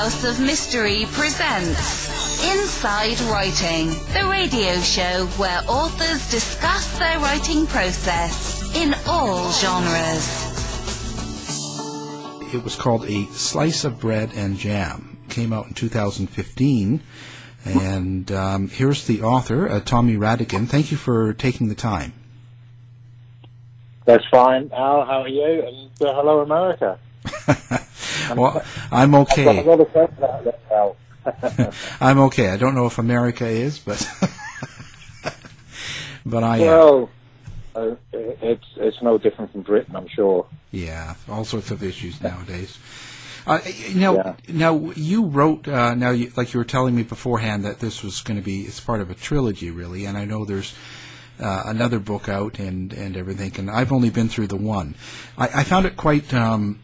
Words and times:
House 0.00 0.24
of 0.24 0.40
Mystery 0.40 1.04
presents 1.10 2.42
Inside 2.42 3.20
Writing, 3.30 3.88
the 4.14 4.26
radio 4.30 4.80
show 4.80 5.26
where 5.36 5.60
authors 5.68 6.30
discuss 6.30 6.98
their 6.98 7.18
writing 7.18 7.66
process 7.66 8.74
in 8.74 8.94
all 9.06 9.52
genres. 9.52 10.46
It 12.54 12.64
was 12.64 12.76
called 12.76 13.04
A 13.10 13.26
Slice 13.26 13.84
of 13.84 14.00
Bread 14.00 14.30
and 14.34 14.56
Jam. 14.56 15.18
Came 15.28 15.52
out 15.52 15.66
in 15.66 15.74
2015. 15.74 17.02
And 17.66 18.32
um, 18.32 18.68
here's 18.70 19.06
the 19.06 19.20
author, 19.20 19.68
uh, 19.68 19.80
Tommy 19.80 20.16
Rhattigan. 20.16 20.66
Thank 20.66 20.90
you 20.90 20.96
for 20.96 21.34
taking 21.34 21.68
the 21.68 21.74
time. 21.74 22.14
That's 24.06 24.24
fine. 24.30 24.70
Al, 24.72 25.04
how 25.04 25.20
are 25.20 25.28
you? 25.28 25.62
And 25.66 25.90
uh, 26.00 26.14
hello, 26.14 26.40
America. 26.40 26.98
well, 28.36 28.62
I'm 28.90 29.14
I've 29.14 29.28
got 29.28 29.38
a 29.38 29.48
okay. 29.50 29.62
lot 29.62 29.80
of 29.80 29.90
friends 29.92 30.22
out 30.22 30.44
there, 30.44 30.58
Al. 30.72 30.96
I'm 32.00 32.18
okay. 32.20 32.48
I 32.48 32.56
don't 32.56 32.74
know 32.74 32.86
if 32.86 32.98
America 32.98 33.46
is, 33.46 33.78
but 33.78 34.06
but 36.26 36.42
I 36.44 36.60
well, 36.60 37.10
uh, 37.74 37.94
it's 38.12 38.64
it's 38.76 39.02
no 39.02 39.18
different 39.18 39.52
from 39.52 39.62
Britain, 39.62 39.96
I'm 39.96 40.08
sure. 40.08 40.46
Yeah, 40.70 41.14
all 41.28 41.44
sorts 41.44 41.70
of 41.70 41.82
issues 41.82 42.20
nowadays. 42.22 42.78
Uh, 43.46 43.58
you 43.88 44.00
know, 44.00 44.16
Yeah. 44.16 44.34
now 44.48 44.92
you 44.94 45.24
wrote. 45.24 45.66
Uh, 45.66 45.94
now, 45.94 46.10
you, 46.10 46.30
like 46.36 46.52
you 46.52 46.58
were 46.60 46.64
telling 46.64 46.94
me 46.94 47.02
beforehand, 47.02 47.64
that 47.64 47.80
this 47.80 48.02
was 48.02 48.20
going 48.20 48.38
to 48.38 48.44
be 48.44 48.62
it's 48.62 48.80
part 48.80 49.00
of 49.00 49.10
a 49.10 49.14
trilogy, 49.14 49.70
really. 49.70 50.04
And 50.04 50.16
I 50.18 50.24
know 50.24 50.44
there's 50.44 50.74
uh, 51.40 51.62
another 51.66 51.98
book 51.98 52.28
out 52.28 52.58
and 52.58 52.92
and 52.92 53.16
everything. 53.16 53.52
And 53.58 53.70
I've 53.70 53.92
only 53.92 54.10
been 54.10 54.28
through 54.28 54.48
the 54.48 54.56
one. 54.56 54.94
I, 55.38 55.48
I 55.60 55.64
found 55.64 55.86
it 55.86 55.96
quite 55.96 56.32
um, 56.34 56.80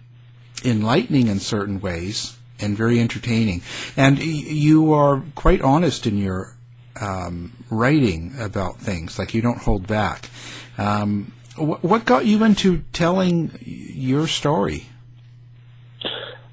enlightening 0.66 1.28
in 1.28 1.38
certain 1.38 1.80
ways 1.80 2.36
and 2.58 2.76
very 2.76 3.00
entertaining. 3.00 3.62
And 3.96 4.18
you 4.18 4.92
are 4.92 5.22
quite 5.34 5.62
honest 5.62 6.06
in 6.06 6.18
your 6.18 6.56
um, 7.00 7.52
writing 7.70 8.34
about 8.40 8.78
things. 8.78 9.18
Like 9.18 9.34
you 9.34 9.42
don't 9.42 9.58
hold 9.58 9.86
back. 9.86 10.30
Um, 10.78 11.32
wh- 11.56 11.82
what 11.84 12.04
got 12.04 12.26
you 12.26 12.42
into 12.44 12.84
telling 12.92 13.58
your 13.62 14.26
story? 14.26 14.86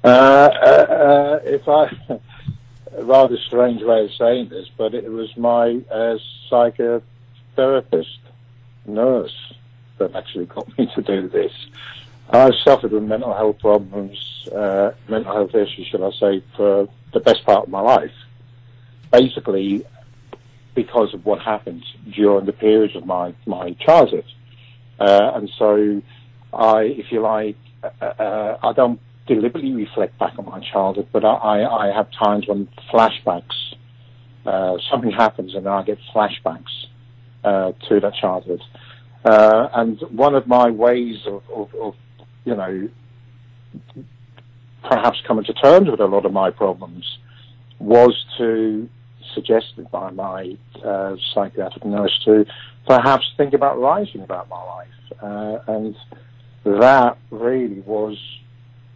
Uh, 0.02 0.06
uh, 0.06 0.10
uh, 0.10 1.40
if 1.44 1.66
I, 1.66 2.20
rather 3.02 3.36
strange 3.46 3.82
way 3.82 4.04
of 4.04 4.10
saying 4.18 4.50
this, 4.50 4.68
but 4.76 4.94
it 4.94 5.10
was 5.10 5.34
my 5.36 5.80
uh, 5.90 6.18
psychotherapist, 6.50 8.18
nurse, 8.86 9.54
that 9.98 10.14
actually 10.14 10.46
got 10.46 10.76
me 10.78 10.90
to 10.94 11.02
do 11.02 11.28
this. 11.28 11.52
I 12.36 12.50
suffered 12.64 12.92
with 12.92 13.02
mental 13.02 13.34
health 13.34 13.58
problems, 13.58 14.48
uh, 14.54 14.92
mental 15.08 15.32
health 15.32 15.54
issues, 15.54 15.86
shall 15.88 16.04
I 16.04 16.10
say, 16.18 16.44
for 16.56 16.88
the 17.12 17.20
best 17.20 17.44
part 17.44 17.64
of 17.64 17.68
my 17.68 17.80
life. 17.80 18.12
Basically, 19.12 19.84
because 20.74 21.14
of 21.14 21.24
what 21.24 21.40
happened 21.40 21.84
during 22.12 22.46
the 22.46 22.52
periods 22.52 22.96
of 22.96 23.06
my, 23.06 23.34
my 23.46 23.72
childhood. 23.72 24.24
Uh, 24.98 25.32
and 25.34 25.50
so 25.58 26.02
I, 26.52 26.82
if 26.82 27.12
you 27.12 27.20
like, 27.20 27.56
uh, 27.82 28.04
uh, 28.04 28.58
I 28.62 28.72
don't 28.72 29.00
deliberately 29.26 29.72
reflect 29.72 30.18
back 30.18 30.38
on 30.38 30.46
my 30.46 30.60
childhood, 30.60 31.08
but 31.12 31.24
I, 31.24 31.34
I, 31.34 31.88
I 31.88 31.94
have 31.94 32.10
times 32.12 32.46
when 32.48 32.68
flashbacks, 32.92 33.74
uh, 34.46 34.76
something 34.90 35.10
happens 35.10 35.54
and 35.54 35.66
I 35.66 35.82
get 35.82 35.98
flashbacks 36.14 36.86
uh, 37.44 37.72
to 37.88 38.00
that 38.00 38.14
childhood. 38.20 38.62
Uh, 39.24 39.68
and 39.74 40.00
one 40.10 40.34
of 40.34 40.46
my 40.46 40.70
ways 40.70 41.18
of, 41.26 41.42
of, 41.54 41.74
of, 41.76 41.94
you 42.44 42.54
know, 42.54 42.88
perhaps 44.82 45.20
coming 45.26 45.44
to 45.44 45.52
terms 45.54 45.90
with 45.90 46.00
a 46.00 46.06
lot 46.06 46.24
of 46.26 46.32
my 46.32 46.50
problems 46.50 47.18
was 47.78 48.24
to, 48.38 48.88
suggested 49.34 49.90
by 49.90 50.10
my 50.10 50.56
uh, 50.84 51.16
psychiatric 51.32 51.84
nurse, 51.84 52.18
to 52.24 52.46
perhaps 52.86 53.24
think 53.36 53.54
about 53.54 53.78
writing 53.78 54.22
about 54.22 54.48
my 54.48 54.62
life. 54.62 54.88
Uh, 55.22 55.58
and 55.68 55.96
that 56.64 57.18
really 57.30 57.80
was 57.80 58.16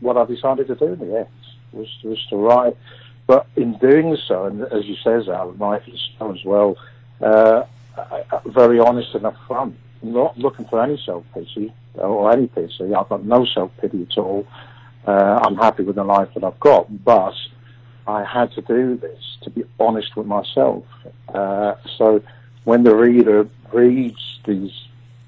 what 0.00 0.16
I 0.16 0.24
decided 0.26 0.68
to 0.68 0.74
do 0.74 0.92
in 0.92 0.98
the 0.98 1.18
end, 1.18 1.28
was, 1.72 1.88
was 2.04 2.24
to 2.30 2.36
write. 2.36 2.76
But 3.26 3.46
in 3.56 3.76
doing 3.78 4.16
so, 4.26 4.46
and 4.46 4.62
as 4.62 4.86
you 4.86 4.96
say, 4.96 5.30
Al, 5.30 5.52
rightly 5.52 5.98
so 6.18 6.32
as 6.32 6.44
well, 6.44 6.76
uh, 7.20 7.64
very 8.46 8.78
honest 8.78 9.14
and 9.14 9.24
upfront, 9.24 9.74
not 10.02 10.38
looking 10.38 10.66
for 10.66 10.82
any 10.82 11.00
self-pity 11.04 11.72
or 11.94 12.32
any 12.32 12.46
pity. 12.46 12.94
I've 12.94 13.08
got 13.08 13.24
no 13.24 13.44
self-pity 13.44 14.08
at 14.10 14.18
all. 14.18 14.46
Uh, 15.06 15.40
I'm 15.42 15.56
happy 15.56 15.82
with 15.82 15.96
the 15.96 16.04
life 16.04 16.28
that 16.34 16.44
I've 16.44 16.60
got, 16.60 17.04
but 17.04 17.34
I 18.06 18.24
had 18.24 18.52
to 18.52 18.62
do 18.62 18.96
this 18.96 19.38
to 19.42 19.50
be 19.50 19.64
honest 19.78 20.16
with 20.16 20.26
myself. 20.26 20.84
Uh, 21.32 21.74
so 21.96 22.22
when 22.64 22.82
the 22.82 22.94
reader 22.94 23.48
reads 23.72 24.40
these 24.46 24.72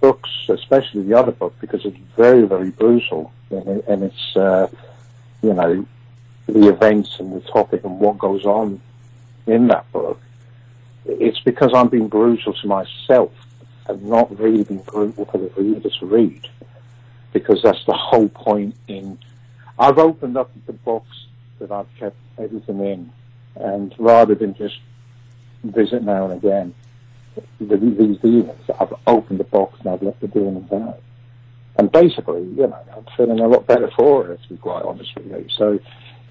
books, 0.01 0.31
especially 0.49 1.03
the 1.03 1.15
other 1.15 1.33
book, 1.33 1.55
because 1.61 1.85
it's 1.85 1.97
very, 2.17 2.43
very 2.47 2.71
brutal, 2.71 3.33
and 3.51 4.03
it's, 4.03 4.37
uh, 4.37 4.69
you 5.43 5.53
know, 5.53 5.87
the 6.47 6.69
events 6.69 7.19
and 7.21 7.33
the 7.33 7.41
topic 7.41 7.85
and 7.85 7.99
what 8.01 8.19
goes 8.19 8.45
on 8.45 8.81
in 9.47 9.69
that 9.69 9.91
book, 9.93 10.21
it's 11.07 11.41
because 11.41 11.73
I'm 11.75 11.89
being 11.89 12.09
brutal 12.09 12.53
to 12.53 12.67
myself 12.67 13.33
and 13.87 14.03
not 14.05 14.39
really 14.39 14.65
being 14.65 14.83
brutal 14.83 15.25
for 15.25 15.39
the 15.39 15.51
reader 15.57 15.89
to 15.89 16.07
read. 16.07 16.49
Because 17.33 17.63
that's 17.63 17.85
the 17.87 17.95
whole 17.95 18.29
point 18.29 18.75
in. 18.89 19.19
I've 19.79 19.99
opened 19.99 20.37
up 20.37 20.51
the 20.67 20.73
box 20.73 21.07
that 21.59 21.71
I've 21.71 21.93
kept 21.99 22.17
everything 22.39 22.81
in, 22.81 23.13
and 23.55 23.95
rather 23.99 24.35
than 24.35 24.55
just 24.55 24.79
visit 25.63 26.03
now 26.03 26.25
and 26.25 26.35
again, 26.35 26.75
the, 27.61 27.77
these 27.77 28.17
evenings, 28.25 28.71
I've 28.79 28.95
opened 29.07 29.41
the 29.41 29.45
box 29.45 29.79
and 29.81 29.89
I've 29.89 30.03
let 30.03 30.21
the 30.21 30.29
demons 30.29 30.71
out. 30.73 31.01
And 31.77 31.91
basically, 31.91 32.43
you 32.43 32.67
know, 32.67 32.79
I'm 32.95 33.07
feeling 33.17 33.41
a 33.41 33.49
lot 33.49 33.67
better 33.67 33.91
for 33.97 34.31
it, 34.31 34.43
to 34.43 34.49
be 34.49 34.57
quite 34.57 34.83
honest 34.83 35.15
with 35.17 35.27
you. 35.27 35.47
So, 35.57 35.79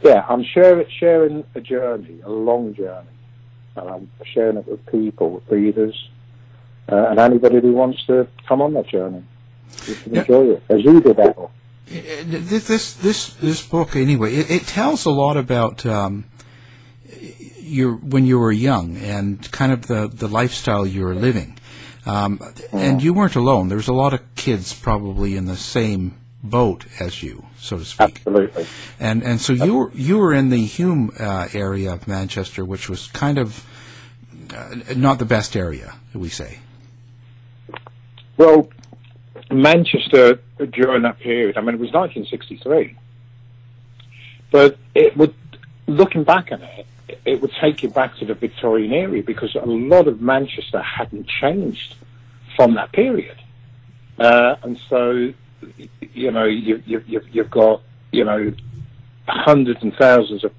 yeah, 0.04 0.26
I'm 0.30 0.44
sharing, 0.44 0.88
sharing 0.90 1.44
a 1.56 1.62
journey, 1.62 2.20
a 2.24 2.30
long 2.30 2.74
journey. 2.76 3.08
And 3.76 3.90
I'm 3.90 4.12
sharing 4.34 4.58
it 4.58 4.68
with 4.68 4.86
people, 4.88 5.32
with 5.32 5.50
readers, 5.50 6.10
uh, 6.92 7.08
and 7.10 7.20
anybody 7.20 7.60
who 7.60 7.74
wants 7.74 8.06
to 8.08 8.28
come 8.48 8.62
on 8.62 8.74
that 8.74 8.88
journey. 8.88 9.24
You 9.88 9.96
can 9.96 10.14
Yeah. 10.14 10.22
enjoy 10.22 10.44
it, 10.54 10.64
as 10.70 10.84
you 10.84 11.00
did, 11.02 11.20
Al. 11.20 11.52
This 11.88 12.68
this 12.68 12.94
this, 12.94 13.34
this 13.36 13.66
book 13.66 13.96
anyway. 13.96 14.36
It, 14.36 14.52
it 14.52 14.68
tells 14.68 15.06
a 15.06 15.10
lot 15.12 15.38
about 15.38 15.86
um, 15.86 16.26
your 17.62 17.94
when 17.96 18.26
you 18.26 18.38
were 18.40 18.52
young 18.52 18.98
and 18.98 19.50
kind 19.52 19.72
of 19.72 19.88
the 19.88 20.08
the 20.08 20.28
lifestyle 20.28 20.86
you 20.86 21.04
were 21.04 21.16
living. 21.16 21.58
Um, 22.06 22.40
and 22.72 23.04
you 23.04 23.14
weren't 23.14 23.36
alone. 23.36 23.68
There 23.68 23.78
was 23.78 23.88
a 23.88 23.94
lot 23.94 24.14
of 24.14 24.22
kids 24.36 24.74
probably 24.74 25.36
in 25.36 25.46
the 25.46 25.58
same 25.58 26.16
boat 26.44 26.86
as 27.00 27.22
you, 27.22 27.46
so 27.58 27.78
to 27.78 27.86
speak. 27.86 28.22
Absolutely. 28.26 28.66
And 29.00 29.24
and 29.24 29.40
so 29.42 29.54
you 29.54 29.76
were 29.76 29.92
you 29.94 30.18
were 30.18 30.34
in 30.34 30.50
the 30.50 30.66
Hulme 30.68 31.10
uh, 31.20 31.48
area 31.54 31.94
of 31.94 32.08
Manchester, 32.08 32.64
which 32.66 32.90
was 32.90 33.08
kind 33.08 33.38
of 33.38 33.66
uh, 34.56 34.76
not 34.96 35.20
the 35.20 35.26
best 35.26 35.56
area, 35.56 35.96
we 36.14 36.30
say. 36.30 36.60
Well, 38.40 38.70
Manchester 39.52 40.40
during 40.72 41.02
that 41.02 41.20
period, 41.20 41.58
I 41.58 41.60
mean, 41.60 41.76
it 41.76 41.80
was 41.82 41.92
1963, 41.92 42.96
but 44.50 44.78
it 44.96 45.18
would, 45.18 45.36
looking 45.88 46.24
back 46.24 46.54
on 46.54 46.62
it, 46.62 46.88
it 47.26 47.42
would 47.42 47.52
take 47.60 47.84
you 47.84 47.90
back 47.90 48.16
to 48.20 48.26
the 48.26 48.36
Victorian 48.36 48.94
era 48.94 49.22
because 49.22 49.54
a 49.56 49.66
lot 49.66 50.08
of 50.08 50.22
Manchester 50.22 50.82
hadn't 50.82 51.28
changed 51.28 51.96
from 52.56 52.76
that 52.76 52.94
period. 52.94 53.36
Uh, 54.18 54.56
and 54.64 54.80
so, 54.88 55.34
you 56.14 56.32
know, 56.32 56.46
you, 56.46 56.82
you, 56.86 57.04
you've, 57.06 57.36
you've 57.36 57.52
got, 57.52 57.82
you 58.14 58.24
know, 58.24 58.54
hundreds 59.28 59.84
and 59.84 59.94
thousands 59.96 60.46
of 60.46 60.54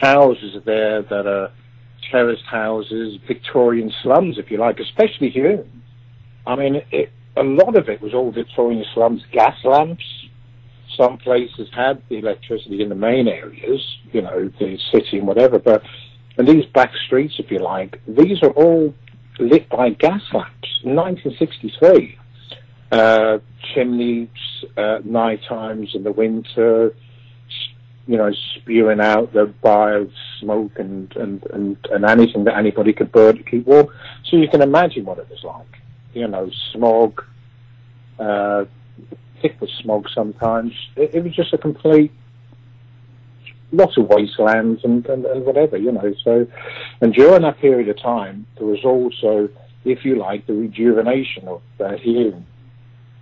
houses 0.00 0.60
there 0.64 1.02
that 1.02 1.28
are 1.28 1.52
terraced 2.10 2.42
houses, 2.46 3.20
Victorian 3.28 3.92
slums, 4.02 4.36
if 4.36 4.50
you 4.50 4.58
like, 4.58 4.80
especially 4.80 5.30
here. 5.30 5.64
I 6.44 6.56
mean, 6.56 6.82
it, 6.90 7.12
a 7.36 7.42
lot 7.42 7.76
of 7.76 7.88
it 7.88 8.00
was 8.00 8.14
all 8.14 8.30
Victorian 8.30 8.84
slums, 8.94 9.22
gas 9.32 9.56
lamps. 9.64 10.04
Some 10.96 11.18
places 11.18 11.68
had 11.74 12.02
the 12.08 12.18
electricity 12.18 12.82
in 12.82 12.88
the 12.88 12.94
main 12.94 13.28
areas, 13.28 13.80
you 14.12 14.22
know, 14.22 14.50
the 14.58 14.78
city 14.92 15.18
and 15.18 15.26
whatever, 15.26 15.58
but 15.58 15.82
and 16.36 16.48
these 16.48 16.64
back 16.66 16.92
streets, 17.06 17.34
if 17.38 17.50
you 17.50 17.58
like, 17.58 18.00
these 18.06 18.42
are 18.42 18.50
all 18.50 18.94
lit 19.38 19.68
by 19.68 19.90
gas 19.90 20.22
lamps. 20.32 20.68
In 20.82 20.96
1963, 20.96 22.18
uh, 22.92 23.38
chimneys 23.74 24.28
at 24.76 25.04
night 25.04 25.40
times 25.48 25.90
in 25.94 26.02
the 26.02 26.12
winter, 26.12 26.94
you 28.06 28.16
know, 28.16 28.32
spewing 28.56 29.00
out 29.00 29.32
the 29.32 29.52
bile 29.62 30.08
smoke 30.40 30.72
and, 30.78 31.14
and, 31.16 31.44
and, 31.52 31.76
and 31.92 32.04
anything 32.04 32.44
that 32.44 32.56
anybody 32.56 32.92
could 32.92 33.12
burn 33.12 33.36
to 33.36 33.42
keep 33.42 33.66
warm. 33.66 33.88
So 34.24 34.36
you 34.36 34.48
can 34.48 34.62
imagine 34.62 35.04
what 35.04 35.18
it 35.18 35.28
was 35.28 35.44
like. 35.44 35.80
You 36.12 36.26
know, 36.26 36.50
smog, 36.72 37.24
uh, 38.18 38.64
thick 39.40 39.60
with 39.60 39.70
smog 39.70 40.08
sometimes. 40.14 40.72
It, 40.96 41.14
it 41.14 41.24
was 41.24 41.34
just 41.34 41.52
a 41.52 41.58
complete 41.58 42.12
lots 43.72 43.96
of 43.96 44.08
wastelands 44.08 44.82
and, 44.84 45.06
and, 45.06 45.24
and 45.24 45.44
whatever, 45.44 45.76
you 45.76 45.92
know. 45.92 46.14
So, 46.24 46.46
and 47.00 47.12
during 47.14 47.42
that 47.42 47.58
period 47.58 47.88
of 47.88 47.98
time, 48.00 48.46
there 48.56 48.66
was 48.66 48.84
also, 48.84 49.48
if 49.84 50.04
you 50.04 50.16
like, 50.16 50.46
the 50.46 50.54
rejuvenation 50.54 51.48
of 51.48 51.62
uh, 51.78 51.96
healing, 51.96 52.46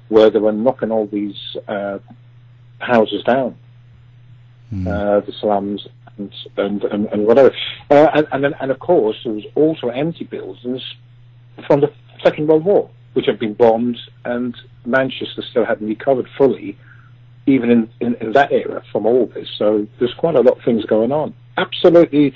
where 0.09 0.31
they 0.31 0.39
were 0.39 0.53
knocking 0.53 0.91
all 0.91 1.07
these 1.07 1.57
uh, 1.69 1.99
houses 2.79 3.23
down, 3.25 3.57
mm. 4.73 4.87
uh, 4.87 5.21
the 5.21 5.33
slums 5.33 5.87
and 6.17 6.33
and, 6.57 6.85
and, 6.85 7.07
and 7.07 7.27
whatever. 7.27 7.55
Uh, 7.91 8.09
and, 8.15 8.45
and, 8.45 8.55
and 8.61 8.71
of 8.71 8.79
course, 8.79 9.17
there 9.25 9.35
was 9.35 9.45
also 9.55 9.89
empty 9.89 10.25
buildings 10.25 10.83
from 11.67 11.81
the 11.81 11.93
Second 12.23 12.49
World 12.49 12.65
War, 12.65 12.91
which 13.15 13.27
had 13.27 13.39
been 13.39 13.55
bombed, 13.55 13.99
and 14.25 14.57
Manchester 14.85 15.43
still 15.51 15.65
hadn't 15.65 15.89
recovered 15.89 16.29
fully 16.37 16.77
even 17.49 17.71
in, 17.71 17.91
in, 18.01 18.15
in, 18.17 18.33
that 18.33 18.53
era 18.53 18.83
from 18.93 19.07
all 19.07 19.27
this. 19.27 19.49
So 19.57 19.87
there's 19.99 20.15
quite 20.15 20.35
a 20.35 20.41
lot 20.41 20.59
of 20.59 20.65
things 20.65 20.85
going 20.85 21.13
on. 21.13 21.35
Absolutely, 21.57 22.35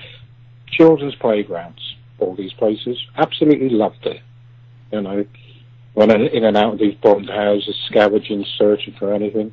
children's 0.66 1.14
playgrounds, 1.16 1.96
all 2.18 2.34
these 2.34 2.52
places. 2.54 2.98
Absolutely 3.16 3.68
loved 3.68 4.06
it. 4.06 4.22
You 4.90 5.02
know, 5.02 5.24
running 5.94 6.26
in 6.26 6.44
and 6.44 6.56
out 6.56 6.74
of 6.74 6.78
these 6.78 6.94
bombed 6.94 7.28
houses, 7.28 7.76
scavenging, 7.88 8.44
searching 8.56 8.94
for 8.98 9.12
anything, 9.12 9.52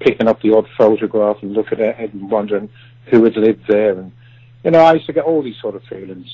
picking 0.00 0.28
up 0.28 0.42
the 0.42 0.54
odd 0.54 0.68
photograph 0.76 1.38
and 1.42 1.52
looking 1.52 1.80
at 1.80 1.98
it 1.98 2.12
and 2.12 2.30
wondering 2.30 2.68
who 3.06 3.24
had 3.24 3.36
lived 3.36 3.64
there. 3.66 3.98
And 3.98 4.12
you 4.62 4.72
know, 4.72 4.80
I 4.80 4.94
used 4.94 5.06
to 5.06 5.12
get 5.12 5.24
all 5.24 5.42
these 5.42 5.60
sort 5.60 5.74
of 5.74 5.82
feelings. 5.84 6.28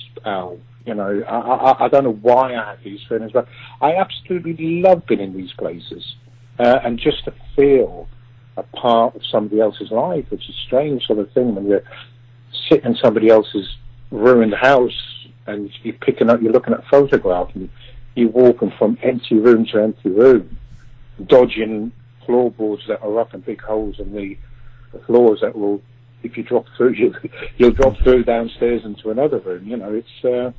You 0.86 0.94
know, 0.94 1.22
I, 1.26 1.36
I, 1.36 1.84
I 1.84 1.88
don't 1.88 2.04
know 2.04 2.18
why 2.20 2.54
I 2.54 2.70
have 2.70 2.84
these 2.84 3.00
feelings, 3.08 3.32
but 3.32 3.48
I 3.80 3.94
absolutely 3.94 4.80
love 4.80 5.06
being 5.06 5.20
in 5.20 5.36
these 5.36 5.52
places. 5.52 6.16
Uh, 6.58 6.78
and 6.84 6.98
just 6.98 7.24
to 7.24 7.34
feel 7.56 8.08
a 8.56 8.62
part 8.62 9.16
of 9.16 9.22
somebody 9.30 9.60
else's 9.60 9.90
life, 9.90 10.26
which 10.30 10.48
is 10.48 10.54
a 10.54 10.66
strange 10.66 11.04
sort 11.06 11.18
of 11.18 11.30
thing 11.32 11.54
when 11.54 11.66
you're 11.66 11.82
sitting 12.68 12.92
in 12.92 12.96
somebody 13.02 13.28
else's 13.28 13.66
ruined 14.10 14.54
house 14.54 15.26
and 15.46 15.70
you're 15.82 15.94
picking 15.94 16.30
up, 16.30 16.40
you're 16.40 16.52
looking 16.52 16.74
at 16.74 16.80
a 16.80 16.88
photograph 16.88 17.50
and 17.54 17.68
you're 18.14 18.28
walking 18.28 18.72
from 18.78 18.96
empty 19.02 19.36
room 19.36 19.66
to 19.66 19.82
empty 19.82 20.10
room, 20.10 20.56
dodging 21.26 21.92
floorboards 22.26 22.82
that 22.88 23.02
are 23.02 23.18
up 23.18 23.34
and 23.34 23.44
big 23.44 23.60
holes 23.60 23.98
in 23.98 24.12
the, 24.12 24.36
the 24.92 25.04
floors 25.04 25.40
that 25.42 25.56
will, 25.56 25.82
if 26.22 26.36
you 26.36 26.42
drop 26.42 26.66
through, 26.76 26.92
you, 26.92 27.14
you'll 27.56 27.72
drop 27.72 27.96
through 27.98 28.24
downstairs 28.24 28.84
into 28.84 29.10
another 29.10 29.38
room. 29.38 29.66
You 29.66 29.76
know, 29.78 29.92
it's, 29.92 30.24
uh, 30.24 30.52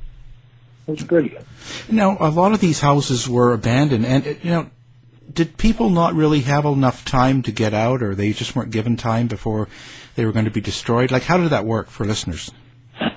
it's 0.86 1.02
brilliant. 1.02 1.46
Now, 1.90 2.16
a 2.20 2.30
lot 2.30 2.52
of 2.52 2.60
these 2.60 2.80
houses 2.80 3.28
were 3.28 3.52
abandoned, 3.52 4.06
and 4.06 4.24
you 4.42 4.50
know, 4.50 4.70
did 5.32 5.56
people 5.56 5.90
not 5.90 6.14
really 6.14 6.40
have 6.40 6.64
enough 6.64 7.04
time 7.04 7.42
to 7.42 7.52
get 7.52 7.74
out, 7.74 8.02
or 8.02 8.14
they 8.14 8.32
just 8.32 8.54
weren't 8.54 8.70
given 8.70 8.96
time 8.96 9.26
before 9.26 9.68
they 10.14 10.24
were 10.24 10.32
going 10.32 10.44
to 10.44 10.50
be 10.50 10.60
destroyed? 10.60 11.10
Like, 11.10 11.24
how 11.24 11.36
did 11.36 11.50
that 11.50 11.64
work 11.64 11.88
for 11.90 12.04
listeners? 12.04 12.50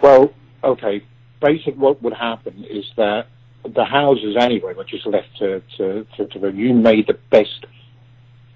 Well, 0.02 0.34
okay. 0.64 1.04
Basically, 1.42 1.74
what 1.74 2.02
would 2.02 2.14
happen 2.14 2.66
is 2.70 2.86
that 2.98 3.28
the 3.64 3.86
houses 3.86 4.36
anyway 4.40 4.74
were 4.74 4.84
just 4.84 5.06
left 5.06 5.38
to 5.40 5.62
to, 5.78 6.06
to, 6.18 6.28
to 6.28 6.52
you 6.52 6.74
made 6.74 7.08
the 7.08 7.18
best 7.30 7.66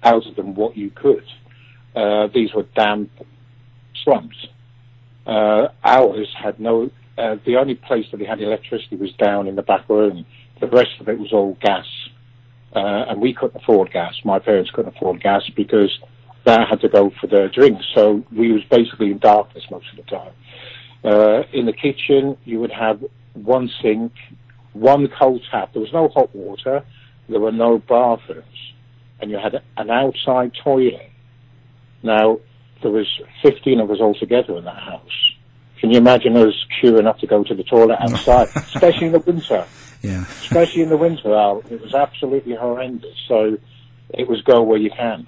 out 0.02 0.26
of 0.26 0.36
them 0.36 0.54
what 0.54 0.76
you 0.76 0.90
could. 0.90 1.24
Uh, 1.94 2.26
these 2.34 2.52
were 2.52 2.64
damp 2.74 3.10
slums. 4.02 4.46
Uh, 5.26 5.68
ours 5.82 6.28
had 6.42 6.60
no. 6.60 6.90
Uh, 7.16 7.36
the 7.46 7.56
only 7.56 7.74
place 7.74 8.06
that 8.10 8.18
they 8.18 8.24
had 8.24 8.40
electricity 8.40 8.96
was 8.96 9.12
down 9.14 9.46
in 9.46 9.56
the 9.56 9.62
back 9.62 9.88
room. 9.88 10.26
The 10.60 10.66
rest 10.66 11.00
of 11.00 11.08
it 11.08 11.18
was 11.18 11.32
all 11.32 11.56
gas 11.62 11.86
uh, 12.74 13.04
and 13.08 13.20
we 13.20 13.32
couldn't 13.32 13.62
afford 13.62 13.92
gas. 13.92 14.14
My 14.24 14.38
parents 14.38 14.70
couldn't 14.72 14.96
afford 14.96 15.22
gas 15.22 15.42
because 15.54 15.96
they 16.44 16.52
had 16.52 16.80
to 16.80 16.88
go 16.88 17.10
for 17.20 17.26
their 17.26 17.48
drinks. 17.48 17.84
So 17.94 18.24
we 18.36 18.52
was 18.52 18.62
basically 18.70 19.10
in 19.10 19.18
darkness 19.18 19.64
most 19.70 19.86
of 19.96 20.04
the 20.04 20.10
time. 20.10 20.32
Uh, 21.04 21.42
in 21.52 21.66
the 21.66 21.72
kitchen, 21.72 22.36
you 22.44 22.58
would 22.60 22.72
have 22.72 23.04
one 23.34 23.70
sink, 23.82 24.12
one 24.72 25.08
cold 25.18 25.42
tap. 25.50 25.72
There 25.72 25.82
was 25.82 25.92
no 25.92 26.08
hot 26.08 26.34
water. 26.34 26.84
There 27.28 27.40
were 27.40 27.52
no 27.52 27.78
bathrooms, 27.78 28.72
and 29.20 29.30
you 29.30 29.38
had 29.38 29.62
an 29.76 29.90
outside 29.90 30.52
toilet. 30.62 31.10
Now 32.02 32.40
there 32.82 32.90
was 32.90 33.06
15 33.42 33.80
of 33.80 33.90
us 33.90 33.98
all 34.00 34.14
together 34.14 34.56
in 34.58 34.64
that 34.64 34.82
house. 34.82 35.33
Can 35.84 35.90
you 35.90 35.98
imagine 35.98 36.34
us 36.38 36.54
queuing 36.80 37.06
up 37.06 37.18
to 37.18 37.26
go 37.26 37.44
to 37.44 37.54
the 37.54 37.62
toilet 37.62 37.98
oh. 38.00 38.04
outside, 38.04 38.48
especially 38.56 39.08
in 39.08 39.12
the 39.12 39.18
winter? 39.20 39.66
Yeah. 40.00 40.26
Especially 40.42 40.82
in 40.82 40.90
the 40.90 40.98
winter, 40.98 41.34
Al, 41.34 41.62
it 41.70 41.80
was 41.80 41.94
absolutely 41.94 42.54
horrendous. 42.54 43.16
So 43.26 43.56
it 44.10 44.28
was 44.28 44.42
go 44.42 44.62
where 44.62 44.76
you 44.76 44.90
can. 44.90 45.26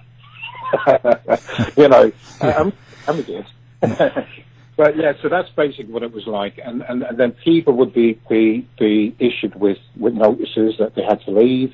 you 1.78 1.88
know, 1.88 2.12
I'm, 2.42 2.74
I'm 3.08 3.18
a 3.18 3.22
kid. 3.22 3.46
but 3.80 4.96
yeah, 4.98 5.14
so 5.22 5.30
that's 5.30 5.48
basically 5.56 5.94
what 5.94 6.02
it 6.02 6.12
was 6.12 6.26
like. 6.26 6.60
And, 6.62 6.82
and, 6.82 7.04
and 7.04 7.18
then 7.18 7.32
people 7.32 7.72
would 7.78 7.94
be, 7.94 8.20
be, 8.28 8.68
be 8.78 9.16
issued 9.18 9.54
with, 9.54 9.78
with 9.96 10.12
notices 10.12 10.76
that 10.78 10.94
they 10.94 11.02
had 11.02 11.22
to 11.22 11.30
leave. 11.30 11.72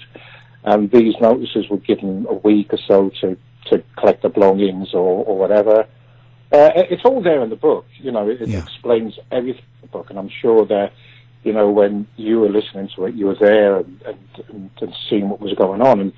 And 0.62 0.88
these 0.88 1.14
notices 1.20 1.68
were 1.68 1.78
given 1.78 2.24
a 2.28 2.34
week 2.34 2.72
or 2.72 2.78
so 2.86 3.10
to, 3.20 3.36
to 3.66 3.82
collect 3.96 4.22
their 4.22 4.30
belongings 4.30 4.94
or, 4.94 5.24
or 5.24 5.36
whatever. 5.36 5.88
Uh, 6.52 6.70
it's 6.76 7.04
all 7.04 7.22
there 7.22 7.42
in 7.42 7.50
the 7.50 7.56
book. 7.56 7.86
You 7.98 8.12
know, 8.12 8.28
it, 8.28 8.42
it 8.42 8.48
yeah. 8.48 8.62
explains 8.62 9.18
everything 9.30 9.62
in 9.62 9.80
the 9.82 9.86
book, 9.88 10.10
and 10.10 10.18
I'm 10.18 10.28
sure 10.28 10.66
that 10.66 10.92
you 11.42 11.52
know, 11.52 11.70
when 11.70 12.06
you 12.16 12.40
were 12.40 12.48
listening 12.48 12.88
to 12.94 13.06
it, 13.06 13.14
you 13.14 13.26
were 13.26 13.34
there 13.34 13.78
and, 13.78 14.02
and, 14.48 14.70
and 14.80 14.94
seeing 15.08 15.28
what 15.28 15.40
was 15.40 15.54
going 15.54 15.82
on. 15.82 16.00
And, 16.00 16.12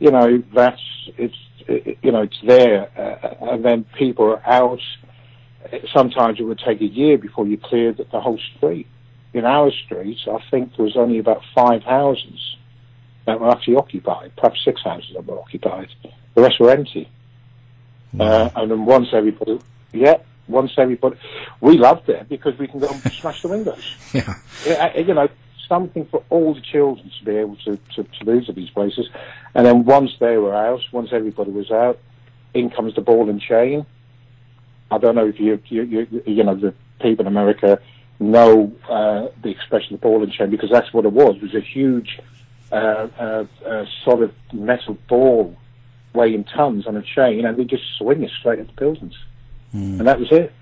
you 0.00 0.10
know, 0.10 0.42
that's, 0.52 0.80
it's, 1.16 1.36
it, 1.68 1.98
you 2.02 2.10
know, 2.10 2.22
it's 2.22 2.40
there. 2.44 2.90
Uh, 2.98 3.52
and 3.52 3.64
then 3.64 3.84
people 3.96 4.24
are 4.26 4.42
out. 4.46 4.80
Sometimes 5.92 6.40
it 6.40 6.42
would 6.42 6.58
take 6.58 6.80
a 6.80 6.86
year 6.86 7.18
before 7.18 7.46
you 7.46 7.56
cleared 7.56 7.98
the 7.98 8.20
whole 8.20 8.38
street. 8.56 8.88
In 9.32 9.44
our 9.44 9.70
street, 9.84 10.18
I 10.26 10.38
think 10.50 10.76
there 10.76 10.84
was 10.84 10.96
only 10.96 11.18
about 11.18 11.42
five 11.54 11.82
houses 11.82 12.56
that 13.26 13.40
were 13.40 13.50
actually 13.50 13.76
occupied, 13.76 14.32
perhaps 14.36 14.60
six 14.64 14.82
houses 14.82 15.10
that 15.14 15.24
were 15.24 15.38
occupied. 15.38 15.88
The 16.34 16.42
rest 16.42 16.60
were 16.60 16.70
empty. 16.70 17.08
Uh, 18.18 18.50
and 18.54 18.70
then 18.70 18.84
once 18.84 19.08
everybody, 19.12 19.58
yeah, 19.94 20.18
once 20.48 20.72
everybody, 20.76 21.16
we 21.60 21.78
loved 21.78 22.08
it 22.08 22.28
because 22.28 22.58
we 22.58 22.66
can 22.66 22.80
go 22.80 22.88
and 22.88 23.00
smash 23.12 23.42
the 23.42 23.48
windows. 23.48 23.96
Yeah. 24.12 24.96
You 24.96 25.14
know, 25.14 25.28
something 25.68 26.06
for 26.06 26.22
all 26.30 26.54
the 26.54 26.60
children 26.60 27.10
to 27.18 27.24
be 27.24 27.36
able 27.36 27.56
to, 27.56 27.78
to, 27.94 28.04
to 28.04 28.24
move 28.24 28.46
to 28.46 28.52
these 28.52 28.70
places. 28.70 29.08
And 29.54 29.66
then 29.66 29.84
once 29.84 30.12
they 30.20 30.36
were 30.36 30.54
out, 30.54 30.80
once 30.92 31.10
everybody 31.12 31.50
was 31.50 31.70
out, 31.70 31.98
in 32.52 32.70
comes 32.70 32.94
the 32.94 33.00
ball 33.00 33.28
and 33.28 33.40
chain. 33.40 33.84
I 34.90 34.98
don't 34.98 35.14
know 35.14 35.26
if 35.26 35.40
you, 35.40 35.60
you, 35.66 35.82
you, 35.82 36.22
you 36.26 36.44
know, 36.44 36.54
the 36.54 36.74
people 37.00 37.26
in 37.26 37.32
America 37.32 37.80
know 38.20 38.72
uh, 38.88 39.28
the 39.42 39.50
expression 39.50 39.92
the 39.92 39.98
ball 39.98 40.22
and 40.22 40.32
chain 40.32 40.50
because 40.50 40.70
that's 40.70 40.92
what 40.92 41.04
it 41.04 41.12
was. 41.12 41.36
It 41.36 41.42
was 41.42 41.54
a 41.54 41.60
huge, 41.60 42.20
uh, 42.70 43.08
uh, 43.18 43.44
uh, 43.66 43.84
solid 44.04 44.32
metal 44.52 44.96
ball 45.08 45.56
weighing 46.14 46.44
tons 46.44 46.86
on 46.86 46.96
a 46.96 47.02
chain 47.02 47.44
and 47.44 47.56
they 47.58 47.64
just 47.64 47.82
swing 47.98 48.22
it 48.22 48.30
straight 48.38 48.60
at 48.60 48.68
the 48.68 48.72
buildings 48.74 49.14
mm. 49.74 49.98
and 49.98 50.06
that 50.06 50.18
was 50.18 50.30
it. 50.30 50.52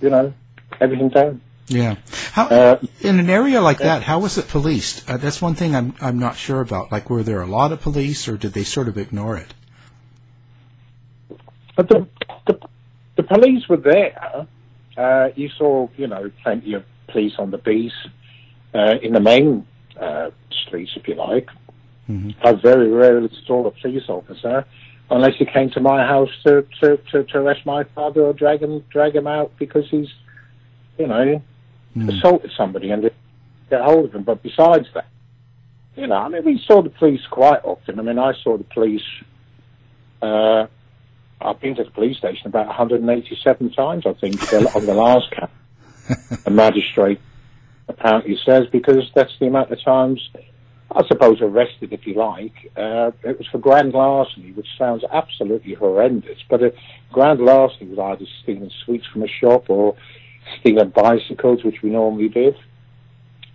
You 0.00 0.10
know, 0.10 0.34
everything 0.80 1.08
down. 1.08 1.40
Yeah. 1.68 1.96
How 2.32 2.46
uh, 2.46 2.78
in 3.00 3.18
an 3.18 3.28
area 3.28 3.60
like 3.60 3.78
that, 3.78 4.02
how 4.02 4.20
was 4.20 4.38
it 4.38 4.46
policed? 4.48 5.08
Uh, 5.08 5.16
that's 5.16 5.42
one 5.42 5.54
thing 5.54 5.74
I'm 5.74 5.94
I'm 6.00 6.18
not 6.18 6.36
sure 6.36 6.60
about. 6.60 6.92
Like, 6.92 7.10
were 7.10 7.22
there 7.22 7.42
a 7.42 7.46
lot 7.46 7.72
of 7.72 7.80
police, 7.80 8.28
or 8.28 8.36
did 8.36 8.52
they 8.52 8.62
sort 8.62 8.88
of 8.88 8.96
ignore 8.96 9.36
it? 9.36 9.54
But 11.76 11.88
the 11.88 12.06
the, 12.46 12.60
the 13.16 13.22
police 13.24 13.68
were 13.68 13.78
there. 13.78 14.46
Uh, 14.96 15.28
you 15.34 15.50
saw, 15.58 15.88
you 15.96 16.06
know, 16.06 16.30
plenty 16.42 16.74
of 16.74 16.84
police 17.08 17.34
on 17.38 17.50
the 17.50 17.58
beats 17.58 17.94
uh, 18.74 18.94
in 19.02 19.12
the 19.12 19.20
main 19.20 19.66
uh, 20.00 20.30
streets, 20.50 20.92
if 20.96 21.06
you 21.08 21.14
like. 21.14 21.48
Mm-hmm. 22.08 22.30
I 22.42 22.52
very 22.52 22.88
rarely 22.88 23.30
saw 23.46 23.66
a 23.66 23.72
police 23.72 24.08
officer 24.08 24.64
unless 25.10 25.36
he 25.36 25.44
came 25.44 25.70
to 25.70 25.80
my 25.80 26.04
house 26.04 26.30
to, 26.44 26.66
to, 26.80 26.96
to, 27.10 27.24
to 27.24 27.38
arrest 27.38 27.64
my 27.64 27.84
father 27.94 28.22
or 28.22 28.32
drag 28.32 28.62
him 28.62 28.84
drag 28.90 29.14
him 29.14 29.26
out 29.26 29.52
because 29.58 29.88
he's, 29.88 30.08
you 30.98 31.06
know, 31.06 31.42
mm. 31.96 32.08
assaulted 32.08 32.50
somebody 32.56 32.90
and 32.90 33.10
get 33.70 33.80
hold 33.80 34.06
of 34.06 34.14
him. 34.14 34.22
But 34.22 34.42
besides 34.42 34.88
that, 34.94 35.06
you 35.96 36.06
know, 36.06 36.16
I 36.16 36.28
mean, 36.28 36.44
we 36.44 36.62
saw 36.66 36.82
the 36.82 36.90
police 36.90 37.24
quite 37.30 37.64
often. 37.64 37.98
I 37.98 38.02
mean, 38.02 38.18
I 38.18 38.34
saw 38.42 38.58
the 38.58 38.64
police. 38.64 39.04
Uh, 40.20 40.66
I've 41.40 41.60
been 41.60 41.76
to 41.76 41.84
the 41.84 41.90
police 41.90 42.18
station 42.18 42.46
about 42.46 42.66
187 42.66 43.72
times, 43.72 44.06
I 44.06 44.12
think, 44.14 44.52
on 44.76 44.86
the 44.86 44.94
last 44.94 45.30
count. 45.30 45.50
a 46.46 46.50
magistrate 46.50 47.20
apparently 47.88 48.38
says 48.44 48.66
because 48.70 49.10
that's 49.14 49.32
the 49.38 49.46
amount 49.46 49.70
of 49.70 49.82
times 49.82 50.28
I 50.96 51.06
suppose 51.08 51.42
arrested, 51.42 51.92
if 51.92 52.06
you 52.06 52.14
like. 52.14 52.72
Uh, 52.74 53.10
it 53.22 53.36
was 53.36 53.46
for 53.48 53.58
grand 53.58 53.92
larceny, 53.92 54.52
which 54.52 54.66
sounds 54.78 55.04
absolutely 55.12 55.74
horrendous. 55.74 56.38
But 56.48 56.62
a 56.62 56.72
grand 57.12 57.40
larceny 57.40 57.90
was 57.90 57.98
either 57.98 58.24
stealing 58.42 58.70
sweets 58.84 59.04
from 59.12 59.22
a 59.22 59.28
shop 59.28 59.68
or 59.68 59.94
stealing 60.58 60.88
bicycles, 60.88 61.62
which 61.64 61.82
we 61.82 61.90
normally 61.90 62.30
did, 62.30 62.56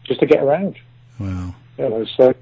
just 0.03 0.19
to 0.19 0.27
get 0.27 0.43
around. 0.43 0.77
Wow. 1.19 1.55
You 1.79 1.89
know, 1.89 2.05
so 2.15 2.35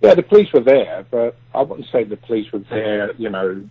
yeah, 0.00 0.14
the 0.14 0.22
police 0.22 0.52
were 0.52 0.60
there, 0.60 1.04
but 1.10 1.36
I 1.52 1.62
wouldn't 1.62 1.88
say 1.90 2.04
the 2.04 2.16
police 2.16 2.52
were 2.52 2.60
there. 2.60 3.14
You 3.14 3.30
know, 3.30 3.68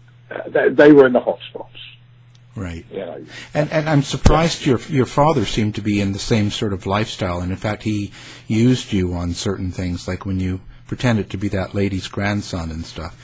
they, 0.47 0.69
they 0.69 0.91
were 0.91 1.07
in 1.07 1.13
the 1.13 1.21
hot 1.21 1.39
spots. 1.49 1.77
Right. 2.55 2.85
You 2.89 2.99
know, 2.99 3.25
And 3.53 3.69
and 3.71 3.89
I'm 3.89 4.01
surprised 4.01 4.65
your 4.65 4.79
your 4.89 5.05
father 5.05 5.45
seemed 5.45 5.75
to 5.75 5.81
be 5.81 5.99
in 5.99 6.13
the 6.13 6.19
same 6.19 6.49
sort 6.51 6.71
of 6.71 6.85
lifestyle, 6.85 7.41
and 7.41 7.51
in 7.51 7.57
fact, 7.57 7.83
he 7.83 8.11
used 8.47 8.93
you 8.93 9.13
on 9.13 9.33
certain 9.33 9.71
things, 9.71 10.07
like 10.07 10.25
when 10.25 10.39
you 10.39 10.61
pretended 10.87 11.29
to 11.31 11.37
be 11.37 11.49
that 11.49 11.75
lady's 11.75 12.07
grandson 12.07 12.71
and 12.71 12.85
stuff. 12.85 13.15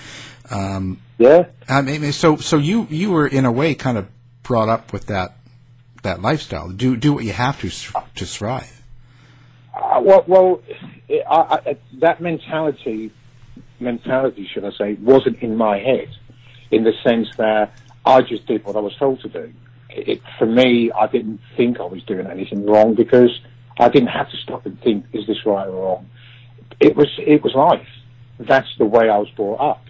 Um, 0.52 1.00
yeah. 1.18 1.46
I 1.70 1.82
mean, 1.82 2.12
so 2.12 2.36
so 2.38 2.58
you 2.58 2.88
you 2.90 3.12
were 3.12 3.28
in 3.28 3.46
a 3.46 3.52
way 3.52 3.74
kind 3.74 3.98
of 3.98 4.08
brought 4.44 4.68
up 4.68 4.92
with 4.92 5.06
that 5.06 5.38
that 6.04 6.22
lifestyle. 6.22 6.70
Do 6.70 6.98
do 6.98 7.14
what 7.14 7.24
you 7.24 7.32
have 7.34 7.62
to 7.62 7.68
s- 7.68 7.94
to 8.16 8.26
thrive. 8.26 8.82
Uh, 9.74 10.02
well, 10.04 10.26
well 10.28 10.62
it, 11.08 11.24
I, 11.30 11.60
I, 11.66 11.78
that 12.00 12.20
mentality, 12.20 13.14
mentality, 13.80 14.50
should 14.52 14.66
I 14.66 14.72
say, 14.78 14.94
wasn't 14.96 15.40
in 15.42 15.56
my 15.56 15.78
head, 15.78 16.10
in 16.70 16.84
the 16.84 16.92
sense 17.02 17.30
that 17.38 17.72
I 18.06 18.22
just 18.22 18.46
did 18.48 18.64
what 18.66 18.76
I 18.76 18.80
was 18.80 18.96
told 18.98 19.22
to 19.22 19.30
do. 19.30 19.54
It, 19.90 20.22
for 20.40 20.46
me, 20.46 20.92
I 20.92 21.08
didn't 21.08 21.40
think 21.58 21.80
I 21.80 21.84
was 21.86 22.04
doing 22.04 22.28
anything 22.28 22.66
wrong 22.66 22.96
because 22.96 23.32
I 23.78 23.90
didn't 23.90 24.10
have 24.10 24.30
to 24.32 24.38
stop 24.38 24.66
and 24.66 24.80
think, 24.82 25.06
is 25.14 25.28
this 25.28 25.46
right 25.46 25.68
or 25.68 25.84
wrong? 25.84 26.10
It 26.80 26.96
was, 26.96 27.10
it 27.20 27.44
was 27.44 27.54
life. 27.54 27.88
That's 28.40 28.70
the 28.78 28.86
way 28.86 29.10
I 29.10 29.18
was 29.18 29.30
brought 29.32 29.60
up. 29.60 29.86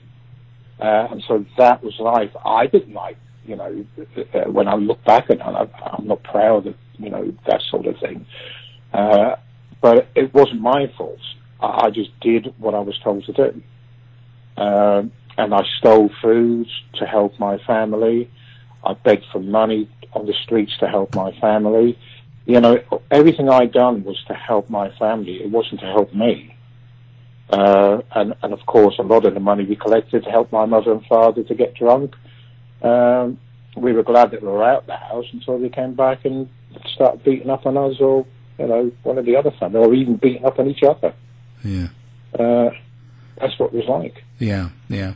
Uh, 0.79 1.07
and 1.11 1.23
so 1.27 1.45
that 1.57 1.83
was 1.83 1.97
life. 1.99 2.31
I 2.43 2.65
didn't 2.67 2.93
like, 2.93 3.17
you 3.45 3.55
know, 3.55 3.85
uh, 4.33 4.49
when 4.51 4.67
I 4.67 4.75
look 4.75 5.03
back 5.05 5.29
it, 5.29 5.39
I'm, 5.41 5.55
I'm 5.55 6.07
not 6.07 6.23
proud 6.23 6.67
of, 6.67 6.75
you 6.97 7.09
know, 7.09 7.33
that 7.47 7.61
sort 7.69 7.85
of 7.85 7.97
thing. 7.99 8.25
Uh, 8.93 9.35
but 9.79 10.07
it 10.15 10.33
wasn't 10.33 10.61
my 10.61 10.91
fault. 10.97 11.19
I, 11.59 11.85
I 11.85 11.89
just 11.91 12.19
did 12.19 12.53
what 12.57 12.73
I 12.73 12.79
was 12.79 12.97
told 13.03 13.25
to 13.25 13.33
do. 13.33 13.61
Um, 14.61 15.11
and 15.41 15.55
I 15.55 15.63
stole 15.79 16.09
food 16.21 16.67
to 16.99 17.05
help 17.05 17.39
my 17.39 17.57
family. 17.65 18.29
I 18.85 18.93
begged 18.93 19.25
for 19.31 19.39
money 19.39 19.89
on 20.13 20.27
the 20.27 20.33
streets 20.43 20.77
to 20.79 20.87
help 20.87 21.15
my 21.15 21.31
family. 21.39 21.97
You 22.45 22.61
know, 22.61 22.79
everything 23.09 23.49
I 23.49 23.65
done 23.65 24.03
was 24.03 24.23
to 24.27 24.35
help 24.35 24.69
my 24.69 24.91
family. 24.97 25.41
It 25.43 25.49
wasn't 25.49 25.81
to 25.81 25.87
help 25.87 26.13
me. 26.13 26.55
Uh, 27.49 28.01
and, 28.11 28.35
and 28.43 28.53
of 28.53 28.65
course, 28.67 28.95
a 28.99 29.03
lot 29.03 29.25
of 29.25 29.33
the 29.33 29.39
money 29.39 29.65
we 29.65 29.75
collected 29.75 30.23
to 30.23 30.29
help 30.29 30.51
my 30.51 30.65
mother 30.65 30.91
and 30.91 31.03
father 31.07 31.43
to 31.43 31.55
get 31.55 31.73
drunk. 31.73 32.15
Um, 32.83 33.39
we 33.75 33.93
were 33.93 34.03
glad 34.03 34.31
that 34.31 34.41
we 34.43 34.47
were 34.47 34.63
out 34.63 34.85
the 34.85 34.95
house 34.95 35.25
until 35.33 35.59
they 35.59 35.69
came 35.69 35.95
back 35.95 36.23
and 36.23 36.47
started 36.93 37.23
beating 37.23 37.49
up 37.49 37.65
on 37.65 37.77
us 37.77 37.99
or, 37.99 38.27
you 38.59 38.67
know, 38.67 38.91
one 39.03 39.17
of 39.17 39.25
the 39.25 39.35
other 39.35 39.51
family, 39.59 39.79
or 39.79 39.93
even 39.93 40.17
beating 40.17 40.45
up 40.45 40.59
on 40.59 40.69
each 40.69 40.83
other. 40.83 41.13
Yeah. 41.63 41.87
Uh, 42.37 42.69
that's 43.39 43.57
what 43.57 43.73
it 43.73 43.77
was 43.77 43.87
like. 43.87 44.23
Yeah, 44.37 44.69
yeah. 44.87 45.13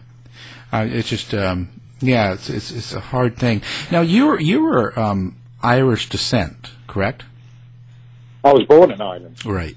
Uh, 0.72 0.88
it's 0.90 1.10
just, 1.10 1.34
um, 1.34 1.70
yeah, 2.00 2.34
it's, 2.34 2.50
it's 2.50 2.72
it's 2.72 2.94
a 2.94 3.00
hard 3.00 3.38
thing. 3.38 3.62
Now 3.92 4.02
you 4.02 4.28
were 4.28 4.40
you 4.40 4.64
were 4.64 4.98
um, 5.00 5.36
Irish 5.64 6.10
descent, 6.10 6.72
correct? 6.88 7.24
I 8.44 8.54
was 8.54 8.66
born 8.68 8.92
in 8.92 9.02
Ireland. 9.02 9.46
Right. 9.46 9.76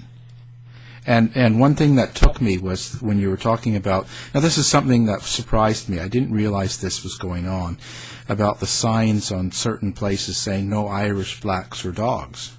And 1.07 1.31
and 1.35 1.59
one 1.59 1.75
thing 1.75 1.95
that 1.95 2.13
took 2.13 2.41
me 2.41 2.57
was 2.57 3.01
when 3.01 3.19
you 3.19 3.29
were 3.29 3.37
talking 3.37 3.75
about 3.75 4.07
now 4.33 4.41
this 4.41 4.57
is 4.57 4.67
something 4.67 5.05
that 5.05 5.21
surprised 5.21 5.89
me. 5.89 5.99
I 5.99 6.07
didn't 6.07 6.33
realize 6.33 6.77
this 6.77 7.03
was 7.03 7.17
going 7.17 7.47
on 7.47 7.77
about 8.27 8.59
the 8.59 8.67
signs 8.67 9.31
on 9.31 9.51
certain 9.51 9.93
places 9.93 10.37
saying 10.37 10.69
no 10.69 10.87
Irish 10.87 11.41
blacks 11.41 11.83
or 11.85 11.91
dogs. 11.91 12.57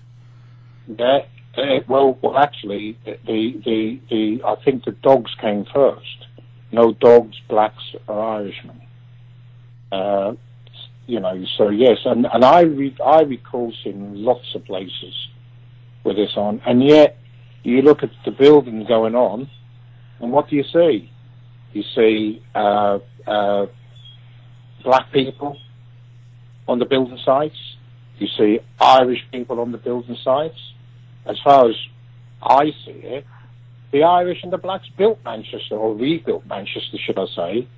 Yeah. 0.88 1.20
Uh, 1.56 1.80
well, 1.88 2.16
well, 2.22 2.38
actually, 2.38 2.96
the, 3.04 3.18
the 3.26 4.00
the 4.08 4.44
I 4.44 4.54
think 4.64 4.84
the 4.84 4.92
dogs 4.92 5.30
came 5.40 5.66
first. 5.72 6.19
No 6.72 6.92
dogs, 6.92 7.36
blacks 7.48 7.82
or 8.06 8.20
Irishmen. 8.20 8.80
Uh, 9.90 10.34
you 11.06 11.18
know, 11.18 11.44
so 11.58 11.68
yes, 11.70 11.98
and 12.04 12.26
and 12.32 12.44
I 12.44 12.60
re- 12.60 12.96
I 13.04 13.22
recall 13.22 13.72
seeing 13.82 14.14
lots 14.14 14.54
of 14.54 14.64
places 14.64 15.28
with 16.04 16.16
this 16.16 16.30
on, 16.36 16.60
and 16.64 16.82
yet 16.82 17.18
you 17.64 17.82
look 17.82 18.02
at 18.02 18.10
the 18.24 18.30
building 18.30 18.84
going 18.86 19.14
on, 19.14 19.50
and 20.20 20.30
what 20.30 20.48
do 20.48 20.56
you 20.56 20.64
see? 20.72 21.10
You 21.72 21.82
see 21.94 22.42
uh, 22.54 22.98
uh, 23.26 23.66
black 24.84 25.12
people 25.12 25.58
on 26.68 26.78
the 26.78 26.84
building 26.84 27.18
sites. 27.24 27.56
You 28.18 28.28
see 28.38 28.60
Irish 28.80 29.20
people 29.32 29.60
on 29.60 29.72
the 29.72 29.78
building 29.78 30.16
sites. 30.22 30.58
As 31.26 31.36
far 31.42 31.68
as 31.68 31.76
I 32.42 32.66
see 32.84 33.00
it, 33.02 33.26
the 33.92 34.04
Irish 34.04 34.42
and 34.42 34.52
the 34.52 34.58
blacks 34.58 34.88
built 34.96 35.18
Manchester, 35.24 35.76
or 35.76 35.94
rebuilt 35.94 36.46
Manchester, 36.46 36.96
should 37.04 37.18
I 37.18 37.26
say? 37.34 37.68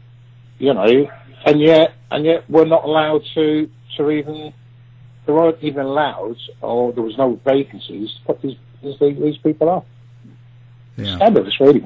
You 0.59 0.75
know, 0.75 1.09
and 1.45 1.61
yet, 1.61 1.95
and 2.11 2.25
yet, 2.25 2.49
we're 2.49 2.67
not 2.67 2.85
allowed 2.85 3.23
to 3.35 3.69
to 3.97 4.11
even. 4.11 4.53
There 5.25 5.37
weren't 5.37 5.63
even 5.63 5.87
allowed, 5.87 6.37
or 6.61 6.93
there 6.93 7.03
was 7.03 7.17
no 7.17 7.39
vacancies 7.45 8.11
to 8.19 8.25
put 8.27 8.43
these 8.43 8.57
these, 8.83 8.99
these 8.99 9.39
people 9.39 9.69
up. 9.69 9.87
Yeah. 10.97 11.17
Scandalous, 11.17 11.59
really. 11.61 11.83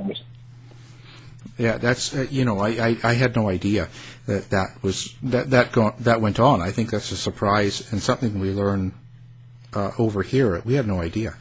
Yeah, 1.59 1.79
that's 1.79 2.15
uh, 2.15 2.27
you 2.31 2.45
know 2.45 2.59
I, 2.59 2.69
I, 2.69 2.97
I 3.03 3.13
had 3.15 3.35
no 3.37 3.49
idea 3.49 3.89
that 4.27 4.51
that 4.51 4.83
was 4.83 5.15
that 5.23 5.51
that 5.51 5.73
go, 5.73 5.95
that 6.01 6.21
went 6.21 6.39
on. 6.39 6.61
I 6.61 6.71
think 6.71 6.91
that's 6.91 7.13
a 7.13 7.17
surprise 7.17 7.91
and 7.93 8.03
something 8.03 8.41
we 8.41 8.51
learn 8.51 8.93
uh, 9.73 9.93
over 9.99 10.23
here. 10.23 10.61
We 10.65 10.75
had 10.75 10.87
no 10.87 11.01
idea. 11.01 11.37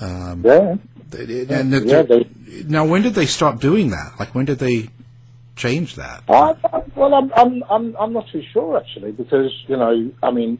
Um, 0.00 0.42
Yeah. 0.44 0.76
and 1.12 1.72
Yeah, 1.88 2.02
they- 2.02 2.26
now, 2.66 2.84
when 2.84 3.02
did 3.02 3.14
they 3.14 3.26
stop 3.26 3.60
doing 3.60 3.90
that? 3.90 4.12
Like, 4.18 4.34
when 4.34 4.44
did 4.44 4.58
they 4.58 4.88
change 5.56 5.94
that? 5.96 6.22
I, 6.28 6.54
I, 6.72 6.82
well, 6.96 7.14
I'm, 7.14 7.32
I'm, 7.36 7.62
I'm, 7.70 7.96
I'm 7.98 8.12
not 8.12 8.28
too 8.28 8.42
sure 8.52 8.76
actually, 8.78 9.12
because 9.12 9.52
you 9.68 9.76
know, 9.76 10.10
I 10.22 10.30
mean, 10.30 10.58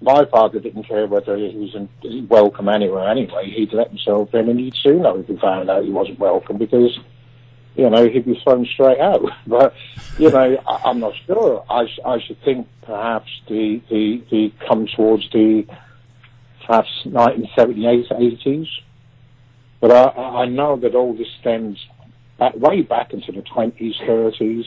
my 0.00 0.24
father 0.26 0.58
didn't 0.60 0.84
care 0.84 1.06
whether 1.06 1.36
he 1.36 1.54
was 1.56 1.74
in, 1.74 2.26
welcome 2.28 2.68
anywhere 2.68 3.08
anyway. 3.08 3.50
He'd 3.50 3.72
let 3.72 3.88
himself 3.88 4.34
in, 4.34 4.48
and 4.48 4.58
he'd 4.58 4.74
soon 4.74 5.02
know 5.02 5.18
if 5.18 5.26
he 5.26 5.36
found 5.36 5.70
out 5.70 5.84
he 5.84 5.90
wasn't 5.90 6.18
welcome 6.18 6.58
because, 6.58 6.98
you 7.76 7.88
know, 7.88 8.08
he'd 8.08 8.24
be 8.26 8.40
thrown 8.42 8.66
straight 8.66 9.00
out. 9.00 9.22
But 9.46 9.74
you 10.18 10.30
know, 10.30 10.56
I, 10.66 10.80
I'm 10.86 11.00
not 11.00 11.14
sure. 11.26 11.64
I, 11.70 11.86
I 12.04 12.20
should 12.20 12.40
think 12.42 12.66
perhaps 12.82 13.28
the, 13.48 13.80
the, 13.90 14.22
the 14.30 14.52
come 14.68 14.86
towards 14.86 15.28
the 15.30 15.66
perhaps 16.66 16.88
1978, 17.04 18.08
80s. 18.10 18.68
But 19.80 19.92
I, 19.92 20.42
I 20.42 20.46
know 20.46 20.76
that 20.76 20.94
all 20.94 21.14
this 21.14 21.28
stems 21.40 21.78
back, 22.38 22.54
way 22.56 22.82
back 22.82 23.12
into 23.12 23.32
the 23.32 23.42
20s, 23.42 24.02
30s, 24.02 24.64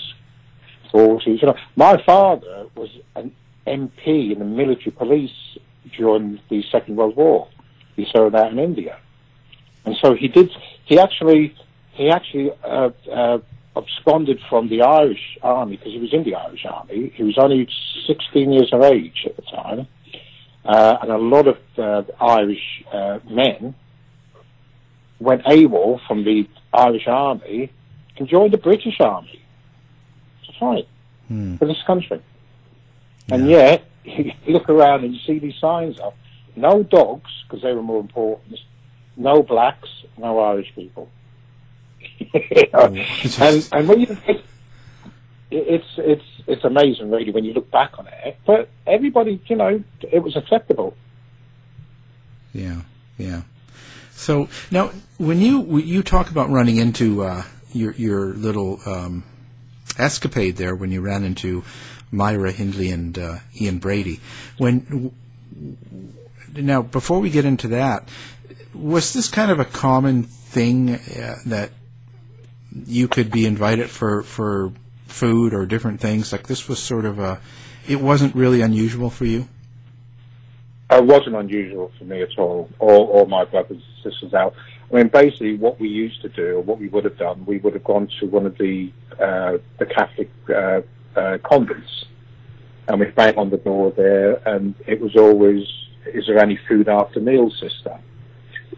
40s. 0.94 1.42
You 1.42 1.48
know, 1.48 1.56
my 1.76 2.02
father 2.06 2.68
was 2.76 2.90
an 3.16 3.32
MP 3.68 4.32
in 4.32 4.40
the 4.40 4.46
military 4.46 4.92
police 4.92 5.58
during 5.98 6.40
the 6.50 6.64
Second 6.72 6.96
World 6.96 7.16
War. 7.16 7.48
He 7.96 8.08
served 8.16 8.36
out 8.36 8.52
in 8.52 8.60
India, 8.60 8.98
and 9.86 9.96
so 10.02 10.16
he 10.16 10.30
did. 10.30 10.50
He 10.86 11.00
actually, 11.00 11.54
he 11.92 12.10
actually 12.10 12.52
uh, 12.64 12.92
uh, 13.12 13.40
absconded 13.76 14.40
from 14.50 14.70
the 14.70 14.82
Irish 14.84 15.38
army 15.42 15.76
because 15.76 15.92
he 15.92 16.00
was 16.00 16.14
in 16.14 16.24
the 16.24 16.36
Irish 16.36 16.66
army. 16.66 17.12
He 17.14 17.24
was 17.24 17.38
only 17.38 17.68
16 18.08 18.54
years 18.54 18.72
of 18.72 18.84
age 18.84 19.26
at 19.26 19.36
the 19.36 19.42
time, 19.42 19.88
uh, 20.66 20.98
and 21.02 21.12
a 21.12 21.18
lot 21.18 21.48
of 21.48 21.58
uh, 21.78 22.04
Irish 22.20 22.84
uh, 22.92 23.20
men 23.30 23.74
went 25.20 25.44
AWOL 25.44 26.00
from 26.08 26.24
the 26.24 26.48
Irish 26.74 27.08
army 27.08 27.72
and 28.18 28.28
joined 28.28 28.54
the 28.54 28.58
British 28.58 29.00
army 29.00 29.42
to 30.46 30.54
fight 30.60 30.88
Hmm. 31.28 31.58
for 31.58 31.66
this 31.68 31.82
country. 31.86 32.20
And 33.32 33.48
yet, 33.48 33.88
you 34.04 34.34
look 34.48 34.68
around 34.70 35.04
and 35.04 35.14
you 35.14 35.20
see 35.28 35.38
these 35.38 35.54
signs 35.62 36.00
up. 36.00 36.16
No 36.56 36.82
dogs, 36.82 37.30
because 37.44 37.62
they 37.62 37.72
were 37.74 37.84
more 37.84 38.00
important. 38.00 38.58
No 39.16 39.44
blacks, 39.44 39.90
no 40.18 40.40
Irish 40.40 40.74
people. 40.76 41.10
You 42.20 42.68
know? 42.74 42.90
It's 43.24 43.40
and, 43.40 43.56
just- 43.56 43.74
and 43.74 43.88
when 43.88 44.00
you 44.02 44.18
it's 45.52 45.88
it's 45.98 46.26
it's 46.48 46.64
amazing 46.64 47.10
really 47.10 47.32
when 47.32 47.44
you 47.44 47.54
look 47.54 47.70
back 47.72 47.98
on 47.98 48.08
it. 48.08 48.38
But 48.46 48.70
everybody, 48.86 49.42
you 49.48 49.56
know, 49.56 49.84
it 50.02 50.20
was 50.20 50.36
acceptable. 50.36 50.96
Yeah, 52.54 52.82
yeah. 53.18 53.42
So 54.12 54.50
now, 54.70 54.92
when 55.18 55.40
you 55.40 55.78
you 55.78 56.04
talk 56.04 56.30
about 56.30 56.50
running 56.50 56.78
into 56.78 57.24
uh, 57.24 57.44
your 57.72 57.94
your 57.94 58.34
little 58.34 58.80
um, 58.86 59.24
escapade 59.98 60.58
there, 60.58 60.76
when 60.76 60.92
you 60.92 61.02
ran 61.02 61.24
into 61.24 61.64
Myra 62.12 62.52
Hindley 62.52 62.92
and 62.92 63.18
uh, 63.18 63.36
Ian 63.60 63.80
Brady, 63.80 64.20
when 64.58 65.14
now 66.54 66.82
before 66.82 67.20
we 67.20 67.30
get 67.30 67.46
into 67.46 67.68
that, 67.70 68.10
was 68.74 69.14
this 69.14 69.30
kind 69.30 69.52
of 69.52 69.60
a 69.60 69.66
common 69.66 70.24
thing 70.24 70.96
uh, 70.96 71.36
that 71.46 71.72
you 72.86 73.08
could 73.08 73.32
be 73.32 73.46
invited 73.46 73.90
for 73.90 74.24
for 74.24 74.74
food 75.10 75.54
or 75.54 75.66
different 75.66 76.00
things? 76.00 76.32
Like 76.32 76.48
this 76.48 76.68
was 76.68 76.80
sort 76.80 77.06
of 77.06 77.20
a, 77.20 77.40
it 77.88 78.02
wasn't 78.02 78.36
really 78.36 78.62
unusual 78.62 79.10
for 79.10 79.26
you. 79.26 79.48
It 80.92 81.06
wasn't 81.06 81.36
unusual 81.36 81.92
for 82.00 82.06
me 82.06 82.22
at 82.24 82.38
all, 82.38 82.68
Al, 82.82 82.90
or 82.90 83.28
my 83.28 83.46
brothers 83.46 83.78
and 83.78 84.12
sisters 84.12 84.34
out. 84.34 84.56
I 84.92 84.96
mean, 84.96 85.08
basically, 85.10 85.56
what 85.56 85.80
we 85.80 85.88
used 85.88 86.22
to 86.24 86.30
do, 86.30 86.58
or 86.58 86.62
what 86.62 86.80
we 86.80 86.88
would 86.88 87.04
have 87.04 87.18
done, 87.18 87.46
we 87.46 87.60
would 87.60 87.74
have 87.74 87.84
gone 87.84 88.10
to 88.20 88.26
one 88.26 88.48
of 88.48 88.58
the 88.58 88.92
uh, 89.20 89.60
the 89.78 89.86
Catholic 89.86 90.32
uh, 90.50 90.82
uh, 91.16 91.38
convents, 91.44 92.06
and 92.88 93.00
we 93.00 93.06
bang 93.08 93.38
on 93.38 93.52
the 93.52 93.58
door 93.58 93.92
there, 93.92 94.42
and 94.48 94.74
it 94.88 95.00
was 95.00 95.16
always, 95.16 95.68
"Is 96.08 96.26
there 96.26 96.40
any 96.40 96.60
food 96.68 96.90
after 96.90 97.20
meal, 97.20 97.52
sister?" 97.52 98.00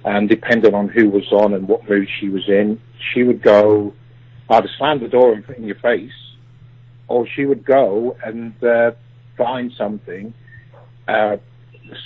And 0.04 0.28
depending 0.28 0.74
on 0.74 0.90
who 0.90 1.10
was 1.10 1.32
on 1.32 1.54
and 1.54 1.68
what 1.68 1.88
mood 1.90 2.10
she 2.20 2.28
was 2.28 2.50
in, 2.50 2.82
she 3.14 3.24
would 3.24 3.42
go 3.42 3.94
either 4.50 4.70
slam 4.78 5.00
the 5.00 5.08
door 5.08 5.42
in 5.56 5.64
your 5.64 5.76
face, 5.76 6.12
or 7.12 7.28
she 7.36 7.46
would 7.46 7.66
go 7.66 8.16
and 8.24 8.54
uh, 8.64 8.92
find 9.38 9.72
something, 9.78 10.34
uh, 11.08 11.38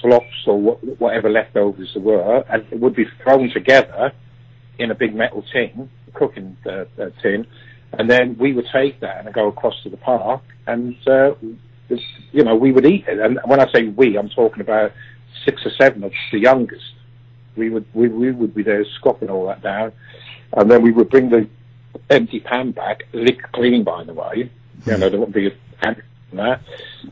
slops 0.01 0.47
or 0.47 0.57
wh- 0.59 1.01
whatever 1.01 1.29
leftovers 1.29 1.91
there 1.93 2.03
were, 2.03 2.43
and 2.50 2.65
it 2.71 2.79
would 2.79 2.95
be 2.95 3.05
thrown 3.21 3.50
together 3.51 4.12
in 4.79 4.91
a 4.91 4.95
big 4.95 5.15
metal 5.15 5.43
tin, 5.53 5.89
cooking 6.13 6.57
uh, 6.65 6.85
uh, 7.00 7.09
tin, 7.21 7.45
and 7.93 8.09
then 8.09 8.35
we 8.39 8.51
would 8.53 8.67
take 8.74 9.00
that 9.00 9.25
and 9.25 9.33
go 9.33 9.47
across 9.47 9.75
to 9.83 9.89
the 9.89 9.97
park, 9.97 10.41
and 10.67 10.95
uh, 11.07 11.33
you 12.31 12.43
know 12.43 12.55
we 12.55 12.71
would 12.71 12.85
eat 12.85 13.05
it. 13.07 13.19
And 13.19 13.39
when 13.45 13.59
I 13.59 13.71
say 13.71 13.88
we, 13.88 14.17
I'm 14.17 14.29
talking 14.29 14.62
about 14.62 14.91
six 15.45 15.65
or 15.65 15.71
seven 15.79 16.03
of 16.03 16.12
the 16.31 16.39
youngest. 16.39 16.83
We 17.55 17.69
would 17.69 17.85
we, 17.93 18.07
we 18.09 18.31
would 18.31 18.53
be 18.53 18.63
there 18.63 18.83
scoffing 19.00 19.29
all 19.29 19.47
that 19.47 19.62
down, 19.62 19.93
and 20.53 20.69
then 20.69 20.81
we 20.81 20.91
would 20.91 21.09
bring 21.09 21.29
the 21.29 21.47
empty 22.09 22.39
pan 22.39 22.71
back, 22.71 23.03
lick 23.13 23.39
clean 23.53 23.83
by 23.83 24.03
the 24.03 24.13
way. 24.13 24.51
You 24.86 24.98
know 24.98 25.10
there 25.10 25.20
wouldn't 25.20 25.36
be 25.36 25.48
a 25.48 25.51
pan 25.82 26.01
in 26.32 26.38
there. 26.38 26.62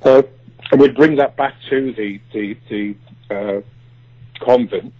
So 0.03 0.29
and 0.71 0.81
we'd 0.81 0.95
bring 0.95 1.15
that 1.17 1.35
back 1.35 1.55
to 1.69 1.93
the 1.93 2.19
the, 2.33 2.57
the 2.69 2.95
uh, 3.29 3.61
convent 4.43 4.93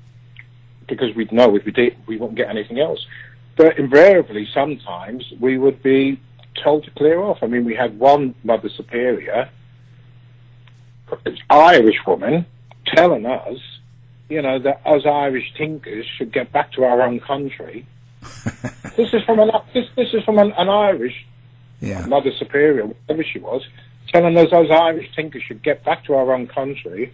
because 0.88 1.16
we'd 1.16 1.32
know 1.32 1.56
if 1.56 1.66
we 1.66 1.72
did 1.72 1.96
we 2.08 2.18
wouldn't 2.18 2.38
get 2.38 2.50
anything 2.50 2.80
else. 2.80 3.06
But 3.56 3.78
invariably, 3.78 4.48
sometimes 4.54 5.32
we 5.40 5.58
would 5.58 5.84
be 5.84 6.20
told 6.64 6.86
to 6.86 6.92
clear 6.92 7.20
off. 7.20 7.40
I 7.42 7.48
mean, 7.48 7.66
we 7.66 7.76
had 7.76 8.00
one 8.00 8.36
Mother 8.44 8.70
Superior, 8.70 9.50
an 11.26 11.38
Irish 11.50 11.98
woman, 12.08 12.46
telling 12.88 13.26
us, 13.26 13.58
you 14.30 14.42
know, 14.42 14.60
that 14.60 14.82
us 14.86 15.06
Irish 15.06 15.54
tinkers 15.56 16.06
should 16.18 16.32
get 16.32 16.52
back 16.52 16.72
to 16.74 16.84
our 16.84 17.02
own 17.02 17.20
country. 17.20 17.86
this 18.96 19.14
is 19.14 19.24
from 19.24 19.40
an 19.40 19.52
this, 19.74 19.86
this 19.96 20.14
is 20.14 20.24
from 20.24 20.40
an, 20.40 20.52
an 20.54 20.70
Irish 20.70 21.26
Yeah. 21.84 22.06
Mother 22.06 22.32
Superior, 22.40 22.86
whatever 22.86 23.24
she 23.24 23.40
was, 23.40 23.62
telling 24.08 24.38
us 24.38 24.50
those 24.52 24.72
Irish 24.72 25.14
tinkers 25.16 25.44
should 25.44 25.62
get 25.62 25.84
back 25.84 26.06
to 26.06 26.14
our 26.14 26.34
own 26.34 26.48
country, 26.48 27.14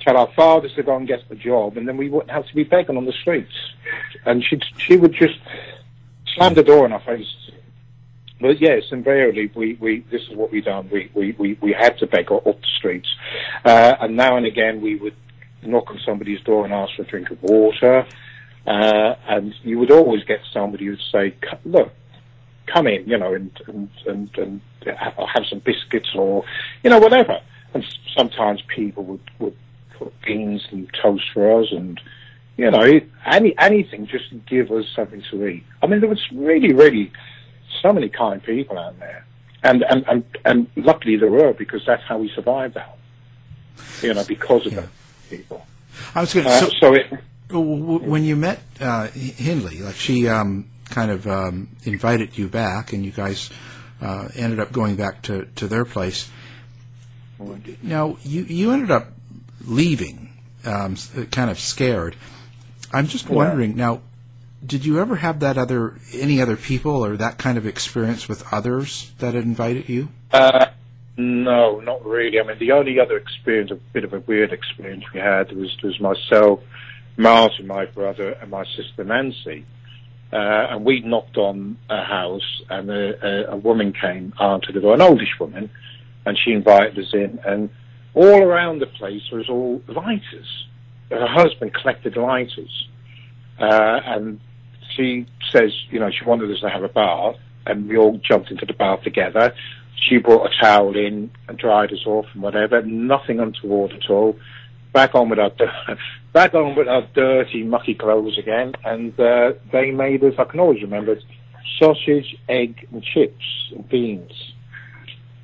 tell 0.00 0.16
our 0.16 0.28
fathers 0.34 0.72
to 0.74 0.82
go 0.82 0.96
and 0.96 1.06
get 1.06 1.22
a 1.30 1.36
job, 1.36 1.76
and 1.76 1.86
then 1.86 1.96
we 1.96 2.08
wouldn't 2.08 2.32
have 2.32 2.44
to 2.48 2.54
be 2.54 2.64
begging 2.64 2.96
on 2.96 3.04
the 3.04 3.12
streets. 3.12 3.52
And 4.26 4.42
she 4.42 4.60
she 4.76 4.96
would 4.96 5.14
just 5.14 5.38
slam 6.34 6.54
the 6.54 6.64
door 6.64 6.84
in 6.84 6.92
our 6.92 7.00
face. 7.00 7.32
But 8.40 8.60
yes, 8.60 8.84
invariably, 8.90 9.52
we, 9.54 9.74
we 9.74 10.00
this 10.10 10.22
is 10.22 10.36
what 10.36 10.50
we 10.50 10.62
done. 10.62 10.88
We 10.90 11.10
we, 11.14 11.36
we, 11.38 11.58
we 11.60 11.72
had 11.72 11.96
to 11.98 12.06
beg 12.08 12.32
up 12.32 12.44
the 12.44 12.56
streets, 12.76 13.08
uh, 13.64 13.94
and 14.00 14.16
now 14.16 14.36
and 14.36 14.46
again 14.46 14.80
we 14.80 14.96
would 14.96 15.14
knock 15.62 15.90
on 15.90 16.00
somebody's 16.04 16.40
door 16.40 16.64
and 16.64 16.74
ask 16.74 16.96
for 16.96 17.02
a 17.02 17.06
drink 17.06 17.30
of 17.30 17.40
water, 17.40 18.04
uh, 18.66 19.14
and 19.28 19.54
you 19.62 19.78
would 19.78 19.92
always 19.92 20.24
get 20.24 20.40
somebody 20.52 20.86
who'd 20.86 21.00
say, 21.12 21.34
"Look, 21.64 21.92
come 22.72 22.86
in, 22.86 23.08
you 23.08 23.18
know, 23.18 23.34
and 23.34 23.50
and 23.66 23.88
and, 24.06 24.38
and 24.38 24.60
have 24.86 25.44
some 25.48 25.60
biscuits 25.60 26.10
or 26.14 26.44
you 26.82 26.90
know 26.90 26.98
whatever." 26.98 27.40
And 27.74 27.84
sometimes 28.16 28.62
people 28.74 29.04
would 29.04 29.30
would 29.38 29.56
put 29.98 30.12
beans 30.22 30.66
and 30.70 30.88
toast 31.02 31.24
for 31.34 31.60
us, 31.60 31.68
and 31.72 32.00
you 32.56 32.70
know 32.70 32.82
any 33.26 33.54
anything 33.58 34.06
just 34.06 34.30
to 34.30 34.36
give 34.36 34.70
us 34.70 34.86
something 34.94 35.22
to 35.30 35.46
eat. 35.46 35.64
I 35.82 35.86
mean, 35.86 36.00
there 36.00 36.08
was 36.08 36.24
really 36.32 36.72
really 36.72 37.10
so 37.82 37.92
many 37.92 38.08
kind 38.08 38.42
people 38.42 38.78
out 38.78 38.98
there, 38.98 39.24
and 39.62 39.82
and 39.90 40.04
and, 40.08 40.24
and 40.44 40.66
luckily 40.76 41.16
there 41.16 41.30
were 41.30 41.52
because 41.52 41.82
that's 41.86 42.02
how 42.04 42.18
we 42.18 42.30
survived 42.34 42.76
out. 42.76 42.96
You 44.02 44.14
know, 44.14 44.24
because 44.24 44.66
of 44.66 44.72
Yeah. 44.72 44.80
the 45.28 45.36
people. 45.36 45.66
I 46.14 46.20
was 46.22 46.32
going 46.34 46.46
to. 46.46 46.52
Uh, 46.52 46.60
so, 46.60 46.70
so 46.80 46.94
it, 46.94 47.06
when 47.50 48.24
you 48.24 48.36
met 48.36 48.60
uh, 48.80 49.08
Hindley, 49.08 49.78
like 49.80 49.94
she 49.94 50.28
um, 50.28 50.66
kind 50.90 51.10
of 51.10 51.26
um, 51.26 51.68
invited 51.84 52.36
you 52.38 52.48
back, 52.48 52.92
and 52.92 53.04
you 53.04 53.10
guys 53.12 53.50
uh, 54.00 54.28
ended 54.34 54.60
up 54.60 54.72
going 54.72 54.96
back 54.96 55.22
to, 55.22 55.46
to 55.56 55.66
their 55.66 55.84
place. 55.84 56.30
Now 57.82 58.16
you 58.22 58.42
you 58.42 58.72
ended 58.72 58.90
up 58.90 59.12
leaving, 59.64 60.30
um, 60.64 60.96
kind 61.30 61.50
of 61.50 61.58
scared. 61.58 62.16
I'm 62.92 63.06
just 63.06 63.26
Yeah. 63.28 63.34
wondering 63.36 63.76
now. 63.76 64.00
Did 64.66 64.84
you 64.84 64.98
ever 64.98 65.16
have 65.16 65.38
that 65.38 65.56
other 65.56 66.00
any 66.12 66.42
other 66.42 66.56
people 66.56 67.04
or 67.04 67.16
that 67.16 67.38
kind 67.38 67.56
of 67.56 67.64
experience 67.64 68.28
with 68.28 68.42
others 68.52 69.12
that 69.20 69.34
had 69.34 69.44
invited 69.44 69.88
you? 69.88 70.08
Uh, 70.32 70.66
no, 71.16 71.78
not 71.78 72.04
really. 72.04 72.40
I 72.40 72.42
mean, 72.42 72.58
the 72.58 72.72
only 72.72 72.98
other 72.98 73.16
experience, 73.16 73.70
a 73.70 73.76
bit 73.76 74.02
of 74.02 74.12
a 74.14 74.18
weird 74.20 74.52
experience 74.52 75.04
we 75.14 75.20
had 75.20 75.52
was 75.52 75.76
was 75.84 76.00
myself, 76.00 76.60
Martin, 77.16 77.68
my 77.68 77.84
brother, 77.86 78.32
and 78.32 78.50
my 78.50 78.64
sister 78.76 79.04
Nancy. 79.04 79.64
Uh, 80.32 80.36
and 80.70 80.84
we 80.84 81.00
knocked 81.00 81.38
on 81.38 81.78
a 81.88 82.02
house, 82.02 82.62
and 82.68 82.90
a, 82.90 83.26
a, 83.26 83.52
a 83.52 83.56
woman 83.56 83.92
came 83.92 84.32
answered 84.40 84.74
the 84.74 84.80
door, 84.80 84.94
an 84.94 85.00
oldish 85.00 85.38
woman, 85.40 85.70
and 86.26 86.38
she 86.38 86.52
invited 86.52 86.98
us 86.98 87.14
in. 87.14 87.40
And 87.46 87.70
all 88.14 88.42
around 88.42 88.80
the 88.80 88.86
place 88.86 89.22
was 89.32 89.48
all 89.48 89.80
lighters. 89.88 90.66
Her 91.10 91.26
husband 91.26 91.72
collected 91.72 92.16
lighters, 92.16 92.88
uh, 93.58 94.00
and 94.04 94.38
she 94.94 95.26
says, 95.50 95.72
you 95.90 95.98
know, 95.98 96.10
she 96.10 96.24
wanted 96.24 96.50
us 96.50 96.60
to 96.60 96.68
have 96.68 96.82
a 96.82 96.88
bath, 96.88 97.36
and 97.66 97.88
we 97.88 97.96
all 97.96 98.18
jumped 98.18 98.50
into 98.50 98.66
the 98.66 98.74
bath 98.74 99.02
together. 99.02 99.54
She 99.96 100.18
brought 100.18 100.50
a 100.50 100.62
towel 100.62 100.96
in 100.96 101.30
and 101.48 101.58
dried 101.58 101.92
us 101.92 102.06
off 102.06 102.26
and 102.34 102.42
whatever. 102.42 102.82
Nothing 102.82 103.40
untoward 103.40 103.92
at 103.92 104.10
all. 104.10 104.38
Back 104.92 105.14
on 105.14 105.28
with 105.28 105.38
our 105.38 105.50
back 106.38 106.54
on 106.54 106.76
with 106.76 106.86
our 106.86 107.02
dirty, 107.14 107.64
mucky 107.64 107.94
clothes 107.96 108.38
again, 108.38 108.72
and 108.84 109.18
uh, 109.18 109.52
they 109.72 109.90
made 109.90 110.22
us. 110.22 110.34
I 110.38 110.44
can 110.44 110.60
always 110.60 110.80
remember 110.82 111.14
it, 111.14 111.24
sausage, 111.80 112.36
egg, 112.48 112.86
and 112.92 113.02
chips 113.02 113.44
and 113.72 113.88
beans. 113.88 114.30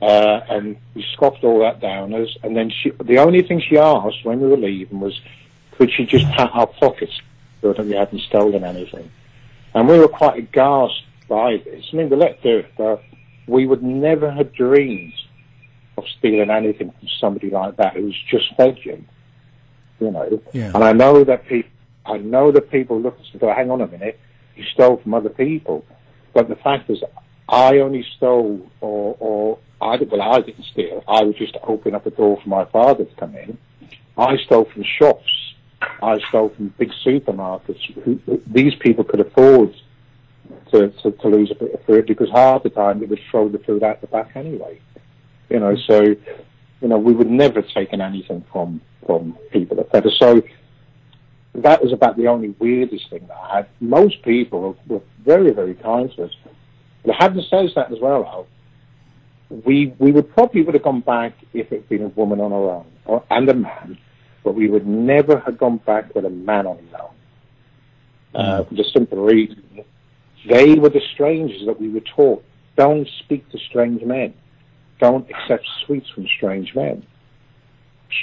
Uh, 0.00 0.38
and 0.48 0.76
we 0.94 1.04
scoffed 1.12 1.42
all 1.42 1.58
that 1.58 1.80
down 1.80 2.14
us. 2.14 2.28
And 2.44 2.56
then 2.56 2.70
she, 2.70 2.92
the 3.02 3.18
only 3.18 3.42
thing 3.42 3.60
she 3.60 3.76
asked 3.76 4.24
when 4.24 4.40
we 4.40 4.46
were 4.46 4.56
leaving 4.56 5.00
was, 5.00 5.20
could 5.72 5.90
she 5.90 6.06
just 6.06 6.26
pat 6.26 6.50
our 6.54 6.68
pockets 6.68 7.20
so 7.60 7.72
that 7.72 7.84
we 7.84 7.96
hadn't 7.96 8.20
stolen 8.20 8.62
anything? 8.62 9.10
And 9.74 9.88
we 9.88 9.98
were 9.98 10.06
quite 10.06 10.38
aghast 10.38 11.02
by 11.28 11.56
this. 11.56 11.86
I 11.92 11.96
mean, 11.96 12.08
we 12.08 12.14
let 12.14 12.40
do 12.40 12.58
it, 12.58 12.72
but 12.78 13.02
we 13.48 13.66
would 13.66 13.82
never 13.82 14.30
have 14.30 14.52
dreamed 14.54 15.14
of 15.98 16.04
stealing 16.18 16.50
anything 16.50 16.92
from 16.92 17.08
somebody 17.20 17.50
like 17.50 17.78
that 17.78 17.94
who's 17.94 18.16
just 18.30 18.54
fed 18.56 18.78
you. 18.84 19.04
You 20.00 20.10
know, 20.10 20.42
Yeah. 20.52 20.72
and 20.74 20.82
I 20.84 20.92
know 20.92 21.24
that 21.24 21.46
people, 21.46 21.70
I 22.04 22.18
know 22.18 22.50
that 22.50 22.70
people 22.70 23.00
look 23.00 23.18
and 23.32 23.40
go, 23.40 23.52
"Hang 23.52 23.70
on 23.70 23.80
a 23.80 23.86
minute, 23.86 24.18
you 24.56 24.64
stole 24.64 24.96
from 24.98 25.14
other 25.14 25.30
people," 25.30 25.84
but 26.32 26.48
the 26.48 26.56
fact 26.56 26.90
is, 26.90 27.02
I 27.48 27.78
only 27.78 28.04
stole, 28.16 28.60
or 28.80 29.16
or 29.20 29.58
I 29.80 29.96
did- 29.96 30.10
well, 30.10 30.22
I 30.22 30.40
didn't 30.40 30.64
steal. 30.64 31.04
I 31.06 31.22
would 31.22 31.36
just 31.36 31.56
open 31.62 31.94
up 31.94 32.06
a 32.06 32.10
door 32.10 32.38
for 32.42 32.48
my 32.48 32.64
father 32.64 33.04
to 33.04 33.14
come 33.16 33.34
in. 33.36 33.58
I 34.16 34.36
stole 34.38 34.64
from 34.64 34.82
shops. 34.82 35.54
I 36.02 36.18
stole 36.28 36.48
from 36.50 36.68
big 36.78 36.90
supermarkets. 37.04 37.82
Who, 38.04 38.18
who, 38.24 38.40
these 38.46 38.74
people 38.76 39.04
could 39.04 39.20
afford 39.20 39.74
to, 40.70 40.88
to, 40.88 41.10
to 41.10 41.28
lose 41.28 41.50
a 41.50 41.54
bit 41.54 41.74
of 41.74 41.82
food 41.84 42.06
because 42.06 42.30
half 42.30 42.62
the 42.62 42.70
time 42.70 43.00
they 43.00 43.06
would 43.06 43.20
throw 43.30 43.48
the 43.48 43.58
food 43.58 43.82
out 43.82 44.00
the 44.00 44.06
back 44.06 44.30
anyway. 44.34 44.80
You 45.50 45.60
know, 45.60 45.74
mm. 45.74 45.86
so 45.86 46.16
you 46.84 46.90
know 46.90 46.98
we 46.98 47.14
would 47.14 47.30
never 47.30 47.62
have 47.62 47.70
taken 47.70 48.02
anything 48.02 48.44
from 48.52 48.82
from 49.06 49.38
people 49.50 49.82
fed. 49.90 50.04
So 50.18 50.42
that 51.54 51.82
was 51.82 51.92
about 51.94 52.18
the 52.18 52.28
only 52.28 52.50
weirdest 52.58 53.08
thing 53.08 53.26
that 53.26 53.36
I 53.38 53.56
had. 53.56 53.68
Most 53.80 54.20
people 54.22 54.60
were, 54.60 54.76
were 54.86 55.04
very 55.24 55.50
very 55.50 55.74
kind 55.74 56.12
to 56.16 56.24
us. 56.24 56.32
But 57.04 57.14
having 57.18 57.42
said 57.48 57.70
that 57.74 57.90
as 57.90 57.98
well, 58.00 58.22
Al, 58.26 58.46
we 59.64 59.94
we 59.98 60.12
would 60.12 60.28
probably 60.34 60.60
would 60.60 60.74
have 60.74 60.82
gone 60.82 61.00
back 61.00 61.32
if 61.54 61.72
it 61.72 61.76
had 61.80 61.88
been 61.88 62.02
a 62.02 62.08
woman 62.08 62.38
on 62.38 62.50
her 62.50 62.68
own 62.76 62.86
or, 63.06 63.24
and 63.30 63.48
a 63.48 63.54
man, 63.54 63.96
but 64.42 64.54
we 64.54 64.68
would 64.68 64.86
never 64.86 65.38
have 65.38 65.56
gone 65.56 65.78
back 65.78 66.14
with 66.14 66.26
a 66.26 66.30
man 66.30 66.66
on 66.66 66.76
his 66.76 66.92
own. 66.92 67.14
Uh, 68.34 68.64
for 68.64 68.74
the 68.74 68.84
simple 68.92 69.24
reason, 69.24 69.84
they 70.50 70.74
were 70.74 70.90
the 70.90 71.00
strangers 71.14 71.62
that 71.64 71.80
we 71.80 71.88
were 71.88 72.00
taught. 72.00 72.44
Don't 72.76 73.08
speak 73.20 73.48
to 73.52 73.58
strange 73.58 74.02
men. 74.02 74.34
Don't 75.00 75.28
accept 75.30 75.66
sweets 75.84 76.08
from 76.10 76.26
strange 76.36 76.74
men. 76.74 77.04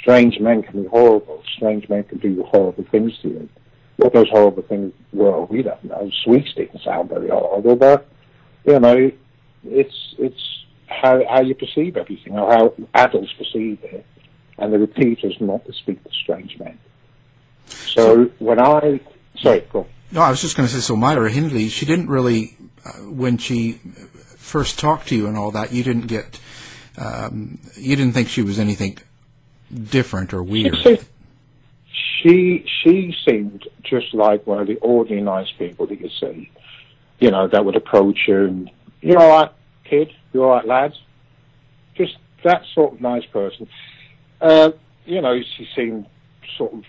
Strange 0.00 0.40
men 0.40 0.62
can 0.62 0.82
be 0.82 0.88
horrible. 0.88 1.42
Strange 1.56 1.88
men 1.88 2.04
can 2.04 2.18
do 2.18 2.42
horrible 2.44 2.84
things 2.90 3.12
to 3.22 3.28
you. 3.28 3.48
What 3.96 4.14
those 4.14 4.28
horrible 4.30 4.62
things 4.62 4.92
were, 5.12 5.44
we 5.44 5.62
don't 5.62 5.84
know. 5.84 6.10
Sweets 6.24 6.54
didn't 6.54 6.80
sound 6.82 7.10
very 7.10 7.28
horrible, 7.28 7.76
but 7.76 8.08
you 8.64 8.80
know, 8.80 9.10
it's 9.64 10.14
it's 10.18 10.64
how 10.86 11.22
how 11.28 11.42
you 11.42 11.54
perceive 11.54 11.96
everything, 11.96 12.38
or 12.38 12.50
how 12.52 12.74
adults 12.94 13.32
perceive 13.32 13.78
it, 13.84 14.06
and 14.58 14.72
the 14.72 14.78
were 14.78 14.86
teachers 14.86 15.36
not 15.40 15.64
to 15.66 15.72
speak 15.72 16.02
to 16.04 16.10
strange 16.22 16.58
men. 16.58 16.78
So, 17.66 18.30
when 18.38 18.58
I 18.60 19.00
sorry, 19.36 19.60
go. 19.72 19.80
on. 19.80 19.86
No, 20.10 20.20
I 20.20 20.30
was 20.30 20.42
just 20.42 20.56
going 20.56 20.68
to 20.68 20.74
say, 20.74 20.80
so 20.80 20.94
Myra 20.94 21.30
Hindley, 21.30 21.68
she 21.68 21.86
didn't 21.86 22.08
really, 22.08 22.54
uh, 22.84 22.90
when 23.10 23.38
she 23.38 23.80
first 24.36 24.78
talked 24.78 25.08
to 25.08 25.16
you 25.16 25.26
and 25.26 25.38
all 25.38 25.50
that, 25.52 25.72
you 25.72 25.82
didn't 25.82 26.06
get 26.06 26.38
um, 26.96 27.58
you 27.76 27.96
didn't 27.96 28.12
think 28.12 28.28
she 28.28 28.42
was 28.42 28.58
anything 28.58 28.98
different 29.72 30.32
or 30.32 30.42
weird. 30.42 30.76
She, 32.22 32.64
she 32.82 33.14
seemed 33.26 33.66
just 33.82 34.14
like 34.14 34.46
one 34.46 34.60
of 34.60 34.66
the 34.68 34.76
ordinary 34.76 35.22
nice 35.22 35.50
people 35.58 35.86
that 35.86 36.00
you 36.00 36.10
see, 36.20 36.50
you 37.18 37.30
know, 37.30 37.48
that 37.48 37.64
would 37.64 37.76
approach 37.76 38.20
you 38.28 38.44
and 38.44 38.70
you're 39.00 39.20
all 39.20 39.40
right, 39.40 39.50
kid, 39.84 40.12
you're 40.32 40.44
all 40.44 40.56
right, 40.56 40.66
lads, 40.66 40.94
just 41.96 42.16
that 42.44 42.62
sort 42.74 42.94
of 42.94 43.00
nice 43.00 43.24
person. 43.26 43.68
Uh, 44.40 44.70
you 45.04 45.20
know, 45.20 45.40
she 45.56 45.66
seemed 45.74 46.06
sort 46.56 46.72
of 46.72 46.84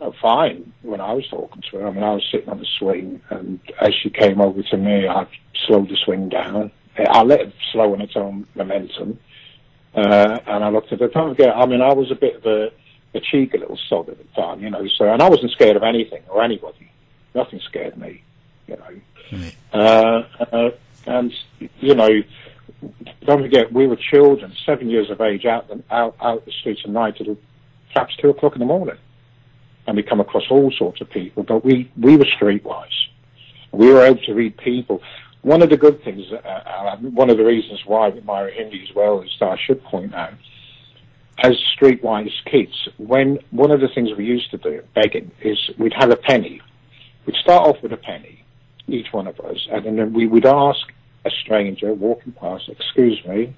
oh, 0.00 0.14
fine 0.20 0.72
when 0.82 1.00
I 1.00 1.12
was 1.12 1.26
talking 1.28 1.62
to 1.70 1.78
her. 1.78 1.86
I 1.86 1.90
mean, 1.90 2.02
I 2.02 2.12
was 2.14 2.26
sitting 2.30 2.48
on 2.48 2.58
the 2.58 2.66
swing, 2.78 3.20
and 3.30 3.60
as 3.80 3.94
she 4.02 4.10
came 4.10 4.40
over 4.40 4.62
to 4.62 4.76
me, 4.76 5.06
I 5.06 5.26
slowed 5.66 5.88
the 5.88 5.96
swing 6.04 6.28
down. 6.28 6.70
I 7.04 7.22
let 7.22 7.40
it 7.40 7.52
slow 7.72 7.92
on 7.92 8.00
its 8.00 8.16
own 8.16 8.46
momentum, 8.54 9.18
uh, 9.94 10.38
and 10.46 10.64
I 10.64 10.68
looked 10.68 10.92
at. 10.92 10.98
Don't 10.98 11.30
forget, 11.30 11.56
I 11.56 11.66
mean, 11.66 11.80
I 11.80 11.92
was 11.92 12.10
a 12.10 12.14
bit 12.14 12.36
of 12.36 12.46
a, 12.46 12.70
a 13.14 13.20
cheeky 13.20 13.58
little 13.58 13.78
sod 13.88 14.08
at 14.08 14.18
the 14.18 14.40
time, 14.40 14.60
you 14.60 14.70
know. 14.70 14.86
So, 14.96 15.12
and 15.12 15.22
I 15.22 15.28
wasn't 15.28 15.52
scared 15.52 15.76
of 15.76 15.82
anything 15.82 16.22
or 16.28 16.42
anybody. 16.42 16.90
Nothing 17.34 17.60
scared 17.60 17.96
me, 17.96 18.22
you 18.66 18.76
know. 18.76 19.00
Mm. 19.30 19.54
Uh, 19.72 20.44
uh, 20.52 20.70
and 21.06 21.32
you 21.80 21.94
know, 21.94 22.22
don't 23.24 23.42
forget, 23.42 23.72
we 23.72 23.86
were 23.86 23.96
children, 23.96 24.54
seven 24.64 24.88
years 24.88 25.10
of 25.10 25.20
age, 25.20 25.44
out 25.44 25.70
out 25.90 26.16
out 26.20 26.44
the 26.44 26.52
streets 26.52 26.82
at 26.84 26.90
night 26.90 27.16
till 27.16 27.36
perhaps 27.92 28.16
two 28.16 28.30
o'clock 28.30 28.54
in 28.54 28.60
the 28.60 28.66
morning 28.66 28.98
and 29.88 29.96
we 29.96 30.02
come 30.02 30.20
across 30.20 30.44
all 30.50 30.70
sorts 30.70 31.00
of 31.00 31.08
people, 31.08 31.42
but 31.42 31.64
we, 31.64 31.90
we 31.96 32.14
were 32.14 32.26
streetwise. 32.26 33.08
We 33.72 33.90
were 33.90 34.02
able 34.02 34.20
to 34.24 34.34
read 34.34 34.58
people. 34.58 35.02
One 35.48 35.62
of 35.62 35.70
the 35.70 35.78
good 35.78 36.04
things, 36.04 36.30
uh, 36.30 36.96
one 36.98 37.30
of 37.30 37.38
the 37.38 37.44
reasons 37.46 37.80
why 37.86 38.10
we 38.10 38.18
admire 38.18 38.50
Hindley 38.50 38.82
as 38.86 38.94
well 38.94 39.22
is 39.22 39.34
that 39.40 39.48
I 39.48 39.56
should 39.56 39.82
point 39.82 40.14
out, 40.14 40.34
as 41.42 41.56
streetwise 41.74 42.34
kids, 42.44 42.86
when 42.98 43.38
one 43.50 43.70
of 43.70 43.80
the 43.80 43.88
things 43.94 44.10
we 44.14 44.26
used 44.26 44.50
to 44.50 44.58
do, 44.58 44.82
begging, 44.94 45.30
is 45.40 45.58
we'd 45.78 45.94
have 45.94 46.10
a 46.10 46.16
penny. 46.16 46.60
We'd 47.24 47.36
start 47.36 47.66
off 47.66 47.82
with 47.82 47.94
a 47.94 47.96
penny, 47.96 48.44
each 48.88 49.06
one 49.10 49.26
of 49.26 49.40
us, 49.40 49.66
and 49.72 49.98
then 49.98 50.12
we 50.12 50.26
would 50.26 50.44
ask 50.44 50.92
a 51.24 51.30
stranger 51.30 51.94
walking 51.94 52.32
past, 52.32 52.68
excuse 52.68 53.24
me, 53.24 53.56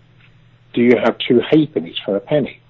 do 0.74 0.82
you 0.82 0.96
have 0.96 1.18
two 1.18 1.40
halfpennies 1.50 1.96
for 2.04 2.14
a 2.14 2.20
penny? 2.20 2.60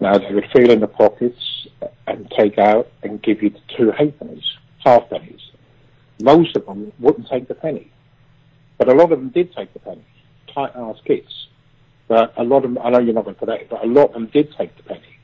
Now 0.00 0.18
they 0.18 0.34
would 0.34 0.50
feel 0.52 0.72
in 0.72 0.80
the 0.80 0.88
pockets 0.88 1.68
and 2.08 2.28
take 2.36 2.58
out 2.58 2.88
and 3.04 3.22
give 3.22 3.44
you 3.44 3.50
the 3.50 3.60
two 3.76 3.92
halfpennies, 3.92 4.42
half 4.84 5.08
pennies. 5.08 5.52
Most 6.20 6.56
of 6.56 6.66
them 6.66 6.92
wouldn't 6.98 7.28
take 7.28 7.46
the 7.46 7.54
penny, 7.54 7.92
but 8.80 8.88
a 8.88 8.94
lot 8.94 9.12
of 9.12 9.18
them 9.18 9.28
did 9.28 9.54
take 9.54 9.72
the 9.74 9.78
penny. 9.78 10.04
Tight 10.54 10.72
ass 10.74 10.96
kids, 11.04 11.48
but 12.08 12.32
a 12.38 12.42
lot 12.42 12.64
of 12.64 12.74
them. 12.74 12.78
I 12.82 12.88
know 12.88 12.98
you're 12.98 13.14
not 13.14 13.24
going 13.24 13.36
to 13.36 13.38
put 13.38 13.46
that, 13.46 13.68
but 13.68 13.84
a 13.84 13.86
lot 13.86 14.06
of 14.06 14.12
them 14.14 14.26
did 14.26 14.52
take 14.56 14.74
the 14.78 14.82
penny. 14.82 15.18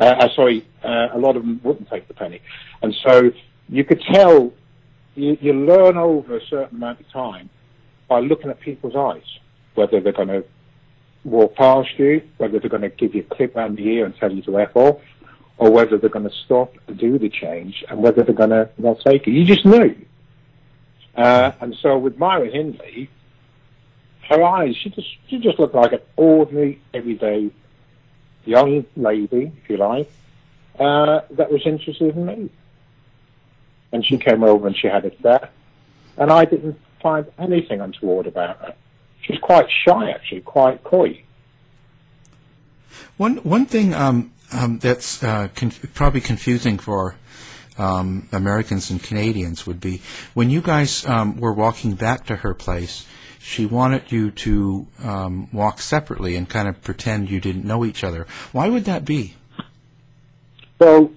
Uh, 0.00 0.04
uh, 0.04 0.28
sorry, 0.34 0.66
uh, 0.84 1.08
a 1.12 1.18
lot 1.18 1.36
of 1.36 1.42
them 1.42 1.60
wouldn't 1.62 1.88
take 1.88 2.08
the 2.08 2.14
penny, 2.14 2.42
and 2.82 2.92
so 3.06 3.30
you 3.68 3.84
could 3.84 4.02
tell. 4.12 4.52
You, 5.14 5.36
you 5.40 5.52
learn 5.52 5.96
over 5.96 6.36
a 6.36 6.46
certain 6.46 6.76
amount 6.78 7.00
of 7.00 7.08
time 7.10 7.50
by 8.08 8.20
looking 8.20 8.48
at 8.48 8.60
people's 8.60 8.94
eyes 8.94 9.24
whether 9.74 10.00
they're 10.00 10.12
going 10.12 10.28
to 10.28 10.44
walk 11.24 11.54
past 11.54 11.88
you, 11.98 12.22
whether 12.38 12.58
they're 12.58 12.70
going 12.70 12.82
to 12.82 12.88
give 12.90 13.14
you 13.14 13.24
a 13.28 13.34
clip 13.34 13.56
around 13.56 13.76
the 13.76 13.86
ear 13.86 14.04
and 14.04 14.16
tell 14.16 14.32
you 14.32 14.42
to 14.42 14.60
F 14.60 14.74
off, 14.74 15.00
or 15.58 15.70
whether 15.70 15.98
they're 15.98 16.10
going 16.10 16.28
to 16.28 16.36
stop 16.44 16.74
and 16.86 16.98
do 16.98 17.18
the 17.18 17.28
change, 17.28 17.84
and 17.88 18.02
whether 18.02 18.22
they're 18.22 18.34
going 18.34 18.50
to 18.50 18.68
not 18.78 18.98
take 19.00 19.26
it. 19.26 19.30
You 19.30 19.44
just 19.44 19.64
knew. 19.64 19.94
Uh, 21.16 21.52
and 21.60 21.74
so 21.76 21.98
with 21.98 22.18
Myra 22.18 22.48
Hindley, 22.50 23.10
her 24.28 24.42
eyes, 24.42 24.76
she 24.76 24.90
just 24.90 25.08
she 25.28 25.38
just 25.38 25.58
looked 25.58 25.74
like 25.74 25.92
an 25.92 26.00
ordinary, 26.16 26.80
everyday 26.94 27.50
young 28.44 28.86
lady, 28.96 29.52
if 29.62 29.70
you 29.70 29.76
like, 29.76 30.10
uh, 30.78 31.20
that 31.30 31.50
was 31.50 31.66
interested 31.66 32.16
in 32.16 32.26
me. 32.26 32.50
And 33.92 34.06
she 34.06 34.18
came 34.18 34.44
over 34.44 34.66
and 34.68 34.76
she 34.76 34.86
had 34.86 35.04
it 35.04 35.20
there, 35.20 35.50
and 36.16 36.30
I 36.30 36.44
didn't 36.44 36.80
find 37.02 37.26
anything 37.38 37.80
untoward 37.80 38.26
about 38.26 38.58
her 38.58 38.74
she's 39.22 39.38
quite 39.38 39.66
shy, 39.84 40.10
actually, 40.10 40.40
quite 40.40 40.82
coy. 40.84 41.22
One 43.16 43.36
one 43.38 43.66
thing 43.66 43.94
um, 43.94 44.32
um, 44.52 44.78
that's 44.78 45.22
uh, 45.22 45.48
conf- 45.54 45.94
probably 45.94 46.20
confusing 46.20 46.78
for 46.78 47.16
um, 47.80 48.28
Americans 48.32 48.90
and 48.90 49.02
Canadians 49.02 49.66
would 49.66 49.80
be 49.80 50.02
when 50.34 50.50
you 50.50 50.60
guys 50.60 51.06
um, 51.06 51.38
were 51.40 51.52
walking 51.52 51.94
back 51.94 52.26
to 52.26 52.36
her 52.36 52.54
place. 52.54 53.06
She 53.38 53.64
wanted 53.64 54.12
you 54.12 54.30
to 54.32 54.86
um, 55.02 55.48
walk 55.50 55.80
separately 55.80 56.36
and 56.36 56.48
kind 56.48 56.68
of 56.68 56.82
pretend 56.82 57.30
you 57.30 57.40
didn't 57.40 57.64
know 57.64 57.86
each 57.86 58.04
other. 58.04 58.26
Why 58.52 58.68
would 58.68 58.84
that 58.84 59.06
be? 59.06 59.34
Well, 60.78 61.10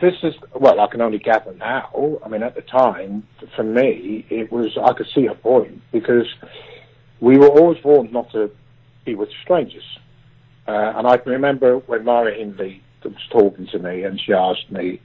this 0.00 0.14
is 0.22 0.34
well, 0.54 0.78
I 0.80 0.86
can 0.88 1.00
only 1.00 1.18
gather 1.18 1.54
now. 1.54 2.18
I 2.24 2.28
mean, 2.28 2.42
at 2.42 2.54
the 2.54 2.60
time, 2.60 3.26
for 3.56 3.62
me, 3.62 4.26
it 4.28 4.52
was 4.52 4.76
I 4.76 4.92
could 4.92 5.06
see 5.14 5.26
her 5.26 5.34
point 5.34 5.80
because 5.90 6.26
we 7.20 7.38
were 7.38 7.48
always 7.48 7.82
warned 7.82 8.12
not 8.12 8.30
to 8.32 8.50
be 9.06 9.14
with 9.14 9.30
strangers. 9.42 9.98
Uh, 10.66 10.92
and 10.96 11.06
I 11.06 11.16
can 11.16 11.32
remember 11.32 11.78
when 11.78 12.04
Myra 12.04 12.34
Hindley 12.34 12.82
was 13.02 13.14
talking 13.30 13.66
to 13.68 13.78
me 13.78 14.02
and 14.02 14.20
she 14.20 14.32
asked 14.32 14.70
me, 14.70 15.00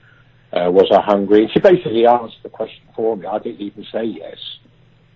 uh, 0.52 0.70
was 0.70 0.88
I 0.92 1.00
hungry? 1.02 1.42
And 1.42 1.52
she 1.52 1.60
basically 1.60 2.06
answered 2.06 2.42
the 2.42 2.48
question 2.48 2.82
for 2.94 3.16
me. 3.16 3.26
I 3.26 3.38
didn't 3.38 3.60
even 3.60 3.86
say 3.92 4.04
yes. 4.04 4.38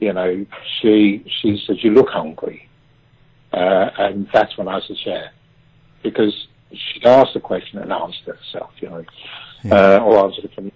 You 0.01 0.12
know, 0.12 0.47
she 0.81 1.25
she 1.40 1.62
said, 1.66 1.77
you 1.83 1.90
look 1.90 2.09
hungry. 2.09 2.68
Uh, 3.53 3.90
and 3.99 4.29
that's 4.33 4.57
when 4.59 4.68
I 4.68 4.81
said, 4.87 4.97
yeah. 5.07 5.29
Because 6.03 6.49
she 6.73 7.05
asked 7.05 7.35
the 7.35 7.40
question 7.40 7.79
and 7.79 7.92
answered 7.92 8.29
it 8.29 8.37
herself, 8.37 8.73
you 8.81 8.90
know, 8.90 9.05
yeah. 9.62 9.75
uh, 9.75 9.99
or 10.01 10.25
answered 10.25 10.44
it 10.44 10.55
for 10.55 10.62
me. 10.62 10.73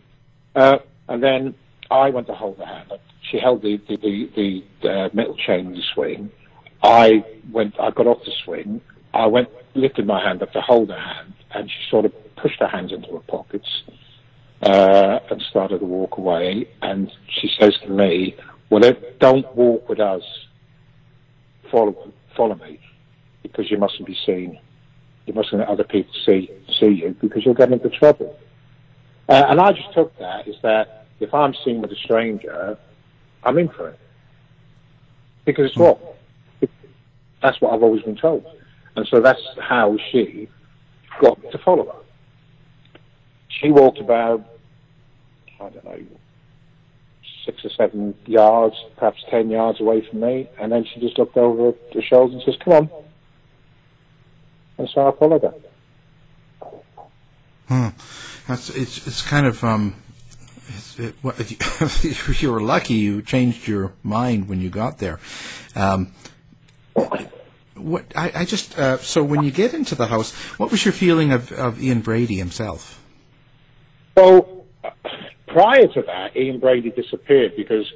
Uh, 0.55 0.79
and 1.09 1.23
then 1.23 1.55
I 1.91 2.11
went 2.11 2.29
to 2.29 2.35
hold 2.35 2.59
her 2.59 2.65
hand 2.65 2.93
she 3.31 3.39
held 3.39 3.63
the 3.63 3.79
the, 3.89 3.97
the, 3.97 4.63
the 4.83 4.89
uh, 4.89 5.09
metal 5.13 5.37
chain 5.37 5.67
in 5.67 5.73
the 5.73 5.83
swing. 5.95 6.31
I 6.83 7.25
went. 7.51 7.79
I 7.81 7.91
got 7.91 8.07
off 8.07 8.25
the 8.25 8.33
swing. 8.45 8.81
I 9.15 9.27
went, 9.27 9.49
lifted 9.75 10.07
my 10.07 10.23
hand 10.23 10.43
up 10.43 10.53
to 10.53 10.61
hold 10.61 10.91
her 10.91 10.99
hand, 10.99 11.35
and 11.53 11.69
she 11.69 11.91
sort 11.91 12.05
of 12.05 12.13
pushed 12.37 12.61
her 12.61 12.69
hands 12.69 12.93
into 12.93 13.09
her 13.13 13.21
pockets 13.21 13.69
uh, 14.63 15.21
and 15.31 15.43
started 15.43 15.79
to 15.81 15.85
walk 15.85 16.19
away. 16.19 16.69
And 16.83 17.11
she 17.29 17.51
says 17.59 17.77
to 17.83 17.91
me, 17.91 18.37
"Well, 18.71 18.93
don't 19.19 19.55
walk 19.55 19.89
with 19.89 20.01
us. 20.01 20.23
Follow, 21.71 22.13
follow 22.37 22.55
me, 22.57 22.81
because 23.43 23.71
you 23.71 23.79
mustn't 23.79 24.07
be 24.07 24.17
seen. 24.25 24.59
You 25.27 25.35
mustn't 25.35 25.61
let 25.61 25.69
other 25.69 25.85
people 25.85 26.13
see 26.25 26.51
see 26.81 26.89
you 26.89 27.17
because 27.21 27.45
you'll 27.45 27.55
get 27.55 27.73
into 27.73 27.91
trouble." 27.91 28.39
Uh, 29.29 29.45
and 29.49 29.61
I 29.61 29.73
just 29.73 29.93
took 29.93 30.17
that 30.19 30.49
is 30.49 30.57
that 30.63 31.07
if 31.21 31.35
I'm 31.35 31.55
seen 31.65 31.83
with 31.83 31.93
a 31.93 31.97
stranger, 31.97 32.79
I'm 33.43 33.59
in 33.59 33.69
for 33.69 33.89
it. 33.89 33.99
Because 35.45 35.67
it's 35.67 35.77
what? 35.77 35.99
That's 37.43 37.61
what 37.61 37.73
I've 37.73 37.83
always 37.83 38.03
been 38.03 38.17
told. 38.17 38.45
And 38.97 39.07
so 39.07 39.21
that's 39.21 39.41
how 39.61 39.97
she 40.11 40.49
got 41.21 41.39
to 41.53 41.59
follow 41.59 41.85
her. 41.85 42.08
She 43.49 43.71
walked 43.71 43.99
about, 43.99 44.45
I 45.61 45.69
don't 45.71 45.85
know, 45.85 46.01
six 47.45 47.65
or 47.65 47.71
seven 47.71 48.15
yards, 48.27 48.77
perhaps 48.97 49.25
ten 49.31 49.51
yards 49.51 49.81
away 49.81 50.07
from 50.09 50.21
me, 50.21 50.49
and 50.61 50.71
then 50.71 50.85
she 50.85 51.01
just 51.01 51.19
looked 51.19 51.37
over 51.37 51.73
her 51.95 52.03
shoulder 52.03 52.35
and 52.35 52.43
says, 52.45 52.57
come 52.63 52.75
on. 52.75 52.91
And 54.77 54.89
so 54.95 55.09
I 55.09 55.19
followed 55.19 55.43
her. 55.43 55.55
Hmm. 57.69 57.89
That's, 58.47 58.71
it's, 58.71 59.07
it's 59.07 59.23
kind 59.23 59.47
of, 59.47 59.63
um, 59.65 59.95
it, 60.99 61.15
it, 61.25 62.43
you 62.43 62.53
were 62.53 62.61
lucky 62.61 62.95
you 62.95 63.23
changed 63.23 63.67
your 63.67 63.93
mind 64.03 64.49
when 64.49 64.61
you 64.61 64.71
got 64.71 64.99
there. 64.99 65.19
Um, 65.75 66.13
what 67.75 68.05
I, 68.17 68.33
I 68.35 68.45
just 68.45 68.77
uh, 68.79 68.99
so 68.99 69.23
when 69.23 69.43
you 69.43 69.51
get 69.51 69.75
into 69.75 69.95
the 69.95 70.07
house, 70.07 70.33
what 70.59 70.71
was 70.71 70.85
your 70.85 70.93
feeling 70.93 71.33
of, 71.33 71.53
of 71.53 71.81
Ian 71.81 72.01
Brady 72.01 72.37
himself? 72.37 73.03
Well, 74.19 74.65
prior 75.47 75.87
to 75.87 76.03
that, 76.03 76.37
Ian 76.37 76.59
Brady 76.59 76.91
disappeared 76.91 77.55
because 77.57 77.87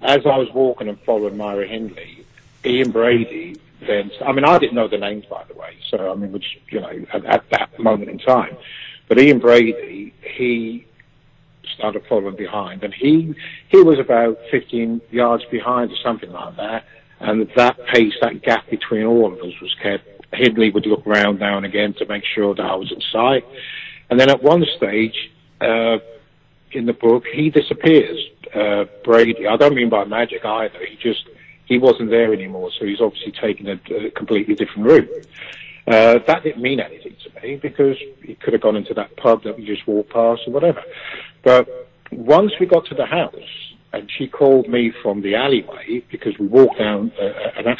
as 0.00 0.20
I 0.24 0.38
was 0.38 0.48
walking 0.54 0.88
and 0.88 0.96
following 1.00 1.36
Myra 1.36 1.66
Hindley, 1.66 2.24
Ian 2.64 2.92
Brady 2.92 3.56
then 3.80 4.12
I 4.24 4.30
mean 4.30 4.44
I 4.44 4.58
didn't 4.58 4.76
know 4.76 4.86
the 4.86 4.98
names 4.98 5.24
by 5.24 5.42
the 5.42 5.54
way, 5.54 5.76
so 5.90 6.12
I 6.12 6.14
mean 6.14 6.30
which 6.30 6.60
you 6.68 6.80
know 6.80 7.04
at, 7.12 7.24
at 7.24 7.50
that 7.50 7.80
moment 7.80 8.10
in 8.10 8.20
time, 8.20 8.56
but 9.08 9.18
Ian 9.18 9.40
Brady 9.40 10.14
he 10.22 10.86
started 11.74 12.04
following 12.08 12.36
behind, 12.36 12.84
and 12.84 12.94
he 12.94 13.34
he 13.68 13.82
was 13.82 13.98
about 13.98 14.38
15 14.52 15.00
yards 15.10 15.44
behind 15.46 15.90
or 15.90 15.96
something 15.96 16.30
like 16.30 16.54
that. 16.58 16.84
And 17.18 17.50
that 17.56 17.76
pace, 17.86 18.14
that 18.20 18.42
gap 18.42 18.70
between 18.70 19.04
all 19.04 19.32
of 19.32 19.40
us 19.40 19.60
was 19.60 19.74
kept. 19.82 20.04
Hindley 20.32 20.70
would 20.70 20.86
look 20.86 21.04
around 21.08 21.40
now 21.40 21.56
and 21.56 21.66
again 21.66 21.92
to 21.94 22.06
make 22.06 22.22
sure 22.24 22.54
that 22.54 22.64
I 22.64 22.76
was 22.76 22.92
in 22.92 23.00
sight. 23.12 23.44
And 24.10 24.20
then 24.20 24.30
at 24.30 24.42
one 24.44 24.64
stage 24.76 25.32
uh, 25.62 25.98
in 26.72 26.86
the 26.86 26.92
book, 26.92 27.24
he 27.32 27.50
disappears. 27.50 28.18
Uh, 28.54 28.84
Brady. 29.04 29.46
I 29.46 29.56
don't 29.56 29.74
mean 29.74 29.88
by 29.88 30.04
magic 30.04 30.44
either. 30.44 30.78
He 30.84 30.96
just 30.96 31.24
he 31.64 31.78
wasn't 31.78 32.10
there 32.10 32.32
anymore, 32.34 32.70
so 32.78 32.84
he's 32.84 33.00
obviously 33.00 33.32
taken 33.32 33.68
a, 33.68 34.06
a 34.06 34.10
completely 34.10 34.54
different 34.54 34.88
route. 34.88 35.26
Uh, 35.86 36.18
that 36.26 36.42
didn't 36.44 36.62
mean 36.62 36.78
anything 36.78 37.16
to 37.24 37.40
me 37.40 37.56
because 37.56 37.96
he 38.22 38.34
could 38.36 38.52
have 38.52 38.62
gone 38.62 38.76
into 38.76 38.94
that 38.94 39.16
pub 39.16 39.42
that 39.44 39.56
we 39.56 39.64
just 39.64 39.86
walked 39.86 40.10
past 40.10 40.42
or 40.46 40.52
whatever. 40.52 40.82
But 41.42 41.66
once 42.12 42.52
we 42.60 42.66
got 42.66 42.84
to 42.86 42.94
the 42.94 43.06
house, 43.06 43.34
and 43.92 44.10
she 44.18 44.26
called 44.26 44.68
me 44.68 44.92
from 45.02 45.22
the 45.22 45.34
alleyway 45.34 46.02
because 46.10 46.38
we 46.38 46.46
walked 46.46 46.78
down 46.78 47.12
uh, 47.20 47.24
uh, 47.24 47.70
uh 47.70 47.76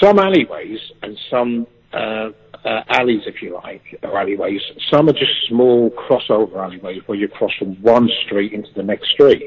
some 0.00 0.18
alleyways 0.18 0.80
and 1.02 1.18
some 1.30 1.66
uh, 1.92 2.30
uh, 2.64 2.82
alleys, 2.88 3.22
if 3.26 3.42
you 3.42 3.54
like, 3.54 3.82
or 4.02 4.18
alleyways. 4.18 4.60
Some 4.90 5.08
are 5.08 5.12
just 5.12 5.32
small 5.48 5.90
crossover 5.90 6.56
alleyways 6.56 7.02
where 7.06 7.18
you 7.18 7.28
cross 7.28 7.52
from 7.58 7.74
one 7.82 8.08
street 8.24 8.52
into 8.52 8.72
the 8.74 8.82
next 8.82 9.10
street. 9.10 9.42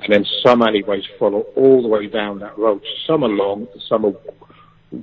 And 0.00 0.12
then 0.12 0.26
some 0.44 0.62
alleyways 0.62 1.04
follow 1.18 1.40
all 1.56 1.82
the 1.82 1.88
way 1.88 2.06
down 2.06 2.38
that 2.40 2.56
road. 2.58 2.82
Some 3.06 3.24
are 3.24 3.28
long, 3.28 3.66
some 3.88 4.04
are 4.04 4.12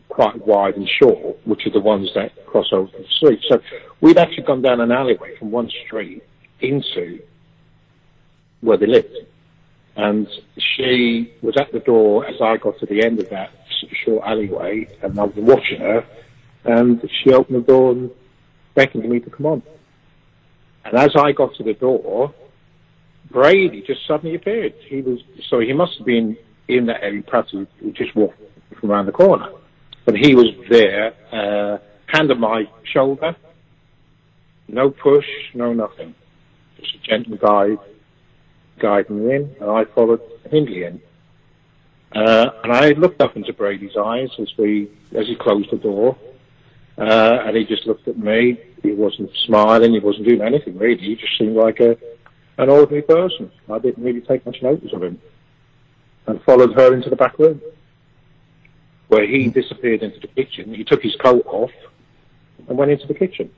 quite 0.09 0.45
wide 0.45 0.75
and 0.75 0.88
short, 0.88 1.38
which 1.45 1.65
are 1.65 1.71
the 1.71 1.79
ones 1.79 2.09
that 2.15 2.31
cross 2.45 2.67
over 2.71 2.91
the 2.97 3.05
street. 3.17 3.39
So 3.49 3.59
we'd 4.01 4.17
actually 4.17 4.43
gone 4.43 4.62
down 4.62 4.79
an 4.79 4.91
alleyway 4.91 5.36
from 5.38 5.51
one 5.51 5.69
street 5.86 6.23
into 6.62 7.21
where 8.62 8.77
they 8.77 8.88
lived. 8.88 9.15
And 9.95 10.27
she 10.57 11.33
was 11.41 11.55
at 11.57 11.71
the 11.71 11.79
door 11.79 12.25
as 12.25 12.41
I 12.41 12.57
got 12.57 12.79
to 12.79 12.86
the 12.86 13.03
end 13.03 13.19
of 13.19 13.29
that 13.29 13.51
short 14.05 14.23
alleyway, 14.25 14.88
and 15.01 15.19
I 15.19 15.23
was 15.23 15.36
watching 15.36 15.79
her, 15.79 16.05
and 16.65 17.10
she 17.23 17.34
opened 17.34 17.63
the 17.63 17.67
door 17.67 17.91
and 17.91 18.12
beckoned 18.76 19.08
me 19.08 19.19
to 19.19 19.30
come 19.30 19.45
on. 19.45 19.63
And 20.86 20.97
as 20.97 21.12
I 21.15 21.32
got 21.32 21.56
to 21.56 21.63
the 21.63 21.73
door, 21.73 22.34
Brady 23.32 23.82
just 23.82 24.06
suddenly 24.08 24.36
appeared. 24.36 24.73
He 24.88 25.02
was 25.02 25.19
so 25.49 25.60
he 25.60 25.73
must 25.73 25.97
have 25.97 26.06
been 26.06 26.38
in 26.67 26.86
that 26.88 27.04
area. 27.04 27.23
Perhaps 27.23 27.52
he 27.80 27.91
just 27.91 28.15
walked 28.15 28.39
from 28.80 28.91
around 28.91 29.08
the 29.08 29.12
corner, 29.12 29.49
but 30.06 30.15
he 30.15 30.36
was 30.36 30.47
there, 30.69 31.13
uh, 31.32 31.78
hand 32.08 32.32
on 32.32 32.39
my 32.39 32.67
shoulder, 32.84 33.36
no 34.67 34.89
push, 34.89 35.26
no 35.54 35.73
nothing, 35.73 36.13
just 36.80 36.95
a 36.95 36.97
gentle 36.99 37.38
guide, 37.38 37.80
guiding 38.80 39.26
me 39.28 39.36
in, 39.36 39.56
and 39.60 39.69
I 39.69 39.86
followed 39.86 40.21
Hindley 40.49 40.84
in. 40.84 41.02
Uh, 42.15 42.52
and 42.63 42.71
I 42.71 42.89
looked 42.89 43.21
up 43.21 43.36
into 43.36 43.54
Brady's 43.54 43.97
eyes 43.97 44.30
as 44.38 44.52
we 44.58 44.89
as 45.15 45.26
he 45.28 45.36
closed 45.36 45.71
the 45.71 45.78
door, 45.78 46.15
uh, 46.97 47.43
and 47.45 47.58
he 47.58 47.65
just 47.65 47.88
looked 47.88 48.08
at 48.08 48.17
me. 48.17 48.60
He 48.82 48.91
wasn't 48.91 49.32
smiling. 49.45 49.93
He 49.93 49.99
wasn't 49.99 50.27
doing 50.27 50.41
anything 50.41 50.77
really. 50.77 51.01
He 51.01 51.15
just 51.15 51.38
seemed 51.38 51.56
like 51.56 51.79
a 51.79 51.97
an 52.58 52.69
ordinary 52.69 53.01
person. 53.01 53.51
I 53.71 53.79
didn't 53.79 54.03
really 54.03 54.21
take 54.21 54.45
much 54.45 54.62
notice 54.62 54.93
of 54.93 55.03
him, 55.03 55.19
and 56.27 56.41
followed 56.43 56.73
her 56.73 56.93
into 56.93 57.10
the 57.10 57.15
back 57.15 57.38
room, 57.39 57.62
where 59.08 59.25
he 59.25 59.47
disappeared 59.47 60.03
into 60.03 60.19
the 60.19 60.27
kitchen. 60.27 60.73
He 60.73 60.84
took 60.84 61.01
his 61.01 61.15
coat 61.15 61.45
off 61.47 61.71
and 62.67 62.77
went 62.77 62.91
into 62.91 63.08
the 63.08 63.15
kitchen. 63.15 63.49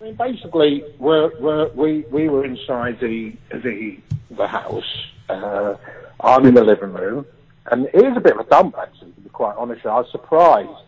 I 0.00 0.04
mean, 0.04 0.14
basically, 0.14 0.84
we're, 0.98 1.32
we're, 1.40 1.68
we 1.72 2.04
we 2.10 2.28
were 2.28 2.44
inside 2.44 3.00
the 3.00 3.34
the 3.50 3.98
the 4.30 4.46
house. 4.46 5.06
Uh, 5.28 5.76
I'm 6.20 6.44
in 6.44 6.54
the 6.54 6.64
living 6.64 6.92
room, 6.92 7.26
and 7.70 7.86
it 7.86 8.04
is 8.04 8.16
a 8.16 8.20
bit 8.20 8.34
of 8.34 8.46
a 8.46 8.50
dump, 8.50 8.76
actually, 8.78 9.12
to 9.12 9.20
be 9.22 9.28
quite 9.30 9.56
honest. 9.56 9.86
I 9.86 10.00
was 10.00 10.10
surprised 10.12 10.85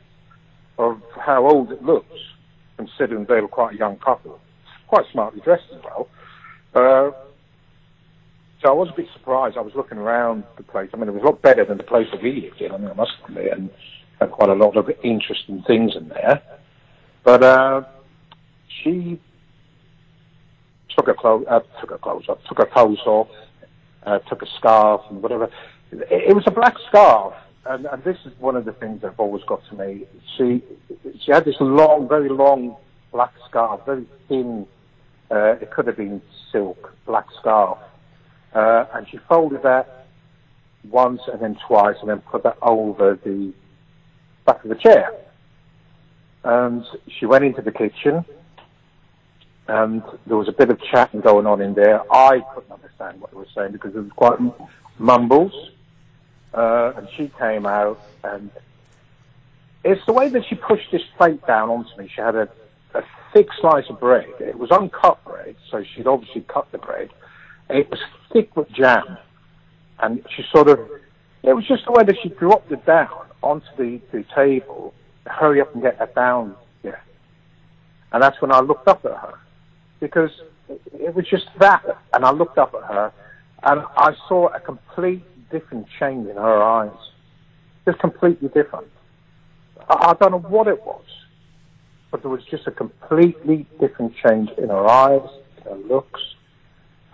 of 0.79 1.03
how 1.21 1.47
old 1.47 1.73
it 1.73 1.83
looks, 1.83 2.19
considering 2.77 3.27
they 3.27 3.41
were 3.41 3.49
quite 3.49 3.75
a 3.75 3.79
young 3.79 3.97
couple. 3.97 4.41
Quite 4.87 5.05
smartly 5.13 5.41
dressed 5.41 5.65
as 5.75 5.83
well. 5.85 6.09
Uh, 6.75 7.11
so 8.63 8.71
I 8.71 8.73
was 8.73 8.89
a 8.89 8.97
bit 8.97 9.07
surprised. 9.13 9.57
I 9.57 9.61
was 9.61 9.75
looking 9.75 9.99
around 9.99 10.45
the 10.57 10.63
place. 10.63 10.91
I 10.93 10.97
mean, 10.97 11.09
it 11.09 11.13
was 11.13 11.23
a 11.23 11.27
lot 11.27 11.43
better 11.43 11.65
than 11.65 11.77
the 11.77 11.85
place 11.85 12.09
that 12.13 12.23
we 12.23 12.41
lived 12.41 12.61
in. 12.61 12.73
I 12.73 12.79
mean, 12.79 12.91
I 12.91 12.95
must 12.95 13.13
admit, 13.27 13.53
and 13.53 13.71
had 14.21 14.31
quite 14.33 14.49
a 14.49 14.55
lot 14.55 14.77
of 14.77 14.91
interesting 15.05 15.63
things 15.67 15.95
in 15.95 16.09
there. 16.09 16.43
But 17.25 17.43
uh, 17.43 17.83
she 18.83 19.21
took 20.97 21.07
her 21.07 21.15
clothes, 21.15 21.47
uh, 21.49 21.61
took 21.81 21.91
her 21.91 21.99
clothes 21.99 22.25
off, 22.29 22.39
took 22.49 22.59
her 22.59 22.67
clothes 22.67 22.99
off, 23.07 23.29
uh, 24.05 24.19
took 24.21 24.43
a 24.43 24.47
scarf 24.59 25.03
and 25.11 25.23
whatever. 25.23 25.51
It, 25.93 26.31
it 26.31 26.35
was 26.35 26.45
a 26.47 26.51
black 26.51 26.75
scarf, 26.89 27.35
and, 27.69 27.87
and 27.87 28.03
this 28.03 28.17
is 28.25 28.33
one 28.39 28.57
of 28.57 28.65
the 28.65 28.73
things 28.73 29.03
that 29.03 29.09
have 29.09 29.21
always 29.21 29.45
got 29.45 29.63
to 29.69 29.77
me. 29.77 30.05
She 30.37 30.63
she 31.21 31.33
had 31.33 31.45
this 31.45 31.57
long, 31.61 32.09
very 32.09 32.29
long 32.29 32.77
black 33.13 33.33
scarf, 33.49 33.81
very 33.87 34.07
thin. 34.29 34.67
Uh, 35.31 35.57
it 35.61 35.71
could 35.71 35.87
have 35.87 35.97
been 35.97 36.23
silk, 36.51 36.95
black 37.05 37.27
scarf, 37.39 37.79
uh, 38.55 38.87
and 38.95 39.07
she 39.09 39.19
folded 39.29 39.63
that 39.63 40.07
once 40.91 41.21
and 41.31 41.41
then 41.41 41.59
twice, 41.67 41.97
and 42.01 42.09
then 42.09 42.21
put 42.21 42.43
that 42.45 42.57
over 42.63 43.19
the 43.25 43.53
back 44.47 44.63
of 44.65 44.71
the 44.71 44.77
chair. 44.77 45.13
And 46.45 46.83
she 47.19 47.27
went 47.27 47.45
into 47.45 47.61
the 47.61 47.73
kitchen, 47.73 48.25
and 49.67 50.03
there 50.27 50.37
was 50.39 50.49
a 50.49 50.53
bit 50.53 50.71
of 50.71 50.81
chatting 50.91 51.21
going 51.21 51.47
on 51.47 51.61
in 51.61 51.75
there. 51.75 52.01
I 52.11 52.41
couldn't 52.55 52.73
understand 52.73 53.21
what 53.21 53.31
they 53.33 53.37
were 53.37 53.47
saying 53.55 53.73
because 53.73 53.95
it 53.95 53.99
was 53.99 54.13
quite 54.17 54.39
mumbles. 54.99 55.53
Uh, 56.55 56.93
and 56.97 57.09
she 57.17 57.31
came 57.39 57.67
out, 57.67 58.01
and 58.25 58.51
it's 59.85 60.05
the 60.07 60.13
way 60.13 60.29
that 60.29 60.45
she 60.49 60.55
pushed 60.55 60.91
this 60.91 61.03
plate 61.17 61.47
down 61.47 61.69
onto 61.69 61.97
me. 61.99 62.11
She 62.13 62.21
had 62.21 62.35
a, 62.35 62.49
a 62.95 63.03
thick 63.33 63.49
slice 63.61 63.85
of 63.91 64.01
bread. 64.01 64.29
It 64.41 64.59
was 64.59 64.71
uncut 64.71 65.23
bread, 65.25 65.57
so 65.71 65.85
she'd 65.85 66.07
obviously 66.07 66.43
cut 66.43 66.71
the 66.73 66.79
bread. 66.79 67.11
It 67.69 67.91
was 67.91 68.01
thick 68.33 68.57
with 68.57 68.71
jam, 68.73 69.19
and 70.01 70.25
she 70.35 70.43
sort 70.51 70.69
of. 70.69 70.81
It 71.43 71.53
was 71.53 71.67
just 71.67 71.85
the 71.85 71.93
way 71.93 72.03
that 72.05 72.17
she 72.23 72.31
dropped 72.31 72.73
it 72.73 72.85
down 72.85 73.27
onto 73.43 73.67
the, 73.77 74.01
the 74.13 74.25
table. 74.35 74.95
Hurry 75.27 75.61
up 75.61 75.73
and 75.75 75.83
get 75.83 75.99
that 75.99 76.15
down, 76.15 76.57
yeah. 76.83 76.97
And 78.13 78.23
that's 78.23 78.41
when 78.41 78.51
I 78.53 78.61
looked 78.61 78.89
up 78.89 79.05
at 79.05 79.13
her 79.13 79.39
because 80.01 80.31
it 80.69 81.15
was 81.15 81.27
just 81.29 81.47
that. 81.59 81.85
And 82.13 82.25
I 82.25 82.31
looked 82.31 82.59
up 82.59 82.75
at 82.75 82.83
her 82.85 83.13
and 83.63 83.83
I 83.97 84.15
saw 84.29 84.49
a 84.49 84.61
complete 84.61 85.23
different 85.51 85.87
change 85.99 86.29
in 86.29 86.37
her 86.37 86.63
eyes. 86.63 86.97
Just 87.85 87.99
completely 87.99 88.49
different. 88.49 88.89
I, 89.89 90.11
I 90.11 90.15
don't 90.15 90.33
know 90.33 90.49
what 90.49 90.69
it 90.69 90.85
was, 90.85 91.05
but 92.11 92.23
there 92.23 92.31
was 92.31 92.45
just 92.45 92.67
a 92.67 92.71
completely 92.71 93.67
different 93.81 94.15
change 94.17 94.51
in 94.59 94.69
her 94.69 94.87
eyes, 94.87 95.29
her 95.65 95.77
looks. 95.77 96.21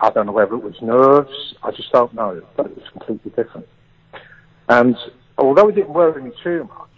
I 0.01 0.11
don't 0.11 0.27
know 0.27 0.33
whether 0.33 0.55
it 0.55 0.63
was 0.63 0.81
nerves. 0.83 1.55
I 1.63 1.71
just 1.71 1.91
don't 1.93 2.13
know, 2.15 2.43
but 2.57 2.67
it 2.67 2.77
was 2.77 2.89
completely 2.91 3.31
different. 3.31 3.67
And 4.69 4.97
although 5.39 5.69
it 5.69 5.75
didn't 5.75 5.93
worry 5.93 6.23
me 6.23 6.33
too 6.43 6.65
much, 6.65 6.91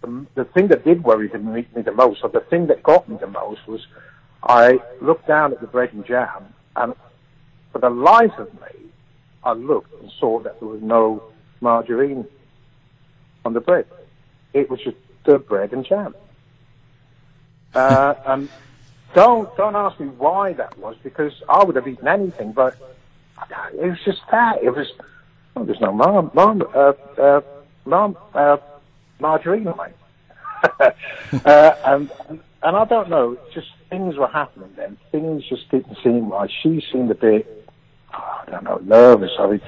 the, 0.00 0.26
the 0.34 0.44
thing 0.44 0.68
that 0.68 0.84
did 0.84 1.04
worry 1.04 1.28
me, 1.28 1.66
me 1.74 1.82
the 1.82 1.92
most, 1.92 2.20
or 2.22 2.30
the 2.30 2.40
thing 2.40 2.66
that 2.68 2.82
got 2.82 3.08
me 3.08 3.16
the 3.20 3.26
most, 3.26 3.66
was 3.66 3.86
I 4.42 4.78
looked 5.00 5.26
down 5.26 5.52
at 5.52 5.60
the 5.60 5.66
bread 5.66 5.92
and 5.92 6.04
jam, 6.04 6.54
and 6.76 6.94
for 7.72 7.78
the 7.78 7.90
life 7.90 8.32
of 8.38 8.52
me, 8.54 8.83
I 9.44 9.52
looked 9.52 10.00
and 10.00 10.10
saw 10.18 10.40
that 10.40 10.58
there 10.60 10.68
was 10.68 10.82
no 10.82 11.22
margarine 11.60 12.26
on 13.44 13.52
the 13.52 13.60
bread. 13.60 13.86
It 14.52 14.70
was 14.70 14.80
just 14.80 14.96
the 15.24 15.38
bread 15.38 15.72
and 15.72 15.84
jam. 15.84 16.14
Uh, 17.74 18.14
and 18.26 18.48
don't 19.14 19.54
don't 19.56 19.76
ask 19.76 19.98
me 20.00 20.08
why 20.08 20.52
that 20.54 20.76
was 20.78 20.96
because 21.02 21.32
I 21.48 21.64
would 21.64 21.76
have 21.76 21.86
eaten 21.86 22.08
anything, 22.08 22.52
but 22.52 22.76
it 23.72 23.88
was 23.88 23.98
just 24.04 24.20
that. 24.30 24.62
It 24.62 24.70
was 24.70 24.86
oh, 25.56 25.64
there's 25.64 25.80
no 25.80 25.92
mar- 25.92 26.30
mar- 26.34 26.76
uh, 26.76 27.20
uh, 27.20 27.40
mar- 27.84 28.16
uh, 28.34 28.56
margarine 29.20 29.68
on 29.68 29.90
it. 29.90 29.96
uh, 31.44 31.74
and 31.84 32.10
and 32.64 32.76
I 32.76 32.84
don't 32.86 33.10
know, 33.10 33.36
just 33.52 33.68
things 33.90 34.16
were 34.16 34.26
happening 34.28 34.70
then. 34.76 34.96
Things 35.12 35.44
just 35.48 35.70
didn't 35.70 35.96
seem 36.02 36.30
right. 36.30 36.50
She 36.62 36.82
seemed 36.90 37.10
a 37.10 37.14
bit, 37.14 37.63
I 38.14 38.50
don't 38.50 38.64
know, 38.64 38.80
nervous. 38.84 39.30
I 39.38 39.46
mean, 39.46 39.60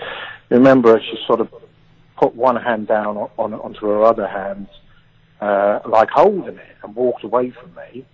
remember 0.51 1.01
she 1.01 1.19
sort 1.27 1.41
of 1.41 1.49
put 2.17 2.35
one 2.35 2.57
hand 2.57 2.89
down 2.89 3.17
on, 3.17 3.31
on 3.39 3.55
onto 3.55 3.87
her 3.87 4.05
other 4.05 4.27
hand, 4.27 4.69
uh, 5.41 5.81
like 5.87 6.09
holding 6.11 6.57
it, 6.57 6.77
and 6.83 6.95
walked 6.95 7.25
away 7.25 7.51
from 7.51 7.75
me. 7.75 8.07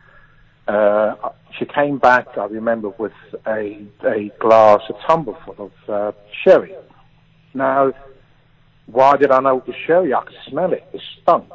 Uh, 0.68 1.14
she 1.58 1.64
came 1.64 1.98
back, 1.98 2.26
I 2.36 2.44
remember, 2.44 2.90
with 2.90 3.12
a, 3.46 3.84
a 4.06 4.30
glass, 4.38 4.80
a 4.88 4.94
tumbler 5.06 5.36
full 5.44 5.72
of 5.88 5.90
uh, 5.90 6.12
sherry. 6.42 6.74
Now, 7.54 7.92
why 8.86 9.16
did 9.16 9.30
I 9.30 9.40
know 9.40 9.58
it 9.58 9.66
was 9.66 9.76
sherry? 9.86 10.14
I 10.14 10.22
could 10.22 10.36
smell 10.48 10.72
it. 10.72 10.84
It 10.92 11.02
stunk. 11.22 11.50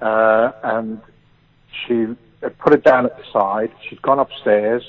Uh, 0.00 0.52
and 0.62 1.00
she 1.86 2.06
put 2.58 2.74
it 2.74 2.84
down 2.84 3.06
at 3.06 3.16
the 3.16 3.24
side. 3.32 3.72
She'd 3.88 4.02
gone 4.02 4.18
upstairs. 4.18 4.82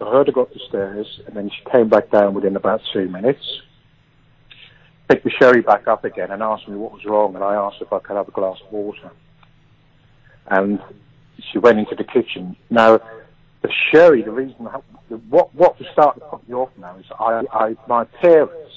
I 0.00 0.04
heard 0.10 0.26
her 0.26 0.32
go 0.32 0.42
up 0.42 0.52
the 0.52 0.60
stairs, 0.68 1.06
and 1.26 1.36
then 1.36 1.50
she 1.50 1.70
came 1.70 1.88
back 1.88 2.10
down 2.10 2.34
within 2.34 2.56
about 2.56 2.82
two 2.92 3.08
minutes. 3.08 3.44
Picked 5.08 5.24
the 5.24 5.30
sherry 5.30 5.62
back 5.62 5.88
up 5.88 6.04
again 6.04 6.30
and 6.30 6.42
asked 6.42 6.68
me 6.68 6.76
what 6.76 6.92
was 6.92 7.04
wrong, 7.04 7.34
and 7.34 7.42
I 7.42 7.54
asked 7.54 7.80
if 7.80 7.92
I 7.92 8.00
could 8.00 8.16
have 8.16 8.28
a 8.28 8.32
glass 8.32 8.58
of 8.66 8.72
water. 8.72 9.10
And 10.48 10.80
she 11.50 11.58
went 11.58 11.78
into 11.78 11.94
the 11.94 12.04
kitchen. 12.04 12.56
Now, 12.70 13.00
the 13.62 13.70
sherry, 13.90 14.22
the 14.22 14.30
reason, 14.30 14.68
what 15.28 15.54
what 15.54 15.78
was 15.78 15.88
starting 15.92 16.20
to 16.20 16.28
put 16.28 16.48
me 16.48 16.54
off 16.54 16.70
now 16.78 16.96
is 16.98 17.06
I, 17.18 17.42
I 17.52 17.76
my 17.88 18.04
parents 18.04 18.72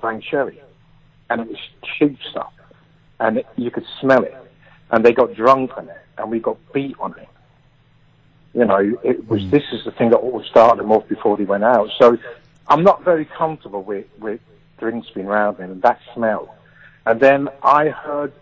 drank 0.00 0.24
sherry, 0.24 0.60
and 1.30 1.42
it 1.42 1.48
was 1.48 1.58
cheap 1.98 2.18
stuff, 2.30 2.52
and 3.20 3.38
it, 3.38 3.46
you 3.56 3.70
could 3.70 3.86
smell 4.00 4.24
it. 4.24 4.34
And 4.90 5.04
they 5.04 5.12
got 5.12 5.34
drunk 5.34 5.70
on 5.76 5.88
it, 5.88 5.96
and 6.18 6.30
we 6.30 6.40
got 6.40 6.58
beat 6.74 6.96
on 6.98 7.18
it. 7.18 7.28
You 8.54 8.64
know, 8.64 8.98
it 9.02 9.28
was. 9.28 9.42
Hmm. 9.42 9.50
This 9.50 9.64
is 9.72 9.84
the 9.84 9.92
thing 9.92 10.10
that 10.10 10.16
always 10.16 10.46
started 10.46 10.78
them 10.78 10.92
off 10.92 11.08
before 11.08 11.36
they 11.36 11.44
went 11.44 11.64
out. 11.64 11.88
So, 11.98 12.18
I'm 12.68 12.82
not 12.82 13.04
very 13.04 13.24
comfortable 13.24 13.82
with 13.82 14.06
with 14.18 14.40
drinks 14.78 15.08
being 15.10 15.26
around 15.26 15.58
me 15.58 15.64
and 15.66 15.82
that 15.82 16.00
smell. 16.14 16.54
And 17.06 17.20
then 17.20 17.48
I 17.62 17.88
heard 17.88 18.32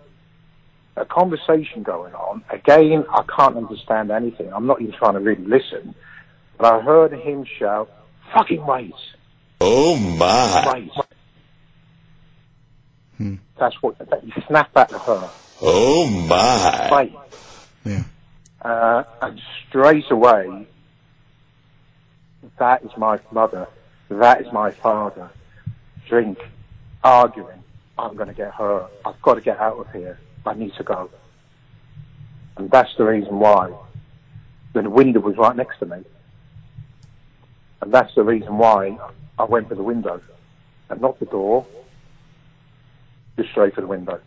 a 0.96 1.04
conversation 1.04 1.82
going 1.82 2.14
on. 2.14 2.44
Again, 2.50 3.04
I 3.10 3.22
can't 3.34 3.56
understand 3.56 4.10
anything. 4.10 4.52
I'm 4.52 4.66
not 4.66 4.80
even 4.80 4.94
trying 4.94 5.14
to 5.14 5.20
really 5.20 5.44
listen. 5.44 5.94
But 6.58 6.74
I 6.74 6.80
heard 6.80 7.12
him 7.12 7.44
shout, 7.58 7.90
fucking 8.34 8.64
wait. 8.66 8.94
Oh 9.60 9.96
my. 9.96 10.72
Wait. 10.74 10.90
Hmm. 13.16 13.34
That's 13.58 13.80
what, 13.82 13.98
that 13.98 14.24
you 14.24 14.32
snap 14.46 14.70
at 14.76 14.90
her. 14.90 15.30
Oh 15.62 16.06
my. 16.28 16.88
Wait. 16.92 17.12
Yeah. 17.84 18.02
Uh, 18.62 19.04
and 19.22 19.40
straight 19.68 20.10
away, 20.10 20.66
that 22.58 22.84
is 22.84 22.90
my 22.96 23.18
mother. 23.30 23.66
That 24.08 24.42
is 24.42 24.52
my 24.52 24.70
father. 24.70 25.30
Drink, 26.08 26.38
arguing. 27.02 27.62
I'm 27.98 28.16
going 28.16 28.28
to 28.28 28.34
get 28.34 28.52
hurt. 28.52 28.90
I've 29.04 29.20
got 29.22 29.34
to 29.34 29.40
get 29.40 29.58
out 29.58 29.78
of 29.78 29.90
here. 29.92 30.18
I 30.46 30.54
need 30.54 30.74
to 30.74 30.84
go. 30.84 31.10
And 32.56 32.70
that's 32.70 32.94
the 32.96 33.04
reason 33.04 33.38
why. 33.38 33.72
The 34.72 34.88
window 34.88 35.20
was 35.20 35.36
right 35.36 35.56
next 35.56 35.78
to 35.80 35.86
me. 35.86 36.04
And 37.80 37.92
that's 37.92 38.14
the 38.14 38.22
reason 38.22 38.58
why 38.58 38.98
I 39.38 39.44
went 39.44 39.68
for 39.68 39.74
the 39.74 39.82
window 39.82 40.20
and 40.90 41.00
not 41.00 41.18
the 41.18 41.26
door, 41.26 41.66
just 43.36 43.50
straight 43.50 43.74
for 43.74 43.80
the 43.80 43.86
window. 43.86 44.20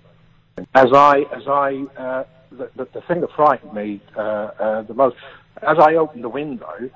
As 0.73 0.91
I, 0.91 1.25
as 1.31 1.47
I, 1.47 1.85
uh, 1.97 2.23
the, 2.57 2.69
the, 2.75 2.85
the 2.93 3.01
thing 3.01 3.21
that 3.21 3.31
frightened 3.31 3.73
me 3.73 4.01
uh, 4.15 4.19
uh, 4.21 4.81
the 4.83 4.93
most, 4.93 5.15
as 5.61 5.77
I 5.79 5.95
opened 5.95 6.23
the 6.23 6.29
window, 6.29 6.89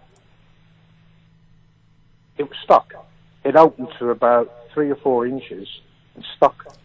it 2.38 2.44
was 2.44 2.58
stuck. 2.64 2.94
It 3.44 3.56
opened 3.56 3.90
to 4.00 4.10
about 4.10 4.54
three 4.74 4.90
or 4.92 4.96
four 4.96 5.26
inches 5.26 5.68
and 6.16 6.26
stuck. 6.36 6.78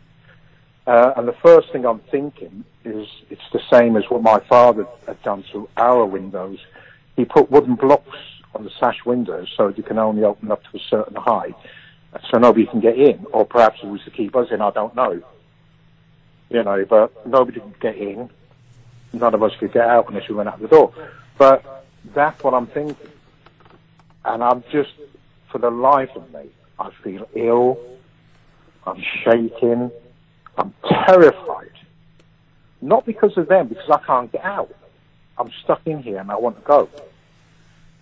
Uh, 0.86 1.12
and 1.16 1.28
the 1.28 1.36
first 1.44 1.70
thing 1.72 1.84
I'm 1.84 2.00
thinking 2.10 2.64
is 2.84 3.06
it's 3.30 3.42
the 3.52 3.60
same 3.70 3.96
as 3.96 4.04
what 4.08 4.22
my 4.22 4.40
father 4.48 4.86
had 5.06 5.22
done 5.22 5.44
to 5.52 5.68
our 5.76 6.04
windows. 6.04 6.58
He 7.16 7.24
put 7.24 7.50
wooden 7.50 7.76
blocks 7.76 8.18
on 8.54 8.64
the 8.64 8.70
sash 8.80 8.98
windows 9.06 9.52
so 9.56 9.68
you 9.68 9.82
can 9.82 9.98
only 9.98 10.24
open 10.24 10.50
up 10.50 10.62
to 10.64 10.76
a 10.76 10.80
certain 10.90 11.16
height 11.16 11.54
so 12.30 12.38
nobody 12.38 12.66
can 12.66 12.80
get 12.80 12.98
in. 12.98 13.26
Or 13.32 13.44
perhaps 13.44 13.80
it 13.82 13.86
was 13.86 14.02
to 14.04 14.10
keep 14.10 14.34
us 14.34 14.48
in, 14.50 14.60
I 14.60 14.70
don't 14.70 14.94
know. 14.94 15.22
You 16.50 16.62
know, 16.62 16.84
but 16.84 17.26
nobody 17.26 17.60
could 17.60 17.80
get 17.80 17.96
in. 17.96 18.28
None 19.12 19.34
of 19.34 19.42
us 19.42 19.52
could 19.58 19.72
get 19.72 19.86
out 19.86 20.08
unless 20.08 20.28
we 20.28 20.34
went 20.34 20.48
out 20.48 20.60
the 20.60 20.68
door. 20.68 20.92
But 21.38 21.84
that's 22.14 22.42
what 22.42 22.54
I'm 22.54 22.66
thinking. 22.66 23.10
And 24.24 24.42
I'm 24.42 24.64
just, 24.70 24.92
for 25.50 25.58
the 25.58 25.70
life 25.70 26.10
of 26.14 26.32
me, 26.32 26.50
I 26.78 26.90
feel 27.02 27.28
ill. 27.34 27.78
I'm 28.86 29.02
shaking. 29.22 29.90
I'm 30.56 30.74
terrified. 30.88 31.72
Not 32.80 33.06
because 33.06 33.36
of 33.36 33.48
them, 33.48 33.68
because 33.68 33.88
I 33.90 33.98
can't 33.98 34.30
get 34.32 34.44
out. 34.44 34.74
I'm 35.38 35.50
stuck 35.62 35.80
in 35.86 36.02
here 36.02 36.18
and 36.18 36.30
I 36.30 36.36
want 36.36 36.56
to 36.56 36.62
go. 36.62 36.88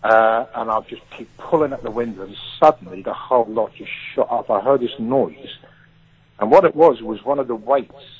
Uh, 0.03 0.47
and 0.55 0.71
I 0.71 0.81
just 0.89 1.03
keep 1.17 1.29
pulling 1.37 1.73
at 1.73 1.83
the 1.83 1.91
window 1.91 2.23
and 2.23 2.37
suddenly 2.59 3.03
the 3.03 3.13
whole 3.13 3.47
lot 3.47 3.75
just 3.75 3.91
shut 4.15 4.31
up. 4.31 4.51
I 4.51 4.61
heard 4.61 4.81
this 4.81 4.99
noise. 4.99 5.57
And 6.39 6.51
what 6.51 6.65
it 6.65 6.75
was, 6.75 7.03
was 7.03 7.23
one 7.23 7.39
of 7.39 7.49
the 7.49 7.55
weights 7.55 8.20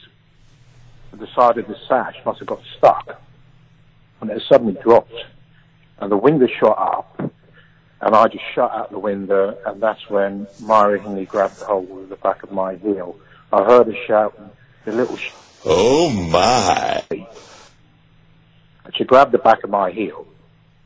the 1.19 1.27
side 1.35 1.59
of 1.59 1.67
the 1.67 1.77
sash 1.89 2.15
must 2.25 2.39
have 2.41 2.49
got 2.49 2.61
stuck. 2.79 3.21
And 4.21 4.31
it 4.31 4.43
suddenly 4.49 4.77
dropped. 4.83 5.15
And 5.99 6.11
the 6.13 6.17
window 6.17 6.47
shot 6.59 6.79
up. 6.79 7.21
And 8.03 8.15
I 8.15 8.29
just 8.29 8.45
shut 8.55 8.71
out 8.71 8.91
the 8.91 8.99
window. 8.99 9.57
And 9.67 9.83
that's 9.83 10.09
when 10.09 10.47
Myra 10.59 11.01
Hindley 11.01 11.27
grabbed 11.27 11.59
hold 11.63 11.91
of 11.91 12.09
the 12.09 12.17
back 12.17 12.43
of 12.43 12.51
my 12.53 12.77
heel. 12.77 13.17
I 13.53 13.65
heard 13.65 13.87
her 13.89 13.95
shouting, 14.07 14.51
the 14.85 14.93
little 14.93 15.17
sh- 15.17 15.31
Oh 15.65 16.09
my. 16.11 17.03
and 17.11 17.27
she 18.97 19.05
grabbed 19.05 19.33
the 19.33 19.39
back 19.39 19.65
of 19.65 19.71
my 19.71 19.91
heel. 19.91 20.27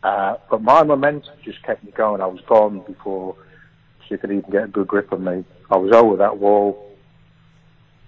Uh, 0.02 0.36
but 0.50 0.62
my 0.62 0.82
momentum 0.82 1.32
just 1.44 1.62
kept 1.62 1.84
me 1.84 1.90
going. 1.92 2.20
I 2.20 2.26
was 2.26 2.40
gone 2.48 2.80
before 2.86 3.36
she 4.08 4.16
could 4.16 4.30
even 4.30 4.50
get 4.50 4.64
a 4.64 4.68
good 4.68 4.86
grip 4.86 5.12
on 5.12 5.24
me. 5.24 5.44
I 5.70 5.76
was 5.76 5.92
over 5.92 6.16
that 6.16 6.38
wall, 6.38 6.90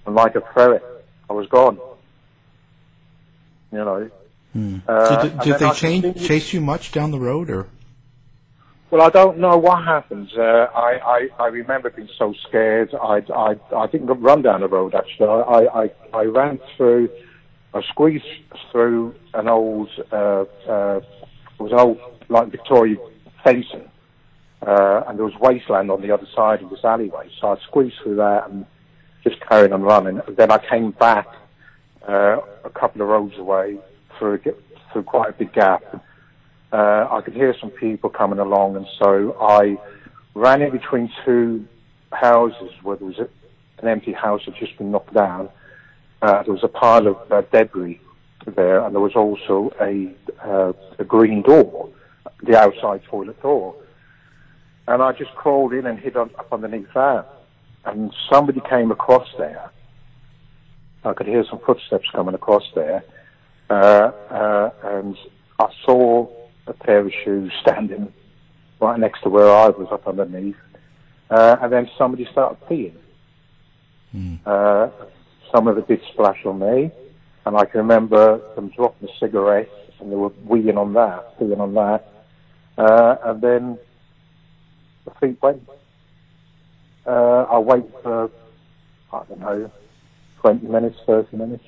and 0.04 0.14
like 0.14 0.34
a 0.34 0.42
ferret, 0.54 0.84
I 1.30 1.32
was 1.32 1.46
gone. 1.48 1.78
You 3.76 3.84
know. 3.84 4.10
Uh, 4.88 5.22
did 5.22 5.40
did 5.40 5.58
they 5.58 5.70
change, 5.72 6.26
chase 6.26 6.54
you 6.54 6.62
much 6.62 6.90
down 6.90 7.10
the 7.10 7.18
road, 7.18 7.50
or 7.50 7.68
Well, 8.90 9.02
I 9.02 9.10
don't 9.10 9.36
know 9.38 9.58
what 9.58 9.84
happens. 9.84 10.30
Uh, 10.34 10.68
I, 10.74 10.90
I 11.16 11.28
I 11.38 11.46
remember 11.48 11.90
being 11.90 12.08
so 12.18 12.32
scared. 12.48 12.94
I 12.94 13.22
I 13.34 13.56
I 13.76 13.86
didn't 13.86 14.06
run 14.06 14.40
down 14.42 14.62
the 14.62 14.68
road 14.68 14.94
actually. 14.94 15.28
I 15.28 15.82
I 15.82 15.90
I 16.14 16.22
ran 16.24 16.58
through. 16.76 17.10
I 17.74 17.82
squeezed 17.82 18.24
through 18.72 19.14
an 19.34 19.46
old 19.48 19.90
uh, 20.10 20.44
uh, 20.66 21.00
it 21.58 21.62
was 21.62 21.72
an 21.72 21.78
old 21.78 21.98
like 22.30 22.48
Victorian 22.48 22.98
fencing, 23.44 23.90
uh, 24.66 25.02
and 25.06 25.18
there 25.18 25.26
was 25.26 25.34
wasteland 25.38 25.90
on 25.90 26.00
the 26.00 26.12
other 26.12 26.28
side 26.34 26.62
of 26.62 26.70
this 26.70 26.82
alleyway. 26.82 27.28
So 27.40 27.48
I 27.48 27.56
squeezed 27.68 27.96
through 28.02 28.16
that 28.16 28.48
and 28.48 28.64
just 29.22 29.38
carried 29.46 29.72
on 29.72 29.82
running. 29.82 30.20
And 30.26 30.36
then 30.36 30.50
I 30.50 30.58
came 30.58 30.92
back 30.92 31.26
uh, 32.08 32.38
a 32.64 32.70
couple 32.70 33.02
of 33.02 33.08
roads 33.08 33.36
away 33.38 33.78
through 34.18 34.40
through 34.92 35.02
quite 35.02 35.30
a 35.30 35.32
big 35.32 35.52
gap. 35.52 35.82
Uh, 36.72 37.06
I 37.10 37.20
could 37.24 37.34
hear 37.34 37.54
some 37.60 37.70
people 37.70 38.10
coming 38.10 38.38
along, 38.38 38.76
and 38.76 38.86
so 38.98 39.36
I 39.40 39.76
ran 40.34 40.62
in 40.62 40.70
between 40.70 41.10
two 41.24 41.66
houses 42.12 42.70
where 42.82 42.96
there 42.96 43.06
was 43.06 43.18
a, 43.18 43.28
an 43.80 43.88
empty 43.88 44.12
house 44.12 44.42
that 44.46 44.54
had 44.54 44.66
just 44.66 44.78
been 44.78 44.90
knocked 44.90 45.14
down. 45.14 45.48
Uh, 46.22 46.42
there 46.42 46.52
was 46.52 46.64
a 46.64 46.68
pile 46.68 47.06
of 47.06 47.32
uh, 47.32 47.42
debris 47.52 48.00
there, 48.46 48.80
and 48.80 48.94
there 48.94 49.00
was 49.00 49.14
also 49.14 49.72
a, 49.80 50.12
uh, 50.44 50.72
a 50.98 51.04
green 51.04 51.42
door, 51.42 51.90
the 52.42 52.58
outside 52.58 53.02
toilet 53.04 53.40
door. 53.42 53.74
And 54.88 55.02
I 55.02 55.12
just 55.12 55.34
crawled 55.34 55.72
in 55.72 55.86
and 55.86 55.98
hid 55.98 56.16
on, 56.16 56.30
up 56.38 56.52
underneath 56.52 56.92
that. 56.94 57.26
And 57.84 58.12
somebody 58.30 58.60
came 58.68 58.90
across 58.90 59.28
there. 59.38 59.70
I 61.06 61.14
could 61.14 61.26
hear 61.26 61.44
some 61.48 61.60
footsteps 61.60 62.08
coming 62.10 62.34
across 62.34 62.64
there. 62.74 63.04
Uh, 63.70 64.10
uh, 64.30 64.70
and 64.82 65.16
I 65.58 65.68
saw 65.84 66.28
a 66.66 66.72
pair 66.72 66.98
of 66.98 67.12
shoes 67.24 67.52
standing 67.62 68.12
right 68.80 68.98
next 68.98 69.22
to 69.22 69.28
where 69.28 69.50
I 69.50 69.68
was 69.68 69.88
up 69.92 70.06
underneath. 70.08 70.56
Uh, 71.30 71.56
and 71.60 71.72
then 71.72 71.90
somebody 71.96 72.26
started 72.30 72.58
peeing. 72.68 72.96
Uh, 74.46 74.90
some 75.52 75.68
of 75.68 75.78
it 75.78 75.86
did 75.86 76.00
splash 76.12 76.44
on 76.44 76.58
me. 76.58 76.90
And 77.44 77.56
I 77.56 77.64
can 77.64 77.78
remember 77.78 78.40
them 78.56 78.70
dropping 78.70 79.08
a 79.08 79.12
cigarette 79.20 79.70
and 80.00 80.10
they 80.10 80.16
were 80.16 80.30
weeing 80.30 80.76
on 80.76 80.92
that, 80.94 81.38
peeing 81.38 81.60
on 81.60 81.74
that. 81.74 82.12
Uh, 82.76 83.16
and 83.24 83.40
then 83.40 83.78
the 85.04 85.12
feet 85.20 85.40
went. 85.40 85.62
Uh, 87.06 87.46
I 87.48 87.58
waited 87.60 87.92
for, 88.02 88.30
I 89.12 89.22
don't 89.28 89.40
know, 89.40 89.70
20 90.46 90.68
minutes, 90.68 90.96
30 91.06 91.36
minutes. 91.36 91.64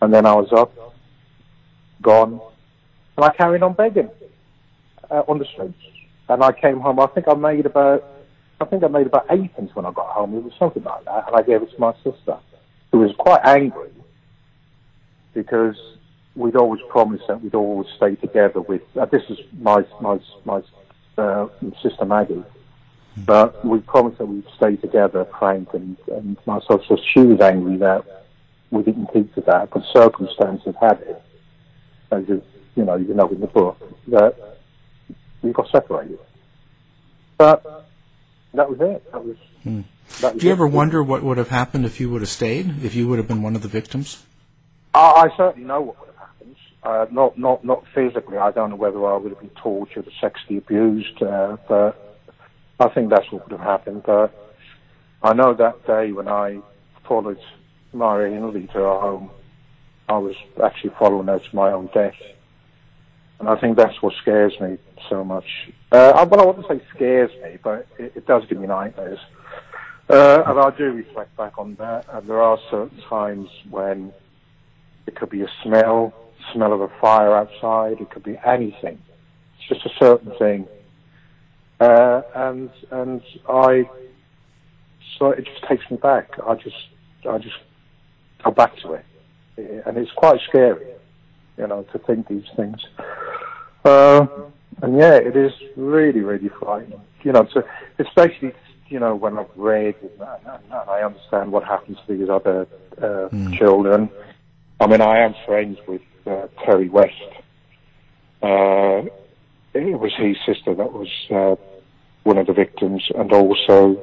And 0.00 0.12
then 0.14 0.24
I 0.24 0.32
was 0.34 0.50
up, 0.52 0.72
gone. 2.00 2.40
And 3.16 3.24
I 3.26 3.30
carried 3.34 3.62
on 3.62 3.74
begging 3.74 4.08
uh, 5.10 5.22
on 5.28 5.38
the 5.38 5.44
streets. 5.44 5.78
And 6.30 6.42
I 6.42 6.52
came 6.52 6.80
home, 6.80 6.98
I 7.00 7.06
think 7.08 7.28
I 7.28 7.34
made 7.34 7.66
about, 7.66 8.02
I 8.60 8.64
think 8.64 8.82
I 8.82 8.88
made 8.88 9.06
about 9.06 9.26
eightpence 9.30 9.74
when 9.74 9.84
I 9.84 9.92
got 9.92 10.06
home. 10.06 10.34
It 10.34 10.42
was 10.42 10.54
something 10.58 10.82
like 10.82 11.04
that. 11.04 11.26
And 11.26 11.36
I 11.36 11.42
gave 11.42 11.62
it 11.62 11.70
to 11.70 11.78
my 11.78 11.92
sister, 12.02 12.38
who 12.92 13.00
was 13.00 13.14
quite 13.18 13.44
angry 13.44 13.90
because 15.34 15.76
we'd 16.34 16.56
always 16.56 16.80
promised 16.88 17.24
that 17.28 17.42
we'd 17.42 17.54
always 17.54 17.88
stay 17.96 18.14
together 18.16 18.62
with, 18.62 18.82
uh, 18.98 19.04
this 19.04 19.22
is 19.28 19.38
my, 19.60 19.84
my, 20.00 20.18
my 20.46 20.62
uh, 21.18 21.46
sister 21.82 22.06
Maggie. 22.06 22.42
But 23.16 23.64
we 23.64 23.80
promised 23.80 24.18
that 24.18 24.26
we'd 24.26 24.46
stay 24.56 24.76
together, 24.76 25.26
Frank 25.38 25.74
and, 25.74 25.96
and 26.08 26.36
myself. 26.46 26.82
So 26.88 26.96
she 27.12 27.20
was 27.20 27.40
angry 27.40 27.76
that 27.76 28.24
we 28.70 28.82
didn't 28.82 29.12
keep 29.12 29.34
to 29.34 29.42
that, 29.42 29.70
but 29.70 29.82
circumstances 29.92 30.74
had 30.80 30.98
it, 31.02 31.22
as 32.10 32.26
you, 32.26 32.42
you 32.74 32.84
know, 32.84 32.96
you 32.96 33.12
know 33.12 33.28
in 33.28 33.40
the 33.40 33.46
book, 33.46 33.78
that 34.08 34.58
we 35.42 35.52
got 35.52 35.70
separated. 35.70 36.18
But 37.36 37.86
that 38.54 38.68
was 38.68 38.78
it. 38.80 39.12
That 39.12 39.24
was. 39.24 39.36
That 40.20 40.34
was 40.34 40.40
do 40.40 40.46
you 40.46 40.52
it. 40.52 40.56
ever 40.56 40.66
wonder 40.66 41.02
what 41.02 41.22
would 41.22 41.38
have 41.38 41.48
happened 41.48 41.84
if 41.84 42.00
you 42.00 42.08
would 42.10 42.22
have 42.22 42.30
stayed? 42.30 42.82
If 42.82 42.94
you 42.94 43.08
would 43.08 43.18
have 43.18 43.28
been 43.28 43.42
one 43.42 43.56
of 43.56 43.62
the 43.62 43.68
victims? 43.68 44.24
I, 44.94 45.28
I 45.28 45.36
certainly 45.36 45.66
know 45.66 45.80
what 45.82 46.00
would 46.00 46.08
have 46.08 46.28
happened. 46.28 46.56
Uh, 46.82 47.06
not, 47.10 47.38
not, 47.38 47.64
not 47.64 47.84
physically. 47.94 48.38
I 48.38 48.50
don't 48.52 48.70
know 48.70 48.76
whether 48.76 49.04
I 49.06 49.16
would 49.16 49.32
have 49.32 49.40
been 49.40 49.50
tortured 49.50 50.06
or 50.06 50.10
sexually 50.20 50.58
abused, 50.58 51.22
uh, 51.22 51.56
but 51.68 52.01
I 52.80 52.88
think 52.88 53.10
that's 53.10 53.30
what 53.30 53.48
would 53.48 53.58
have 53.58 53.66
happened. 53.66 54.02
But 54.04 54.32
I 55.22 55.32
know 55.32 55.54
that 55.54 55.86
day 55.86 56.12
when 56.12 56.28
I 56.28 56.60
followed 57.06 57.38
Myra 57.92 58.30
Hindley 58.30 58.66
to 58.68 58.72
her 58.72 59.00
home, 59.00 59.30
I 60.08 60.18
was 60.18 60.34
actually 60.62 60.90
following 60.98 61.28
her 61.28 61.38
to 61.38 61.56
my 61.56 61.72
own 61.72 61.88
death. 61.94 62.14
And 63.38 63.48
I 63.48 63.56
think 63.56 63.76
that's 63.76 64.00
what 64.02 64.14
scares 64.20 64.58
me 64.60 64.78
so 65.08 65.24
much. 65.24 65.44
Uh, 65.90 66.26
well, 66.30 66.40
I 66.40 66.44
wouldn't 66.44 66.66
say 66.68 66.80
scares 66.94 67.30
me, 67.42 67.58
but 67.62 67.86
it, 67.98 68.12
it 68.16 68.26
does 68.26 68.44
give 68.48 68.58
me 68.58 68.66
nightmares. 68.66 69.18
Uh, 70.08 70.42
and 70.46 70.58
I 70.58 70.70
do 70.76 70.92
reflect 70.92 71.36
back 71.36 71.58
on 71.58 71.74
that. 71.76 72.06
And 72.12 72.28
there 72.28 72.40
are 72.40 72.58
certain 72.70 73.00
times 73.08 73.48
when 73.70 74.12
it 75.06 75.16
could 75.16 75.30
be 75.30 75.42
a 75.42 75.48
smell, 75.62 76.12
smell 76.52 76.72
of 76.72 76.80
a 76.80 76.88
fire 77.00 77.34
outside. 77.34 78.00
It 78.00 78.10
could 78.10 78.22
be 78.22 78.38
anything. 78.44 79.00
It's 79.58 79.68
just 79.68 79.86
a 79.86 79.98
certain 79.98 80.32
thing. 80.38 80.68
Uh, 81.82 82.22
and 82.36 82.70
and 82.92 83.22
I, 83.48 83.88
so 85.18 85.30
it 85.30 85.44
just 85.44 85.64
takes 85.68 85.90
me 85.90 85.96
back. 85.96 86.30
I 86.46 86.54
just 86.54 86.76
I 87.28 87.38
just 87.38 87.56
go 88.44 88.52
back 88.52 88.76
to 88.82 88.92
it, 88.92 89.04
and 89.84 89.96
it's 89.96 90.12
quite 90.12 90.40
scary, 90.48 90.86
you 91.58 91.66
know, 91.66 91.82
to 91.92 91.98
think 91.98 92.28
these 92.28 92.46
things. 92.54 92.76
Uh, 93.84 94.26
and 94.80 94.96
yeah, 94.96 95.14
it 95.14 95.36
is 95.36 95.50
really 95.76 96.20
really 96.20 96.50
frightening. 96.60 97.00
You 97.24 97.32
know, 97.32 97.48
to, 97.54 97.64
especially 97.98 98.52
you 98.86 99.00
know 99.00 99.16
when 99.16 99.36
I've 99.36 99.50
read 99.56 99.96
and, 100.02 100.62
and 100.70 100.88
I 100.88 101.02
understand 101.02 101.50
what 101.50 101.64
happens 101.64 101.98
to 102.06 102.16
these 102.16 102.28
other 102.28 102.68
uh, 102.98 103.28
mm. 103.28 103.58
children. 103.58 104.08
I 104.78 104.86
mean, 104.86 105.00
I 105.00 105.18
am 105.18 105.34
friends 105.44 105.78
with 105.88 106.02
uh, 106.28 106.46
Terry 106.64 106.88
West. 106.88 107.10
Uh, 108.40 109.02
it 109.74 109.98
was 109.98 110.12
his 110.16 110.36
sister 110.46 110.74
that 110.74 110.92
was 110.92 111.08
uh, 111.30 111.56
one 112.24 112.38
of 112.38 112.46
the 112.46 112.52
victims, 112.52 113.02
and 113.14 113.32
also 113.32 114.00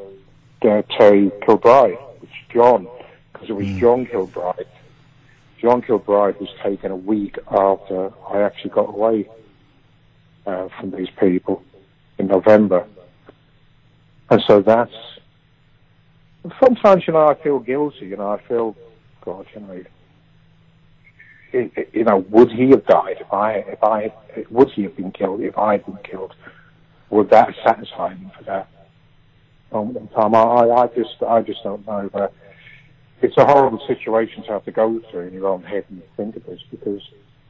uh, 0.62 0.82
Terry 0.98 1.32
Kilbride, 1.46 1.98
which 2.20 2.32
John, 2.54 2.88
because 3.32 3.50
it 3.50 3.54
was 3.54 3.66
mm. 3.66 3.80
John 3.80 4.06
Kilbride. 4.06 4.68
John 5.60 5.82
Kilbride 5.82 6.40
was 6.40 6.50
taken 6.64 6.92
a 6.92 6.96
week 6.96 7.38
after 7.50 8.12
I 8.28 8.42
actually 8.42 8.72
got 8.72 8.90
away 8.90 9.30
uh, 10.46 10.70
from 10.80 10.92
these 10.92 11.10
people 11.20 11.64
in 12.18 12.28
November, 12.28 12.86
and 14.30 14.42
so 14.48 14.62
that's. 14.62 14.94
Sometimes, 16.64 17.06
you 17.06 17.12
know, 17.12 17.28
I 17.28 17.36
feel 17.36 17.60
guilty. 17.60 18.08
You 18.08 18.16
know, 18.16 18.32
I 18.32 18.42
feel, 18.48 18.76
God, 19.26 19.46
you 19.54 19.60
know, 19.60 19.84
you 21.52 22.04
know, 22.04 22.18
would 22.30 22.52
he 22.52 22.70
have 22.70 22.86
died 22.86 23.18
if 23.20 23.34
I, 23.34 23.54
if 23.56 23.84
I, 23.84 24.14
would 24.50 24.70
he 24.70 24.84
have 24.84 24.96
been 24.96 25.12
killed 25.12 25.42
if 25.42 25.58
I 25.58 25.74
had 25.74 25.86
been 25.86 25.98
killed? 26.04 26.36
Would 27.10 27.30
that 27.32 27.54
satisfy 27.64 28.14
me 28.14 28.32
for 28.38 28.44
that 28.44 28.68
moment 29.72 29.98
in 29.98 30.08
time? 30.10 30.36
I, 30.36 30.70
I 30.70 30.88
just, 30.88 31.22
I 31.24 31.42
just 31.42 31.64
don't 31.64 31.86
know. 31.86 32.10
But 32.12 32.34
it's 33.22 33.38
a 33.38 33.46
horrible 33.46 33.86
situation 33.88 34.44
to 34.44 34.52
have 34.54 34.66
to 34.66 34.72
go 34.72 35.02
through 35.10 35.28
in 35.28 35.34
your 35.34 35.48
own 35.48 35.64
head 35.64 35.86
and 35.90 36.02
think 36.16 36.36
of 36.36 36.46
this 36.46 36.62
because 36.70 37.02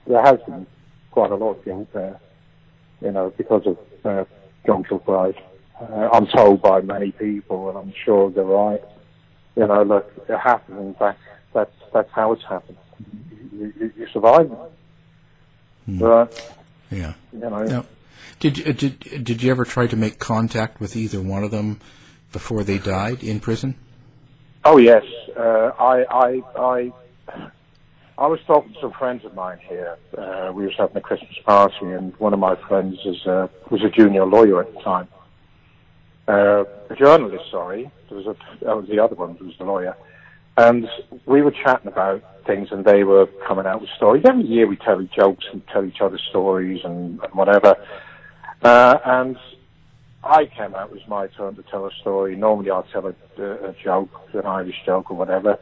there 0.07 0.21
has 0.21 0.39
been 0.47 0.65
quite 1.11 1.31
a 1.31 1.35
lot 1.35 1.57
of 1.57 1.65
guilt 1.65 1.91
there, 1.93 2.19
you 3.01 3.11
know, 3.11 3.33
because 3.37 3.65
of 3.67 3.77
uh, 4.05 4.25
John 4.65 4.83
Kilbride. 4.83 5.41
Uh, 5.79 6.09
I'm 6.11 6.27
told 6.27 6.61
by 6.61 6.81
many 6.81 7.11
people, 7.11 7.69
and 7.69 7.77
I'm 7.77 7.93
sure 8.03 8.29
they're 8.29 8.43
right. 8.43 8.81
You 9.55 9.67
know, 9.67 9.83
look, 9.83 10.11
it 10.27 10.37
happened, 10.37 10.79
and 10.79 10.95
that, 10.99 11.17
that's 11.53 11.71
that's 11.93 12.11
how 12.11 12.33
it's 12.33 12.43
happened 12.43 12.77
you, 13.59 13.91
you, 13.97 14.07
survive. 14.11 14.49
Mm. 15.87 15.99
But 15.99 16.55
yeah, 16.91 17.13
you 17.33 17.39
know. 17.39 17.65
Yeah. 17.67 17.83
Did 18.39 18.67
uh, 18.67 18.71
did 18.71 18.99
did 19.23 19.43
you 19.43 19.51
ever 19.51 19.65
try 19.65 19.87
to 19.87 19.95
make 19.95 20.19
contact 20.19 20.79
with 20.79 20.95
either 20.95 21.21
one 21.21 21.43
of 21.43 21.51
them 21.51 21.79
before 22.31 22.63
they 22.63 22.77
died 22.77 23.23
in 23.23 23.39
prison? 23.39 23.75
Oh 24.65 24.77
yes, 24.77 25.03
uh, 25.37 25.71
I 25.79 26.03
I 26.09 26.41
I 26.57 26.93
I 28.19 28.27
was 28.27 28.39
talking 28.45 28.73
to 28.73 28.79
some 28.81 28.91
friends 28.91 29.23
of 29.23 29.33
mine 29.33 29.59
here. 29.67 29.97
Uh, 30.17 30.51
we 30.53 30.65
were 30.65 30.71
having 30.77 30.97
a 30.97 31.01
Christmas 31.01 31.37
party, 31.45 31.85
and 31.85 32.13
one 32.17 32.33
of 32.33 32.39
my 32.39 32.55
friends 32.67 32.97
is, 33.05 33.25
uh, 33.25 33.47
was 33.69 33.81
a 33.81 33.89
junior 33.89 34.25
lawyer 34.25 34.59
at 34.61 34.73
the 34.73 34.81
time. 34.81 35.07
Uh, 36.27 36.65
a 36.89 36.95
journalist, 36.97 37.45
sorry. 37.49 37.89
There 38.09 38.17
was 38.17 38.27
a, 38.27 38.35
that 38.65 38.75
was 38.75 38.87
the 38.89 38.99
other 38.99 39.15
one 39.15 39.37
who 39.37 39.45
was 39.45 39.57
the 39.57 39.63
lawyer. 39.63 39.95
And 40.57 40.89
we 41.25 41.41
were 41.41 41.51
chatting 41.51 41.87
about 41.87 42.21
things, 42.45 42.67
and 42.71 42.83
they 42.83 43.05
were 43.05 43.27
coming 43.47 43.65
out 43.65 43.79
with 43.79 43.89
stories. 43.95 44.25
Every 44.25 44.43
year 44.43 44.67
we 44.67 44.75
tell 44.75 45.01
jokes 45.01 45.45
and 45.53 45.65
tell 45.67 45.85
each 45.85 46.01
other 46.01 46.19
stories 46.29 46.81
and, 46.83 47.21
and 47.23 47.33
whatever. 47.33 47.77
Uh, 48.61 48.97
and 49.05 49.37
I 50.23 50.45
came 50.45 50.75
out, 50.75 50.89
it 50.89 50.93
was 50.93 51.07
my 51.07 51.27
turn 51.27 51.55
to 51.55 51.63
tell 51.63 51.85
a 51.85 51.91
story. 52.01 52.35
Normally 52.35 52.71
I'll 52.71 52.83
tell 52.83 53.05
a, 53.07 53.15
a 53.41 53.75
joke, 53.83 54.09
an 54.33 54.45
Irish 54.45 54.75
joke 54.85 55.11
or 55.11 55.17
whatever. 55.17 55.57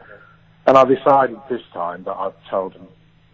And 0.65 0.77
I 0.77 0.83
decided 0.83 1.37
this 1.49 1.61
time 1.73 2.03
that 2.03 2.13
I'd 2.13 2.33
tell 2.49 2.69
them 2.69 2.87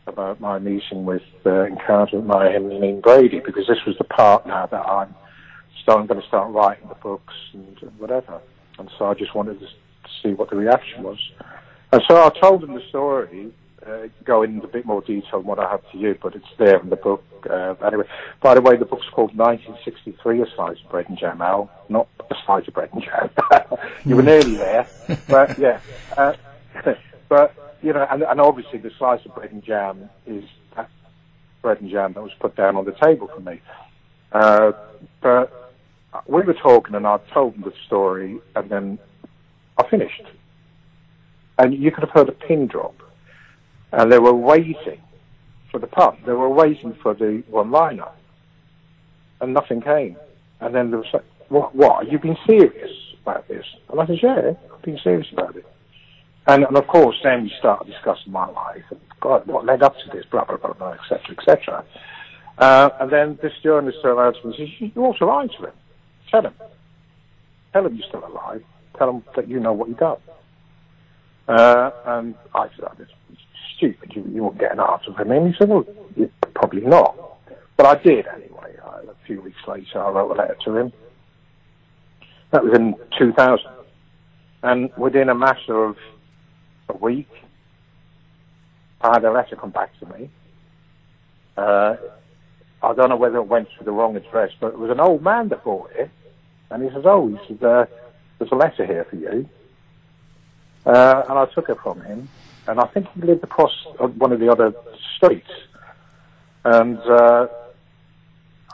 about 0.06 0.42
my 0.42 0.60
meeting 0.60 1.06
with 1.06 1.24
uh, 1.46 1.64
encounter 1.64 2.18
with 2.18 2.26
my 2.26 2.50
Helen 2.50 3.00
Brady 3.02 3.40
because 3.40 3.66
this 3.68 3.80
was 3.88 3.98
the 3.98 4.04
part 4.04 4.46
now 4.46 4.66
that 4.66 4.86
I'm 4.86 5.16
starting, 5.82 6.08
going 6.08 6.22
to 6.22 6.28
start 6.28 6.52
writing 6.52 6.88
the 6.90 6.96
books 6.96 7.34
and, 7.54 7.78
and 7.82 7.98
whatever. 8.00 8.42
And 8.78 8.90
so 8.98 9.06
I 9.06 9.14
just 9.14 9.34
wanted 9.34 9.60
to 9.62 9.68
see 10.22 10.34
what 10.34 10.50
the 10.50 10.58
reaction 10.58 11.04
was. 11.04 11.18
And 11.92 12.02
so 12.10 12.26
I 12.26 12.30
told 12.40 12.62
them 12.62 12.74
the 12.74 12.82
story, 12.90 13.54
uh, 13.86 14.08
going 14.24 14.56
into 14.56 14.68
a 14.68 14.70
bit 14.72 14.86
more 14.86 15.02
detail 15.02 15.40
on 15.40 15.46
what 15.46 15.60
I 15.60 15.70
have 15.70 15.90
to 15.92 15.98
you, 15.98 16.18
but 16.22 16.36
it's 16.36 16.46
there 16.58 16.80
in 16.80 16.90
the 16.90 16.96
book. 16.96 17.24
Uh, 17.50 17.76
anyway, 17.86 18.06
by 18.42 18.56
the 18.56 18.62
way, 18.62 18.78
the 18.78 18.86
book's 18.86 19.08
called 19.10 19.36
1963, 19.36 20.42
A 20.42 20.46
Slice 20.56 20.78
of 20.84 20.90
Bread 20.90 21.10
and 21.10 21.18
Jam, 21.18 21.42
Al, 21.42 21.70
not 21.90 22.08
A 22.30 22.36
Slice 22.46 22.68
of 22.68 22.74
Bread 22.74 22.90
and 22.94 23.04
Jam. 23.04 23.30
you 24.06 24.16
were 24.16 24.24
nearly 24.24 24.56
there, 24.56 24.88
but 25.28 25.58
yeah. 25.58 25.80
Uh, 26.18 26.34
but, 27.30 27.78
you 27.82 27.94
know, 27.94 28.08
and, 28.10 28.24
and 28.24 28.40
obviously 28.40 28.80
the 28.80 28.92
slice 28.98 29.26
of 29.26 29.36
bread 29.36 29.52
and 29.52 29.64
jam 29.64 30.10
is 30.26 30.44
that 30.76 30.90
bread 31.62 31.82
and 31.82 31.90
jam 31.90 32.14
that 32.14 32.22
was 32.22 32.34
put 32.40 32.56
down 32.56 32.76
on 32.76 32.86
the 32.86 32.92
table 32.94 33.28
for 33.28 33.42
me. 33.42 33.62
Uh, 34.32 34.72
but 35.22 35.74
we 36.28 36.42
were 36.42 36.54
talking 36.54 36.96
and 36.96 37.06
I 37.06 37.18
told 37.34 37.56
them 37.56 37.64
the 37.64 37.74
story 37.86 38.40
and 38.56 38.70
then 38.70 39.00
I 39.78 39.88
finished. 39.88 40.24
And 41.58 41.74
you 41.74 41.92
could 41.92 42.04
have 42.04 42.12
heard 42.12 42.30
a 42.30 42.34
pin 42.34 42.68
drop. 42.68 42.96
And 43.94 44.12
they 44.12 44.20
were 44.20 44.34
waiting 44.34 45.02
for 45.72 45.80
the 45.80 45.88
pun. 45.88 46.18
They 46.26 46.34
were 46.34 46.50
waiting 46.50 46.96
for 47.02 47.14
the 47.14 47.44
one-liner. 47.50 48.10
And 49.40 49.54
nothing 49.54 49.82
came. 49.82 50.18
And 50.60 50.76
then 50.76 50.92
there 50.92 51.00
was 51.00 51.08
like, 51.14 51.26
what, 51.50 51.76
what, 51.76 51.92
are 51.92 52.04
you 52.04 52.20
being 52.20 52.38
serious 52.48 52.92
about 53.22 53.48
this? 53.48 53.66
And 53.90 54.00
I 54.00 54.06
said, 54.06 54.20
yeah, 54.22 54.52
I've 54.74 54.82
been 54.82 55.00
serious 55.04 55.28
about 55.32 55.56
it. 55.56 55.66
And, 56.48 56.66
and 56.66 56.76
of 56.76 56.88
course, 56.88 57.16
then 57.24 57.44
we 57.44 57.54
started 57.60 57.92
discussing 57.92 58.32
my 58.32 58.50
life 58.50 58.84
and 58.90 59.00
God, 59.22 59.48
what 59.48 59.66
led 59.66 59.82
up 59.82 59.96
to 59.96 60.10
this, 60.12 60.26
blah, 60.30 60.44
blah, 60.44 60.58
blah, 60.58 60.74
blah, 60.74 60.94
etc., 60.94 61.36
etc. 61.38 61.86
Uh, 62.58 62.90
and 63.00 63.10
then 63.12 63.40
this 63.42 63.54
journalist 63.64 64.00
turned 64.02 64.20
around 64.20 64.34
to 64.34 64.48
me 64.48 64.56
and 64.58 64.70
said, 64.80 64.92
you 64.94 65.06
also 65.06 65.26
lied 65.26 65.50
to 65.58 65.68
him. 65.68 65.74
Tell 66.30 66.46
him. 66.46 66.54
Tell 67.72 67.86
him 67.86 67.96
you're 67.96 68.08
still 68.10 68.26
alive 68.26 68.64
tell 68.98 69.10
him 69.10 69.24
that 69.36 69.48
you 69.48 69.60
know 69.60 69.74
what 69.74 69.90
you've 69.90 69.98
done. 69.98 70.18
Uh, 71.48 71.92
and 72.06 72.36
I 72.54 72.68
said, 72.78 72.88
it's 73.00 73.12
stupid. 73.84 74.16
You, 74.16 74.26
you 74.34 74.44
won't 74.44 74.58
get 74.58 74.72
an 74.72 74.80
answer 74.80 75.14
from 75.14 75.32
him. 75.32 75.48
He 75.48 75.58
said, 75.58 75.70
well, 75.70 75.86
probably 76.54 76.82
not. 76.82 77.16
But 77.76 77.86
I 77.86 77.96
did 78.02 78.28
anyway. 78.28 78.76
I, 78.84 79.00
a 79.00 79.26
few 79.26 79.42
weeks 79.42 79.60
later, 79.68 80.00
I 80.00 80.10
wrote 80.10 80.32
a 80.32 80.36
letter 80.36 80.58
to 80.66 80.78
him. 80.78 80.94
That 82.52 82.64
was 82.64 82.74
in 82.74 82.96
2000. 83.18 83.66
And 84.64 84.92
within 84.98 85.30
a 85.30 85.36
matter 85.36 85.84
of 85.84 85.98
a 86.90 86.96
week, 86.96 87.30
I 89.02 89.14
had 89.14 89.26
a 89.26 89.32
letter 89.32 89.56
come 89.56 89.72
back 89.72 89.98
to 90.00 90.06
me. 90.18 90.30
Uh, 91.58 91.96
I 92.82 92.94
don't 92.94 93.10
know 93.10 93.18
whether 93.18 93.38
it 93.38 93.48
went 93.48 93.68
to 93.78 93.84
the 93.84 93.92
wrong 93.92 94.16
address, 94.16 94.52
but 94.60 94.68
it 94.68 94.80
was 94.80 94.92
an 94.92 95.00
old 95.00 95.22
man 95.24 95.50
that 95.50 95.64
brought 95.64 95.92
it. 95.92 96.10
And 96.70 96.84
he 96.84 96.90
says, 96.90 97.04
oh, 97.06 97.28
he 97.48 97.54
uh, 97.66 97.86
there's 98.40 98.52
a 98.52 98.56
letter 98.56 98.86
here 98.86 99.06
for 99.10 99.16
you. 99.16 99.50
Uh, 100.86 101.24
and 101.30 101.40
I 101.40 101.46
took 101.46 101.70
it 101.70 101.78
from 101.82 102.02
him, 102.02 102.30
and 102.68 102.80
I 102.80 102.88
think 102.88 103.08
he 103.14 103.22
lived 103.22 103.44
across 103.44 103.72
one 104.18 104.32
of 104.32 104.40
the 104.40 104.52
other 104.52 104.74
streets. 105.18 105.50
And 106.66 106.98
uh, 107.00 107.48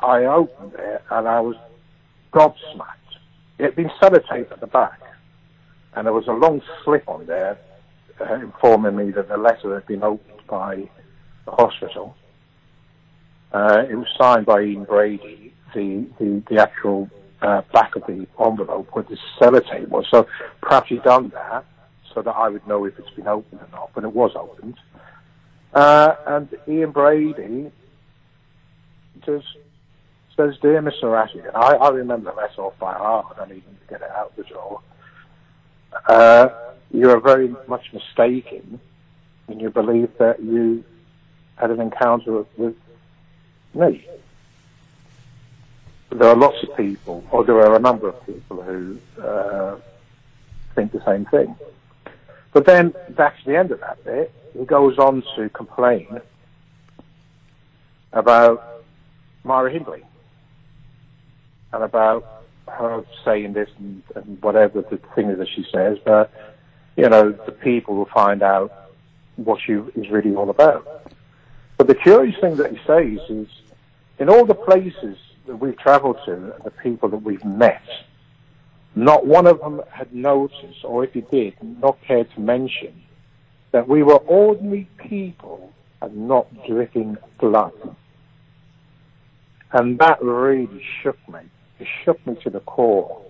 I 0.01 0.25
opened 0.25 0.73
it, 0.77 1.01
and 1.09 1.27
I 1.27 1.39
was 1.39 1.55
gobsmacked. 2.31 2.95
It 3.57 3.65
had 3.65 3.75
been 3.75 3.89
sellotaped 4.01 4.51
at 4.51 4.59
the 4.59 4.67
back, 4.67 4.99
and 5.95 6.05
there 6.05 6.13
was 6.13 6.27
a 6.27 6.33
long 6.33 6.61
slip 6.83 7.07
on 7.07 7.25
there 7.25 7.57
uh, 8.21 8.35
informing 8.35 8.95
me 8.95 9.11
that 9.11 9.27
the 9.27 9.37
letter 9.37 9.73
had 9.73 9.87
been 9.87 10.03
opened 10.03 10.45
by 10.47 10.87
the 11.45 11.51
hospital. 11.51 12.15
Uh, 13.51 13.83
it 13.89 13.95
was 13.95 14.07
signed 14.17 14.45
by 14.45 14.61
Ian 14.61 14.83
Brady, 14.83 15.53
the, 15.73 16.05
the, 16.19 16.43
the 16.49 16.61
actual 16.61 17.09
uh, 17.41 17.63
back 17.73 17.95
of 17.95 18.03
the 18.05 18.27
envelope 18.39 18.87
where 18.93 19.03
the 19.03 19.17
sellotape 19.39 19.87
was. 19.87 20.05
So 20.11 20.27
perhaps 20.61 20.89
he'd 20.89 21.03
done 21.03 21.29
that 21.29 21.65
so 22.19 22.23
that 22.23 22.35
I 22.35 22.49
would 22.49 22.67
know 22.67 22.83
if 22.83 22.99
it's 22.99 23.09
been 23.11 23.27
opened 23.27 23.61
or 23.61 23.67
not, 23.71 23.91
but 23.95 24.03
it 24.03 24.13
was 24.13 24.31
opened. 24.35 24.75
Uh, 25.73 26.15
and 26.27 26.49
Ian 26.67 26.91
Brady 26.91 27.71
just 29.25 29.47
says, 30.35 30.57
Dear 30.61 30.81
Mr. 30.81 31.17
And 31.33 31.55
I, 31.55 31.75
I 31.75 31.89
remember 31.91 32.33
letter 32.33 32.63
off 32.63 32.77
by 32.77 32.91
heart, 32.93 33.27
I 33.31 33.39
don't 33.39 33.51
even 33.51 33.77
get 33.89 34.01
it 34.01 34.11
out 34.11 34.35
the 34.35 34.43
drawer. 34.43 34.81
uh, 36.09 36.49
you 36.91 37.09
are 37.09 37.21
very 37.21 37.55
much 37.69 37.93
mistaken 37.93 38.81
in 39.47 39.59
your 39.61 39.69
belief 39.69 40.09
that 40.17 40.43
you 40.43 40.83
had 41.55 41.71
an 41.71 41.79
encounter 41.79 42.45
with 42.57 42.75
me. 43.73 44.05
There 46.11 46.27
are 46.27 46.35
lots 46.35 46.61
of 46.63 46.75
people, 46.75 47.23
or 47.31 47.45
there 47.45 47.59
are 47.59 47.77
a 47.77 47.79
number 47.79 48.09
of 48.09 48.25
people 48.25 48.61
who 48.61 48.99
uh, 49.21 49.77
think 50.75 50.91
the 50.91 51.05
same 51.05 51.23
thing. 51.25 51.55
But 52.51 52.65
then, 52.65 52.93
that's 53.09 53.37
the 53.45 53.55
end 53.55 53.71
of 53.71 53.79
that 53.81 54.03
bit, 54.03 54.31
he 54.57 54.65
goes 54.65 54.97
on 54.97 55.23
to 55.35 55.49
complain 55.49 56.21
about 58.11 58.83
Myra 59.43 59.71
Hindley 59.71 60.03
and 61.71 61.83
about 61.83 62.25
her 62.67 63.03
saying 63.23 63.53
this 63.53 63.69
and, 63.77 64.01
and 64.15 64.41
whatever 64.41 64.81
the 64.81 64.97
thing 65.15 65.29
is 65.29 65.37
that 65.37 65.47
she 65.47 65.65
says, 65.71 65.97
but 66.03 66.31
you 66.95 67.07
know, 67.07 67.31
the 67.31 67.51
people 67.51 67.95
will 67.95 68.09
find 68.13 68.43
out 68.43 68.89
what 69.37 69.61
she 69.61 69.73
is 69.73 70.09
really 70.09 70.35
all 70.35 70.49
about. 70.49 71.11
But 71.77 71.87
the 71.87 71.95
curious 71.95 72.37
thing 72.41 72.57
that 72.57 72.71
he 72.71 72.79
says 72.85 73.19
is, 73.29 73.47
in 74.17 74.27
all 74.27 74.45
the 74.45 74.55
places 74.55 75.17
that 75.47 75.55
we've 75.55 75.77
travelled 75.77 76.17
to 76.25 76.33
and 76.33 76.63
the 76.65 76.71
people 76.71 77.07
that 77.09 77.21
we've 77.23 77.45
met, 77.45 77.81
not 79.05 79.25
one 79.25 79.47
of 79.47 79.59
them 79.59 79.81
had 79.91 80.13
noticed, 80.13 80.83
or 80.83 81.03
if 81.03 81.13
he 81.13 81.21
did, 81.21 81.53
not 81.61 81.97
cared 82.07 82.31
to 82.33 82.39
mention, 82.39 83.03
that 83.71 83.87
we 83.87 84.03
were 84.03 84.17
ordinary 84.17 84.89
people 84.97 85.71
and 86.01 86.27
not 86.27 86.47
dripping 86.67 87.17
blood. 87.39 87.73
And 89.71 89.99
that 89.99 90.21
really 90.23 90.81
shook 91.03 91.17
me. 91.29 91.41
It 91.79 91.87
shook 92.03 92.25
me 92.25 92.35
to 92.43 92.49
the 92.49 92.61
core. 92.61 93.23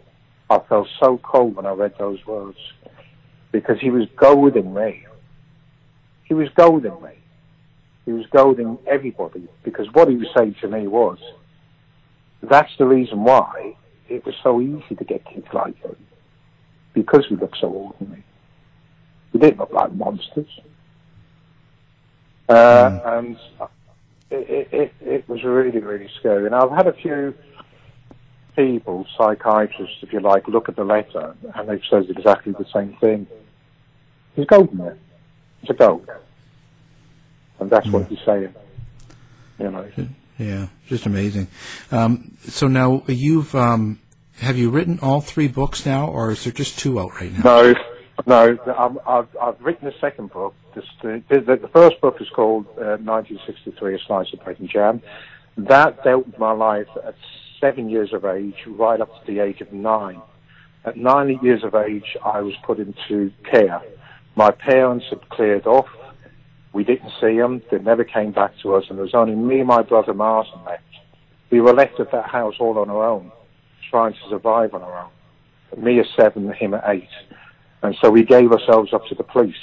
I 0.49 0.59
felt 0.69 0.87
so 0.99 1.17
cold 1.17 1.55
when 1.55 1.65
I 1.65 1.71
read 1.71 1.93
those 1.99 2.25
words 2.25 2.57
because 3.51 3.79
he 3.79 3.89
was 3.89 4.07
goading 4.15 4.73
me. 4.73 5.05
He 6.23 6.33
was 6.33 6.47
goading 6.55 7.01
me. 7.01 7.11
He 8.05 8.11
was 8.13 8.25
goading 8.27 8.77
everybody 8.87 9.47
because 9.63 9.87
what 9.93 10.07
he 10.07 10.15
was 10.15 10.27
saying 10.35 10.55
to 10.61 10.67
me 10.67 10.87
was, 10.87 11.17
that's 12.41 12.71
the 12.77 12.85
reason 12.85 13.23
why 13.23 13.75
it 14.09 14.25
was 14.25 14.35
so 14.41 14.59
easy 14.59 14.95
to 14.95 15.03
get 15.03 15.25
kids 15.25 15.47
like 15.53 15.77
him 15.81 15.95
because 16.93 17.29
we 17.29 17.37
look 17.37 17.55
so 17.55 17.67
ordinary. 17.67 18.23
We 19.33 19.39
didn't 19.39 19.59
look 19.59 19.71
like 19.71 19.93
monsters. 19.93 20.59
Uh, 22.47 22.53
mm. 22.53 23.17
And 23.17 23.37
it, 24.31 24.69
it, 24.71 24.93
it 25.01 25.29
was 25.29 25.43
really, 25.43 25.79
really 25.79 26.09
scary. 26.19 26.47
And 26.47 26.55
I've 26.55 26.71
had 26.71 26.87
a 26.87 26.93
few 26.93 27.35
people, 28.55 29.05
psychiatrists, 29.17 29.97
if 30.01 30.11
you 30.11 30.19
like, 30.19 30.47
look 30.47 30.67
at 30.67 30.75
the 30.75 30.83
letter 30.83 31.35
and 31.55 31.69
they've 31.69 31.81
said 31.89 32.09
exactly 32.09 32.53
the 32.53 32.65
same 32.73 32.97
thing. 32.99 33.27
There's 34.35 34.47
gold 34.47 34.71
in 34.71 34.79
there. 34.79 34.97
It's 35.61 35.69
a 35.69 35.73
gold. 35.73 36.09
And 37.59 37.69
that's 37.69 37.87
mm. 37.87 37.91
what 37.91 38.07
he's 38.07 38.19
saying. 38.25 38.53
You 39.59 39.71
know. 39.71 39.87
Yeah, 40.39 40.67
just 40.87 41.05
amazing. 41.05 41.47
Um, 41.91 42.37
so 42.47 42.67
now 42.67 43.03
you've 43.07 43.53
um, 43.53 43.99
have 44.39 44.57
you 44.57 44.69
written 44.69 44.99
all 45.01 45.19
three 45.19 45.49
books 45.49 45.85
now, 45.85 46.07
or 46.07 46.31
is 46.31 46.45
there 46.45 46.53
just 46.53 46.79
two 46.79 46.99
out 46.99 47.13
right 47.19 47.31
now? 47.31 47.43
No, 47.43 47.75
no. 48.25 48.57
i 49.05 49.17
I've, 49.19 49.27
I've 49.41 49.61
written 49.61 49.85
the 49.85 49.93
second 49.99 50.31
book. 50.31 50.55
This, 50.73 50.85
the, 51.01 51.21
the, 51.29 51.57
the, 51.57 51.69
first 51.73 51.99
book 51.99 52.21
is 52.21 52.29
called 52.29 52.65
uh, 52.77 52.97
1963: 53.03 53.95
A 53.95 53.99
Slice 54.07 54.33
of 54.33 54.43
Bread 54.43 54.57
Jam. 54.71 55.01
That 55.57 56.03
dealt 56.05 56.25
with 56.25 56.39
my 56.39 56.53
life 56.53 56.87
at 57.05 57.15
seven 57.59 57.89
years 57.89 58.13
of 58.13 58.23
age, 58.23 58.55
right 58.65 59.01
up 59.01 59.09
to 59.25 59.31
the 59.31 59.41
age 59.41 59.59
of 59.59 59.73
nine. 59.73 60.21
At 60.85 60.95
nine 60.95 61.37
years 61.43 61.65
of 61.65 61.75
age, 61.75 62.15
I 62.23 62.39
was 62.39 62.53
put 62.63 62.79
into 62.79 63.33
care. 63.51 63.81
My 64.35 64.51
parents 64.51 65.05
had 65.09 65.27
cleared 65.27 65.67
off. 65.67 65.87
We 66.73 66.83
didn't 66.83 67.11
see 67.19 67.37
them. 67.37 67.61
They 67.71 67.79
never 67.79 68.03
came 68.03 68.31
back 68.31 68.53
to 68.61 68.75
us, 68.75 68.85
and 68.89 68.97
there 68.97 69.03
was 69.03 69.15
only 69.15 69.35
me 69.35 69.59
and 69.59 69.67
my 69.67 69.81
brother 69.81 70.13
Martin 70.13 70.63
left. 70.65 70.83
We 71.49 71.61
were 71.61 71.73
left 71.73 71.99
at 71.99 72.11
that 72.11 72.29
house 72.29 72.55
all 72.59 72.77
on 72.77 72.89
our 72.89 73.03
own, 73.03 73.31
trying 73.89 74.13
to 74.13 74.29
survive 74.29 74.73
on 74.73 74.83
our 74.83 74.99
own. 75.03 75.83
Me 75.83 75.99
at 75.99 76.05
seven, 76.15 76.51
him 76.53 76.73
at 76.73 76.83
eight. 76.87 77.09
And 77.81 77.95
so 78.01 78.09
we 78.09 78.23
gave 78.23 78.51
ourselves 78.51 78.93
up 78.93 79.05
to 79.07 79.15
the 79.15 79.23
police. 79.23 79.55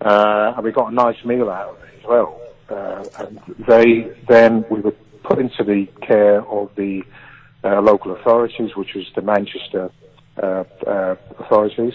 Uh, 0.00 0.52
and 0.56 0.64
we 0.64 0.72
got 0.72 0.92
a 0.92 0.94
nice 0.94 1.22
meal 1.24 1.48
out 1.48 1.70
of 1.70 1.82
it 1.84 2.00
as 2.00 2.04
well. 2.04 2.40
Uh, 2.68 3.04
and 3.20 3.40
they 3.66 4.12
then, 4.28 4.64
we 4.70 4.80
were 4.80 4.94
put 5.22 5.38
into 5.38 5.62
the 5.64 5.86
care 6.06 6.42
of 6.46 6.70
the 6.76 7.02
uh, 7.64 7.80
local 7.80 8.12
authorities, 8.12 8.74
which 8.76 8.94
was 8.94 9.06
the 9.14 9.22
Manchester 9.22 9.90
uh, 10.42 10.64
uh, 10.86 11.14
authorities. 11.38 11.94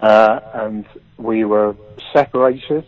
Uh, 0.00 0.40
and 0.54 0.86
we 1.18 1.44
were 1.44 1.76
separated 2.12 2.84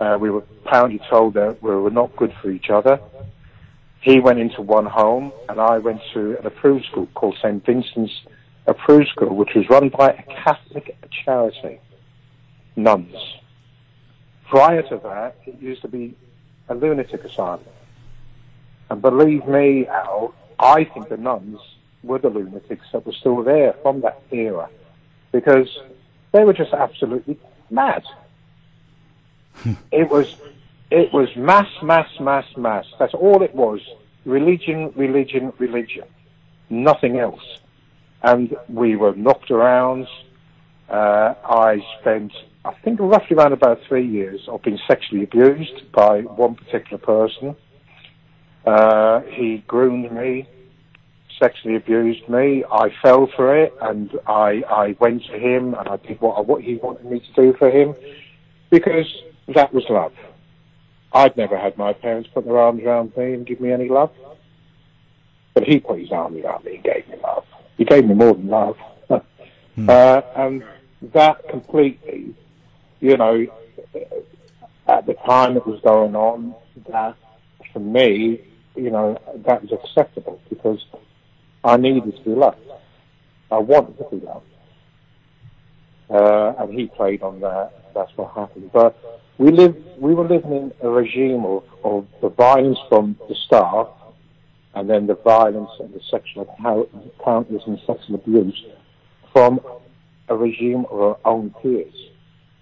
uh, 0.00 0.16
we 0.20 0.30
were 0.30 0.44
apparently 0.64 1.00
told 1.10 1.34
that 1.34 1.62
we 1.62 1.70
were 1.70 1.90
not 1.90 2.14
good 2.16 2.32
for 2.40 2.50
each 2.50 2.70
other. 2.70 3.00
He 4.00 4.20
went 4.20 4.38
into 4.38 4.62
one 4.62 4.86
home, 4.86 5.32
and 5.48 5.60
I 5.60 5.78
went 5.78 6.00
to 6.14 6.38
an 6.38 6.46
approved 6.46 6.86
school 6.86 7.08
called 7.14 7.36
St. 7.42 7.64
Vincent's 7.64 8.12
Approved 8.66 9.08
School, 9.08 9.34
which 9.34 9.50
was 9.56 9.68
run 9.68 9.88
by 9.88 10.10
a 10.10 10.22
Catholic 10.44 10.96
charity, 11.24 11.80
nuns. 12.76 13.14
Prior 14.48 14.82
to 14.82 15.00
that, 15.02 15.36
it 15.46 15.60
used 15.60 15.82
to 15.82 15.88
be 15.88 16.16
a 16.68 16.74
lunatic 16.74 17.24
asylum. 17.24 17.64
And 18.90 19.02
believe 19.02 19.46
me, 19.46 19.86
Al, 19.86 20.34
I 20.58 20.84
think 20.84 21.08
the 21.08 21.16
nuns 21.16 21.58
were 22.02 22.18
the 22.18 22.28
lunatics 22.28 22.86
that 22.92 23.04
were 23.04 23.12
still 23.12 23.42
there 23.42 23.74
from 23.82 24.00
that 24.02 24.22
era 24.30 24.68
because 25.32 25.68
they 26.32 26.44
were 26.44 26.52
just 26.52 26.72
absolutely 26.72 27.38
mad 27.70 28.04
it 29.92 30.08
was 30.08 30.36
it 30.90 31.12
was 31.12 31.28
mass, 31.36 31.68
mass, 31.82 32.08
mass, 32.18 32.46
mass. 32.56 32.86
That's 32.98 33.14
all 33.14 33.42
it 33.42 33.54
was. 33.54 33.80
Religion, 34.24 34.92
religion, 34.96 35.52
religion. 35.58 36.04
Nothing 36.70 37.18
else. 37.18 37.42
And 38.22 38.56
we 38.68 38.96
were 38.96 39.14
knocked 39.14 39.50
around. 39.50 40.06
Uh, 40.88 41.34
I 41.44 41.84
spent, 42.00 42.32
I 42.64 42.72
think, 42.82 42.98
roughly 43.00 43.36
around 43.36 43.52
about 43.52 43.80
three 43.86 44.06
years 44.06 44.40
of 44.48 44.62
being 44.62 44.78
sexually 44.88 45.24
abused 45.24 45.92
by 45.92 46.22
one 46.22 46.54
particular 46.54 46.98
person. 46.98 47.54
Uh, 48.64 49.20
he 49.20 49.62
groomed 49.66 50.10
me, 50.10 50.48
sexually 51.38 51.76
abused 51.76 52.28
me. 52.28 52.64
I 52.70 52.90
fell 53.02 53.28
for 53.36 53.56
it, 53.56 53.74
and 53.80 54.10
I, 54.26 54.62
I 54.68 54.96
went 54.98 55.24
to 55.26 55.38
him, 55.38 55.74
and 55.74 55.88
I 55.88 55.96
did 55.96 56.20
what, 56.20 56.46
what 56.46 56.62
he 56.62 56.76
wanted 56.76 57.04
me 57.04 57.20
to 57.20 57.32
do 57.34 57.56
for 57.58 57.70
him, 57.70 57.94
because 58.70 59.06
that 59.54 59.72
was 59.72 59.84
love. 59.88 60.12
I'd 61.12 61.36
never 61.36 61.58
had 61.58 61.76
my 61.78 61.92
parents 61.92 62.28
put 62.32 62.44
their 62.44 62.58
arms 62.58 62.82
around 62.82 63.16
me 63.16 63.32
and 63.34 63.46
give 63.46 63.60
me 63.60 63.72
any 63.72 63.88
love. 63.88 64.12
But 65.54 65.64
he 65.64 65.80
put 65.80 65.98
his 65.98 66.12
arms 66.12 66.44
around 66.44 66.64
me 66.64 66.76
and 66.76 66.84
gave 66.84 67.08
me 67.08 67.16
love. 67.22 67.44
He 67.76 67.84
gave 67.84 68.04
me 68.04 68.14
more 68.14 68.34
than 68.34 68.48
love. 68.48 68.76
hmm. 69.74 69.88
uh, 69.88 70.20
and 70.36 70.62
that 71.14 71.48
completely, 71.48 72.34
you 73.00 73.16
know, 73.16 73.46
at 74.86 75.06
the 75.06 75.14
time 75.14 75.56
it 75.56 75.66
was 75.66 75.80
going 75.80 76.14
on, 76.14 76.54
that 76.88 77.16
for 77.72 77.80
me, 77.80 78.40
you 78.76 78.90
know, 78.90 79.18
that 79.46 79.62
was 79.62 79.72
acceptable 79.72 80.40
because 80.48 80.84
I 81.64 81.76
needed 81.76 82.16
to 82.16 82.22
be 82.22 82.30
loved. 82.30 82.58
I 83.50 83.58
wanted 83.58 83.98
to 83.98 84.16
be 84.16 84.24
loved. 84.24 84.44
Uh, 86.10 86.54
and 86.62 86.72
he 86.72 86.86
played 86.86 87.22
on 87.22 87.40
that. 87.40 87.92
That's 87.94 88.10
what 88.16 88.32
happened. 88.34 88.70
But 88.72 88.96
we 89.38 89.52
live, 89.52 89.76
we 89.98 90.14
were 90.14 90.26
living 90.26 90.52
in 90.52 90.72
a 90.82 90.88
regime 90.88 91.44
of, 91.44 91.64
of 91.84 92.06
the 92.20 92.28
violence 92.28 92.78
from 92.88 93.16
the 93.28 93.36
staff 93.46 93.88
and 94.74 94.90
then 94.90 95.06
the 95.06 95.14
violence 95.14 95.70
and 95.78 95.94
the 95.94 96.00
sexual 96.10 96.44
countless 97.24 97.62
and 97.66 97.80
sexual 97.86 98.16
abuse 98.16 98.64
from 99.32 99.60
a 100.28 100.36
regime 100.36 100.84
of 100.90 101.00
our 101.00 101.18
own 101.24 101.54
peers. 101.62 101.94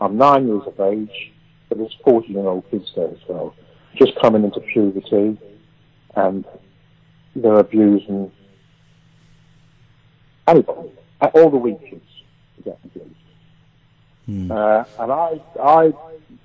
I'm 0.00 0.18
nine 0.18 0.46
years 0.46 0.62
of 0.66 0.78
age, 0.80 1.32
but 1.68 1.78
there's 1.78 1.96
40 2.04 2.28
year 2.28 2.46
old 2.46 2.70
kids 2.70 2.92
there 2.94 3.08
as 3.08 3.18
well, 3.26 3.54
just 3.94 4.12
coming 4.20 4.44
into 4.44 4.60
puberty, 4.60 5.38
and 6.14 6.44
they're 7.34 7.58
abusing 7.58 8.30
anybody, 10.46 10.90
all 11.20 11.50
the 11.50 11.56
weak 11.56 11.80
kids 11.88 12.02
get 12.64 12.78
abused. 12.84 13.10
Mm. 14.28 14.50
Uh, 14.50 14.84
and 15.02 15.12
I, 15.12 15.40
I 15.60 15.92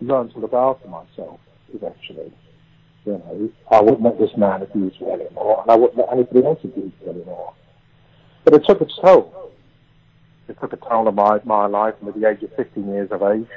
learned 0.02 0.32
to 0.34 0.40
look 0.40 0.54
after 0.54 0.88
myself 0.88 1.40
eventually. 1.74 2.32
You 3.06 3.14
know, 3.14 3.50
I 3.72 3.82
wouldn't 3.82 4.04
let 4.04 4.20
this 4.20 4.36
man 4.38 4.62
abuse 4.62 4.94
me 5.02 5.10
anymore, 5.10 5.62
and 5.62 5.72
I 5.72 5.76
wouldn't 5.76 5.98
let 5.98 6.12
anybody 6.12 6.46
else 6.46 6.60
abuse 6.64 6.94
me 7.02 7.10
anymore. 7.10 7.54
But 8.44 8.54
it 8.54 8.64
took 8.68 8.82
its 8.82 8.94
toll. 9.02 9.52
It 10.48 10.58
took 10.60 10.74
a 10.74 10.78
toll 10.78 11.08
on 11.08 11.16
my, 11.16 11.40
my 11.44 11.66
life, 11.66 11.96
and 12.00 12.10
at 12.10 12.20
the 12.20 12.28
age 12.28 12.44
of 12.44 12.56
15 12.56 12.88
years 12.88 13.10
of 13.12 13.24
age, 13.24 13.48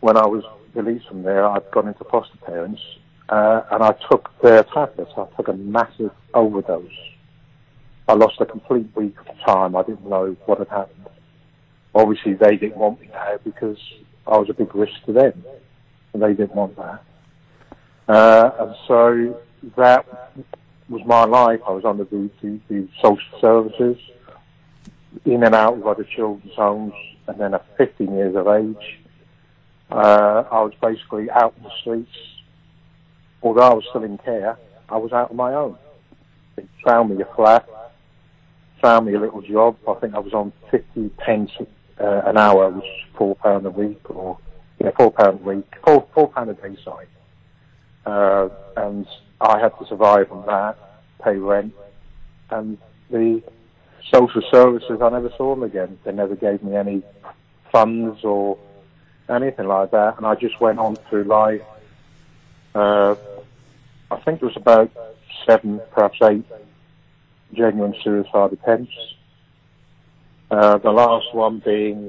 when 0.00 0.16
I 0.16 0.26
was 0.26 0.44
released 0.74 1.08
from 1.08 1.22
there, 1.22 1.46
I'd 1.46 1.70
gone 1.70 1.88
into 1.88 2.04
foster 2.04 2.36
parents, 2.44 2.82
uh, 3.30 3.62
and 3.70 3.82
I 3.82 3.92
took 4.10 4.30
their 4.42 4.64
tablets. 4.64 5.12
I 5.16 5.26
took 5.36 5.48
a 5.48 5.54
massive 5.54 6.10
overdose 6.34 6.90
I 8.06 8.12
lost 8.12 8.40
a 8.40 8.46
complete 8.46 8.86
week 8.94 9.16
of 9.20 9.38
time. 9.46 9.74
I 9.74 9.82
didn't 9.82 10.08
know 10.08 10.36
what 10.44 10.58
had 10.58 10.68
happened. 10.68 11.06
Obviously, 11.94 12.34
they 12.34 12.56
didn't 12.56 12.76
want 12.76 13.00
me 13.00 13.08
there 13.10 13.38
because 13.42 13.78
I 14.26 14.38
was 14.38 14.48
a 14.48 14.54
big 14.54 14.74
risk 14.74 15.04
to 15.06 15.12
them, 15.12 15.44
and 16.12 16.22
they 16.22 16.34
didn't 16.34 16.54
want 16.54 16.76
that. 16.76 17.02
Uh, 18.08 18.50
and 18.60 18.76
so 18.86 19.40
that 19.76 20.06
was 20.88 21.02
my 21.06 21.24
life. 21.24 21.60
I 21.66 21.72
was 21.72 21.84
under 21.84 22.04
the, 22.04 22.30
the, 22.42 22.60
the 22.68 22.88
social 23.02 23.40
services, 23.40 23.96
in 25.24 25.42
and 25.42 25.54
out 25.54 25.74
of 25.74 25.86
other 25.86 26.04
children's 26.04 26.54
homes, 26.54 26.94
and 27.26 27.38
then 27.38 27.54
at 27.54 27.64
15 27.76 28.14
years 28.14 28.36
of 28.36 28.46
age, 28.48 29.00
uh, 29.90 30.44
I 30.50 30.60
was 30.62 30.72
basically 30.80 31.30
out 31.30 31.54
in 31.56 31.64
the 31.64 31.70
streets. 31.80 32.10
Although 33.42 33.62
I 33.62 33.74
was 33.74 33.84
still 33.90 34.04
in 34.04 34.18
care, 34.18 34.58
I 34.88 34.96
was 34.96 35.12
out 35.12 35.30
on 35.30 35.36
my 35.36 35.54
own. 35.54 35.76
They 36.56 36.66
found 36.84 37.10
me 37.10 37.22
a 37.22 37.34
flat, 37.34 37.68
found 38.80 39.06
me 39.06 39.14
a 39.14 39.20
little 39.20 39.42
job. 39.42 39.76
I 39.88 39.94
think 39.94 40.14
I 40.14 40.18
was 40.18 40.32
on 40.32 40.52
50 40.70 41.10
pence 41.10 41.50
uh, 42.00 42.22
an 42.26 42.36
hour, 42.36 42.76
is 42.76 42.82
four 43.16 43.36
pound 43.36 43.66
a 43.66 43.70
week, 43.70 44.10
or 44.10 44.38
yeah, 44.80 44.90
four 44.96 45.12
pound 45.12 45.40
a 45.40 45.42
week, 45.42 45.66
four 45.84 46.06
four 46.14 46.28
pound 46.28 46.50
a 46.50 46.54
day, 46.54 46.76
sorry. 46.84 47.06
Uh, 48.06 48.48
and 48.76 49.06
I 49.40 49.58
had 49.58 49.78
to 49.78 49.86
survive 49.86 50.30
on 50.30 50.44
that, 50.46 50.76
pay 51.22 51.36
rent, 51.36 51.74
and 52.50 52.78
the 53.10 53.42
social 54.12 54.42
services. 54.50 55.00
I 55.00 55.08
never 55.08 55.30
saw 55.36 55.54
them 55.54 55.62
again. 55.62 55.98
They 56.04 56.12
never 56.12 56.36
gave 56.36 56.62
me 56.62 56.76
any 56.76 57.02
funds 57.72 58.22
or 58.24 58.58
anything 59.28 59.66
like 59.66 59.90
that, 59.92 60.16
and 60.16 60.26
I 60.26 60.34
just 60.34 60.60
went 60.60 60.78
on 60.78 60.96
through 61.08 61.24
life. 61.24 61.62
Uh, 62.74 63.14
I 64.10 64.16
think 64.20 64.42
it 64.42 64.44
was 64.44 64.56
about 64.56 64.90
seven, 65.46 65.80
perhaps 65.92 66.18
eight 66.22 66.44
genuine 67.52 67.94
suicide 68.02 68.52
attempts. 68.52 68.92
Uh, 70.54 70.78
the 70.78 70.90
last 70.92 71.34
one 71.34 71.60
being 71.64 72.08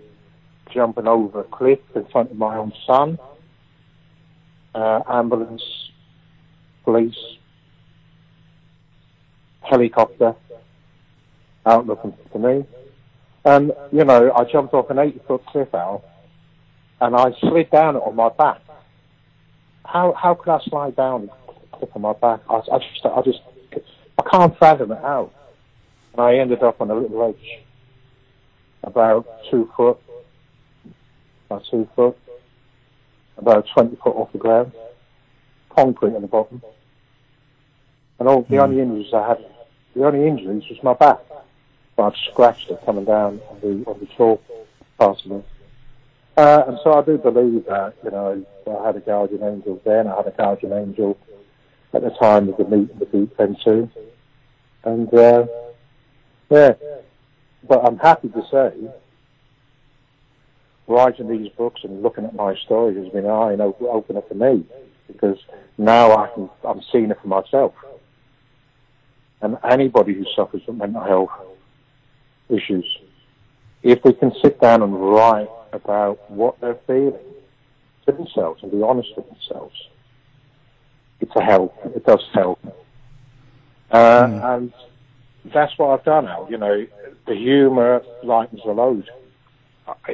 jumping 0.72 1.08
over 1.08 1.39
a 1.39 1.43
cliff 1.46 1.80
in 1.96 2.06
front 2.12 2.30
of 2.30 2.38
my 2.38 2.56
own 2.58 2.72
son. 2.86 3.18
Uh, 4.76 5.02
ambulance, 5.10 5.64
police, 6.84 7.18
helicopter 9.62 10.36
out 11.66 11.88
looking 11.88 12.14
for 12.32 12.38
me. 12.38 12.64
And, 13.46 13.72
you 13.91 14.04
know, 14.04 14.32
I 14.32 14.43
jumped 14.43 14.76
off 14.76 14.91
an 14.91 15.00
80 15.00 15.22
foot 15.28 15.43
cliff 15.48 15.74
out 15.74 16.04
and 17.02 17.16
I 17.16 17.32
slid 17.39 17.72
down 17.72 17.96
on 17.96 18.16
my 18.16 18.30
back. 18.30 18.62
How, 19.86 20.14
how 20.14 20.36
could 20.36 20.52
I 20.52 20.60
slide 20.66 20.96
down 20.96 21.32
cliff 21.72 21.89
on 21.96 22.04
my 22.04 22.14
back? 22.14 22.41
I, 22.48 22.58
I 22.58 22.78
just, 22.78 23.06
I 23.06 23.22
just, 23.24 23.39
I 24.20 24.30
can't 24.30 24.56
fathom 24.60 24.91
it 24.91 25.04
out. 25.04 25.34
And 26.14 26.22
I 26.22 26.36
ended 26.36 26.62
up 26.62 26.80
on 26.80 26.91
a 26.91 26.93
little 26.93 27.26
ledge 27.26 27.64
about 28.86 29.26
two 29.50 29.70
foot, 29.76 29.98
about 31.50 31.66
two 31.70 31.90
foot, 31.96 32.18
about 33.38 33.68
20 33.68 33.96
foot 33.98 34.16
off 34.16 34.32
the 34.32 34.38
ground, 34.38 34.72
concrete 35.70 36.16
at 36.16 36.22
the 36.22 36.28
bottom. 36.28 36.62
And 38.20 38.30
all, 38.30 38.44
the 38.44 38.60
only 38.60 38.80
injuries 38.80 39.14
I 39.14 39.28
had, 39.28 39.46
the 39.94 40.06
only 40.06 40.26
injuries 40.28 40.64
was 40.70 40.82
my 40.84 40.94
back. 40.94 41.20
But 41.96 42.04
I'd 42.04 42.32
scratched 42.32 42.70
it 42.70 42.80
coming 42.86 43.06
down 43.06 43.42
on 43.50 43.60
the, 43.62 43.90
on 43.90 44.00
the 44.00 44.06
chalk 44.18 44.44
part 44.98 45.26
of 45.26 45.32
it. 45.32 45.46
Uh, 46.38 46.64
and 46.68 46.80
so 46.84 46.94
I 46.94 47.02
do 47.02 47.18
believe 47.18 47.66
that, 47.66 47.96
you 48.04 48.12
know, 48.12 48.46
I 48.68 48.86
had 48.86 48.98
a 48.98 49.00
guardian 49.00 49.44
angel 49.44 49.82
then, 49.86 50.08
I 50.08 50.18
had 50.18 50.28
a 50.28 50.32
guardian 50.32 50.74
angel 50.74 51.18
at 51.94 52.02
the 52.02 52.10
time 52.10 52.50
of 52.50 52.58
the 52.58 52.66
meet 52.66 53.00
the 53.00 53.06
beat 53.06 53.38
then 53.38 53.56
too. 53.64 53.90
And, 54.84 55.14
uh, 55.14 55.48
yeah, 56.50 56.74
but 57.68 57.86
I'm 57.86 57.97
happy 57.97 58.30
to 58.30 58.43
say, 58.51 58.74
writing 60.88 61.28
these 61.28 61.51
books 61.53 61.82
and 61.84 62.03
looking 62.03 62.26
at 62.26 62.36
my 62.36 62.55
story 62.55 62.95
has 62.95 63.11
been 63.11 63.26
an 63.26 63.32
eye 63.32 63.55
opener 63.59 64.22
for 64.22 64.36
me 64.36 64.66
because 65.07 65.38
now 65.78 66.16
I 66.16 66.28
can, 66.34 66.49
I'm 66.63 66.82
seeing 66.91 67.11
it 67.11 67.20
for 67.22 67.28
myself. 67.28 67.74
And 69.41 69.57
anybody 69.63 70.13
who 70.13 70.26
suffers 70.36 70.63
from 70.63 70.78
mental 70.78 71.03
health 71.03 71.30
issues, 72.49 72.86
if 73.84 74.03
we 74.03 74.13
can 74.13 74.32
sit 74.41 74.59
down 74.59 74.82
and 74.82 74.93
write 74.93 75.49
about 75.74 76.32
what 76.32 76.59
they're 76.61 76.80
feeling 76.88 77.20
to 78.05 78.11
themselves 78.11 78.63
and 78.63 78.72
be 78.72 78.82
honest 78.82 79.09
with 79.16 79.28
themselves, 79.28 79.76
it's 81.20 81.36
a 81.36 81.43
help. 81.43 81.76
It 81.95 82.05
does 82.05 82.24
help. 82.34 82.59
Uh, 83.91 84.26
mm. 84.26 84.55
And 84.55 84.74
that's 85.54 85.78
what 85.78 86.00
I've 86.00 86.06
done, 86.06 86.28
Al. 86.28 86.48
You 86.50 86.58
know, 86.58 86.88
the 87.28 87.36
humour 87.36 88.02
lightens 88.24 88.62
the 88.66 88.72
load. 88.72 89.10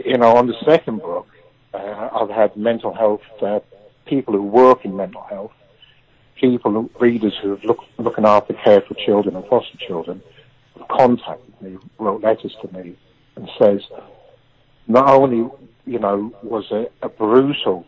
You 0.05 0.17
know, 0.17 0.35
on 0.35 0.47
the 0.47 0.55
second 0.65 0.99
book, 1.01 1.27
uh, 1.73 2.09
I've 2.13 2.29
had 2.29 2.57
mental 2.57 2.93
health, 2.93 3.21
uh, 3.41 3.59
people 4.05 4.33
who 4.33 4.43
work 4.43 4.83
in 4.83 4.95
mental 4.95 5.21
health, 5.21 5.53
people, 6.35 6.89
readers 6.99 7.33
who 7.41 7.51
have 7.51 7.63
look, 7.63 7.79
looking 7.97 8.25
after 8.25 8.53
care 8.53 8.81
for 8.81 8.95
children 8.95 9.35
and 9.35 9.45
foster 9.45 9.77
children, 9.77 10.21
contacted 10.89 11.61
me, 11.61 11.77
wrote 11.99 12.21
letters 12.21 12.55
to 12.61 12.73
me, 12.73 12.97
and 13.35 13.49
says, 13.57 13.81
not 14.87 15.07
only, 15.07 15.49
you 15.85 15.99
know, 15.99 16.33
was 16.43 16.65
it 16.71 16.91
a 17.01 17.07
brutal, 17.07 17.85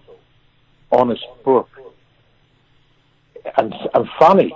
honest 0.91 1.25
book, 1.43 1.69
and, 3.57 3.73
and 3.93 4.07
funny 4.17 4.55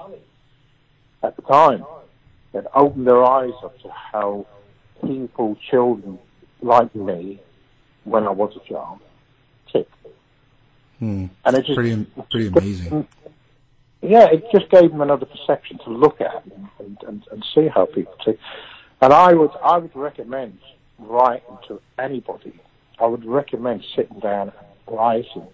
at 1.23 1.35
the 1.35 1.41
time, 1.41 1.83
that 2.61 2.71
opened 2.75 3.07
their 3.07 3.23
eyes 3.23 3.53
up 3.63 3.79
to 3.81 3.89
how 3.89 4.45
people, 5.05 5.57
children 5.69 6.19
like 6.61 6.93
me, 6.95 7.39
when 8.03 8.25
I 8.27 8.31
was 8.31 8.55
a 8.55 8.67
child, 8.67 8.99
tick. 9.71 9.87
Hmm. 10.99 11.25
And 11.45 11.57
it 11.57 11.65
just 11.65 11.75
pretty, 11.75 12.05
pretty 12.31 12.47
amazing 12.47 13.07
yeah, 14.01 14.27
it 14.31 14.43
just 14.51 14.69
gave 14.69 14.91
them 14.91 15.01
another 15.01 15.25
perception 15.25 15.79
to 15.79 15.89
look 15.89 16.21
at 16.21 16.45
and, 16.79 16.97
and, 17.07 17.23
and 17.31 17.45
see 17.55 17.67
how 17.67 17.85
people 17.85 18.15
see. 18.23 18.37
And 19.01 19.13
I 19.13 19.33
would 19.33 19.51
I 19.63 19.77
would 19.77 19.95
recommend 19.95 20.59
writing 20.99 21.57
to 21.67 21.81
anybody. 21.99 22.59
I 22.99 23.05
would 23.05 23.25
recommend 23.25 23.83
sitting 23.95 24.19
down 24.19 24.51
and 24.57 24.97
writing 24.97 25.47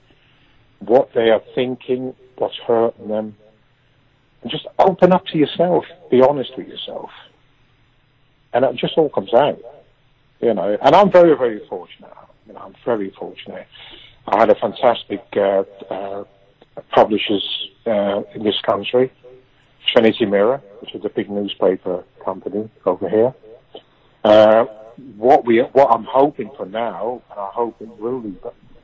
what 0.79 1.09
they 1.13 1.29
are 1.29 1.41
thinking, 1.55 2.15
what's 2.37 2.57
hurting 2.67 3.07
them, 3.07 3.35
and 4.43 4.51
just 4.51 4.67
open 4.77 5.11
up 5.11 5.25
to 5.27 5.37
yourself. 5.37 5.85
Be 6.11 6.21
honest 6.21 6.51
with 6.57 6.67
yourself, 6.67 7.09
and 8.53 8.63
it 8.65 8.75
just 8.75 8.93
all 8.97 9.09
comes 9.09 9.33
out. 9.33 9.59
You 10.41 10.53
know, 10.53 10.77
and 10.81 10.95
I'm 10.95 11.11
very 11.11 11.35
very 11.35 11.65
fortunate. 11.67 12.11
You 12.45 12.53
know, 12.53 12.59
I'm 12.59 12.75
very 12.85 13.09
fortunate. 13.11 13.67
I 14.27 14.39
had 14.39 14.49
a 14.49 14.55
fantastic 14.55 15.23
uh, 15.35 15.63
uh, 15.89 16.23
publishers 16.91 17.69
uh, 17.85 18.21
in 18.35 18.43
this 18.43 18.59
country, 18.65 19.11
Trinity 19.91 20.25
Mirror, 20.25 20.61
which 20.79 20.95
is 20.95 21.03
a 21.03 21.09
big 21.09 21.29
newspaper 21.29 22.03
company 22.23 22.69
over 22.85 23.09
here. 23.09 23.33
Uh, 24.23 24.65
what 25.17 25.45
we, 25.45 25.59
what 25.59 25.91
I'm 25.91 26.05
hoping 26.05 26.51
for 26.55 26.65
now, 26.65 27.21
and 27.31 27.39
I 27.39 27.47
hope 27.47 27.81
it 27.81 27.89
will 27.99 28.21
be, 28.21 28.35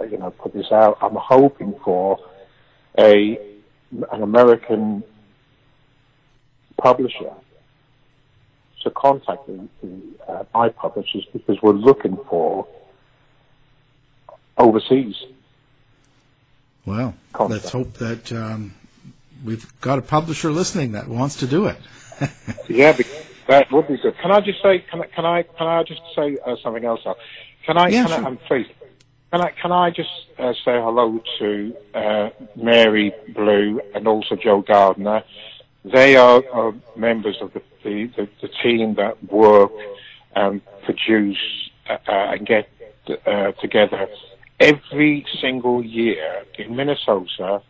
you 0.10 0.18
know, 0.18 0.32
put 0.32 0.53
this 0.53 0.72
out. 0.72 0.97
I'm 1.01 1.16
hoping 1.16 1.76
for 1.84 2.18
a 2.97 3.39
an 4.12 4.22
American 4.22 5.03
publisher 6.82 7.32
to 8.84 8.89
contact 8.91 9.45
the, 9.47 9.67
the 9.82 10.32
uh, 10.32 10.43
my 10.53 10.69
publishers 10.69 11.25
because 11.34 11.61
we're 11.61 11.73
looking 11.73 12.17
for 12.30 12.67
overseas 14.57 15.15
well, 16.89 17.13
let's 17.39 17.69
hope 17.69 17.93
that 17.95 18.32
um, 18.32 18.73
we've 19.45 19.80
got 19.80 19.99
a 19.99 20.01
publisher 20.01 20.51
listening 20.51 20.93
that 20.93 21.07
wants 21.07 21.36
to 21.36 21.45
do 21.45 21.67
it. 21.67 21.77
yeah, 22.67 22.97
that 23.47 23.71
would 23.71 23.88
be 23.88 23.97
good. 23.97 24.17
Can 24.17 24.32
I 24.32 24.39
just 24.41 24.59
say? 24.63 24.80
Can 24.80 25.01
I? 25.01 25.05
Can 25.05 25.25
I? 25.25 25.43
Can 25.43 25.67
I 25.67 25.84
just 25.84 26.01
say 26.15 26.39
uh, 26.43 26.55
something 26.63 26.84
else? 26.84 27.01
Can 27.63 27.77
I? 27.77 27.89
Yeah, 27.89 28.05
can 28.05 28.07
sure. 28.07 28.25
I, 28.25 28.27
I'm 28.27 28.38
please. 28.38 28.67
Can 29.32 29.41
I? 29.41 29.49
Can 29.51 29.71
I 29.71 29.91
just 29.91 30.09
uh, 30.39 30.53
say 30.65 30.82
hello 30.82 31.21
to 31.38 31.75
uh, 31.93 32.30
Mary 32.55 33.13
Blue 33.36 33.82
and 33.93 34.07
also 34.07 34.36
Joe 34.36 34.61
Gardner? 34.61 35.23
They 35.86 36.15
are, 36.15 36.43
are 36.53 36.73
members 36.95 37.38
of 37.41 37.53
the, 37.53 37.61
the, 37.84 38.27
the, 38.41 38.49
team 38.61 38.95
that 38.95 39.23
work 39.32 39.71
and 40.36 40.61
produce 40.84 41.38
uh, 41.89 41.93
uh, 42.07 42.34
and 42.34 42.45
get 42.45 42.69
uh, 43.25 43.51
together 43.53 44.07
every 44.59 45.25
single 45.41 45.84
year 45.84 46.43
in 46.57 46.75
Minnesota, 46.75 47.61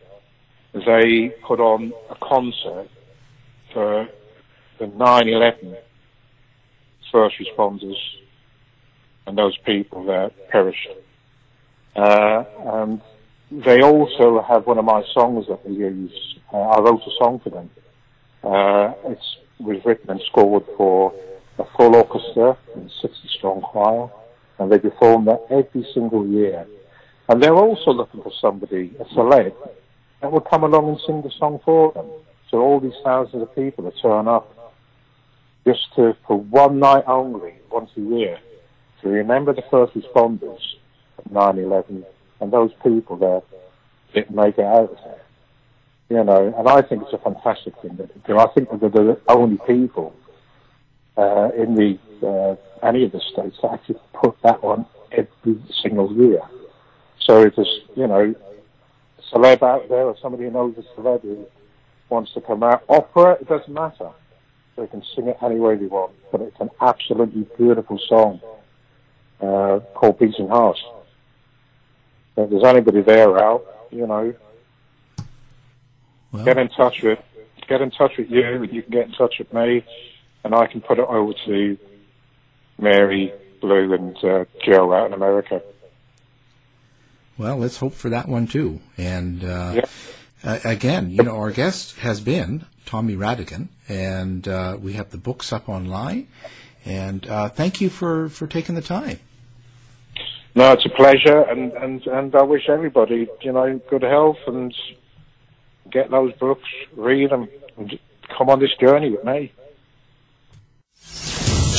they 0.74 1.32
put 1.46 1.60
on 1.60 1.92
a 2.10 2.16
concert 2.16 2.88
for 3.72 4.08
the 4.78 4.86
9-11 4.86 5.76
first 7.12 7.36
responders 7.40 7.96
and 9.26 9.36
those 9.38 9.56
people 9.58 10.04
that 10.06 10.32
perished. 10.50 10.88
Uh, 11.94 12.44
and 12.66 13.00
they 13.50 13.82
also 13.82 14.42
have 14.42 14.66
one 14.66 14.78
of 14.78 14.84
my 14.84 15.02
songs 15.12 15.46
that 15.48 15.68
we 15.68 15.76
use. 15.76 16.36
Uh, 16.52 16.58
I 16.58 16.80
wrote 16.80 17.02
a 17.02 17.10
song 17.18 17.40
for 17.42 17.50
them. 17.50 17.70
Uh, 18.42 18.92
it's 19.06 19.36
was 19.60 19.84
written 19.84 20.10
and 20.10 20.20
scored 20.30 20.64
for 20.76 21.12
a 21.58 21.64
full 21.76 21.94
orchestra 21.94 22.56
and 22.74 22.90
60 23.02 23.28
strong 23.36 23.60
choir, 23.60 24.08
and 24.58 24.72
they 24.72 24.78
perform 24.78 25.26
that 25.26 25.44
every 25.50 25.86
single 25.92 26.26
year. 26.26 26.66
And 27.28 27.42
they're 27.42 27.54
also 27.54 27.92
looking 27.92 28.22
for 28.22 28.32
somebody, 28.40 28.92
a 28.98 29.04
celeb, 29.14 29.54
that 30.20 30.32
will 30.32 30.40
come 30.40 30.64
along 30.64 30.88
and 30.88 31.00
sing 31.06 31.22
the 31.22 31.30
song 31.38 31.60
for 31.64 31.92
them. 31.92 32.06
So 32.50 32.58
all 32.58 32.80
these 32.80 32.98
thousands 33.04 33.42
of 33.42 33.54
people 33.54 33.84
that 33.84 33.94
turn 34.02 34.26
up 34.26 34.56
just 35.66 35.94
to, 35.96 36.16
for 36.26 36.40
one 36.40 36.78
night 36.80 37.04
only, 37.06 37.54
once 37.70 37.90
a 37.96 38.00
year, 38.00 38.38
to 39.02 39.08
remember 39.08 39.52
the 39.52 39.62
first 39.70 39.94
responders 39.94 40.60
of 41.18 41.24
9-11 41.30 42.04
and 42.40 42.52
those 42.52 42.70
people 42.82 43.16
that 43.18 43.42
didn't 44.14 44.34
make 44.34 44.58
it 44.58 44.64
out 44.64 44.90
of 44.90 44.96
there. 45.04 45.22
You 46.10 46.24
know, 46.24 46.52
and 46.58 46.68
I 46.68 46.82
think 46.82 47.04
it's 47.04 47.12
a 47.12 47.18
fantastic 47.18 47.80
thing 47.80 47.96
that 47.96 48.12
they 48.12 48.20
do. 48.26 48.38
I 48.38 48.48
think 48.48 48.68
that 48.70 48.80
they're 48.80 48.90
the 48.90 49.20
only 49.28 49.58
people 49.58 50.12
uh, 51.16 51.50
in 51.56 51.76
the 51.76 51.98
uh, 52.26 52.56
any 52.86 53.04
of 53.04 53.12
the 53.12 53.20
states 53.20 53.56
that 53.62 53.72
actually 53.72 54.00
put 54.12 54.36
that 54.42 54.58
on 54.62 54.86
every 55.12 55.62
single 55.82 56.12
year. 56.12 56.42
So 57.20 57.42
if 57.42 57.54
there's, 57.54 57.80
you 57.94 58.06
know, 58.06 58.34
a 59.18 59.36
celeb 59.36 59.62
out 59.62 59.88
there 59.88 60.04
or 60.04 60.16
somebody 60.20 60.44
who 60.44 60.50
knows 60.50 60.74
a 60.78 61.00
celeb 61.00 61.22
who 61.22 61.46
wants 62.08 62.32
to 62.34 62.40
come 62.40 62.62
out, 62.62 62.82
opera, 62.88 63.32
it 63.40 63.48
doesn't 63.48 63.72
matter. 63.72 64.10
They 64.76 64.86
can 64.88 65.02
sing 65.14 65.28
it 65.28 65.36
any 65.42 65.56
way 65.56 65.76
they 65.76 65.86
want, 65.86 66.12
but 66.32 66.40
it's 66.40 66.58
an 66.60 66.70
absolutely 66.80 67.46
beautiful 67.56 67.98
song 68.08 68.40
uh, 69.40 69.80
called 69.94 70.18
Beating 70.18 70.48
Heart. 70.48 70.78
If 72.36 72.50
there's 72.50 72.64
anybody 72.64 73.02
there 73.02 73.38
out, 73.38 73.64
you 73.90 74.06
know, 74.06 74.34
Well, 76.32 76.44
get 76.44 76.58
in 76.58 76.68
touch 76.68 77.02
with 77.02 77.18
get 77.68 77.80
in 77.80 77.90
touch 77.90 78.12
with 78.18 78.30
you, 78.30 78.42
and 78.44 78.72
you 78.72 78.82
can 78.82 78.90
get 78.90 79.06
in 79.06 79.12
touch 79.12 79.34
with 79.38 79.52
me, 79.52 79.84
and 80.44 80.54
I 80.54 80.66
can 80.66 80.80
put 80.80 80.98
it 80.98 81.06
over 81.08 81.32
to 81.46 81.78
Mary, 82.80 83.32
Blue, 83.60 83.92
and 83.92 84.16
uh, 84.24 84.44
Joe 84.64 84.92
out 84.92 85.06
in 85.08 85.12
America. 85.12 85.62
well, 87.38 87.56
let's 87.56 87.78
hope 87.78 87.94
for 87.94 88.10
that 88.10 88.28
one 88.28 88.46
too. 88.46 88.80
And 88.98 89.42
uh, 89.44 89.72
Yeah. 89.76 89.84
uh, 90.44 90.58
again, 90.64 91.10
you 91.10 91.22
know, 91.22 91.36
our 91.36 91.50
guest 91.52 91.96
has 92.00 92.20
been 92.20 92.64
Tommy 92.86 93.14
Rhattigan, 93.16 93.68
and 93.88 94.46
uh, 94.48 94.76
we 94.80 94.94
have 94.94 95.10
the 95.10 95.18
books 95.18 95.52
up 95.52 95.68
online. 95.68 96.26
And 96.84 97.26
uh, 97.28 97.48
thank 97.50 97.80
you 97.80 97.88
for, 97.90 98.28
for 98.30 98.46
taking 98.46 98.74
the 98.74 98.82
time. 98.82 99.20
No, 100.54 100.72
it's 100.72 100.84
a 100.84 100.88
pleasure, 100.90 101.42
and, 101.42 101.72
and, 101.74 102.06
and 102.06 102.34
I 102.34 102.42
wish 102.42 102.68
everybody, 102.68 103.28
you 103.42 103.52
know, 103.52 103.80
good 103.88 104.02
health 104.02 104.38
and 104.46 104.74
get 105.90 106.10
those 106.10 106.32
books, 106.34 106.68
read 106.96 107.30
them, 107.30 107.48
and 107.76 107.98
come 108.36 108.50
on 108.50 108.60
this 108.60 108.74
journey 108.80 109.10
with 109.10 109.24
me. 109.24 109.52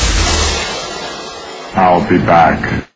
I'll 1.75 2.01
be 2.09 2.19
back. 2.25 2.87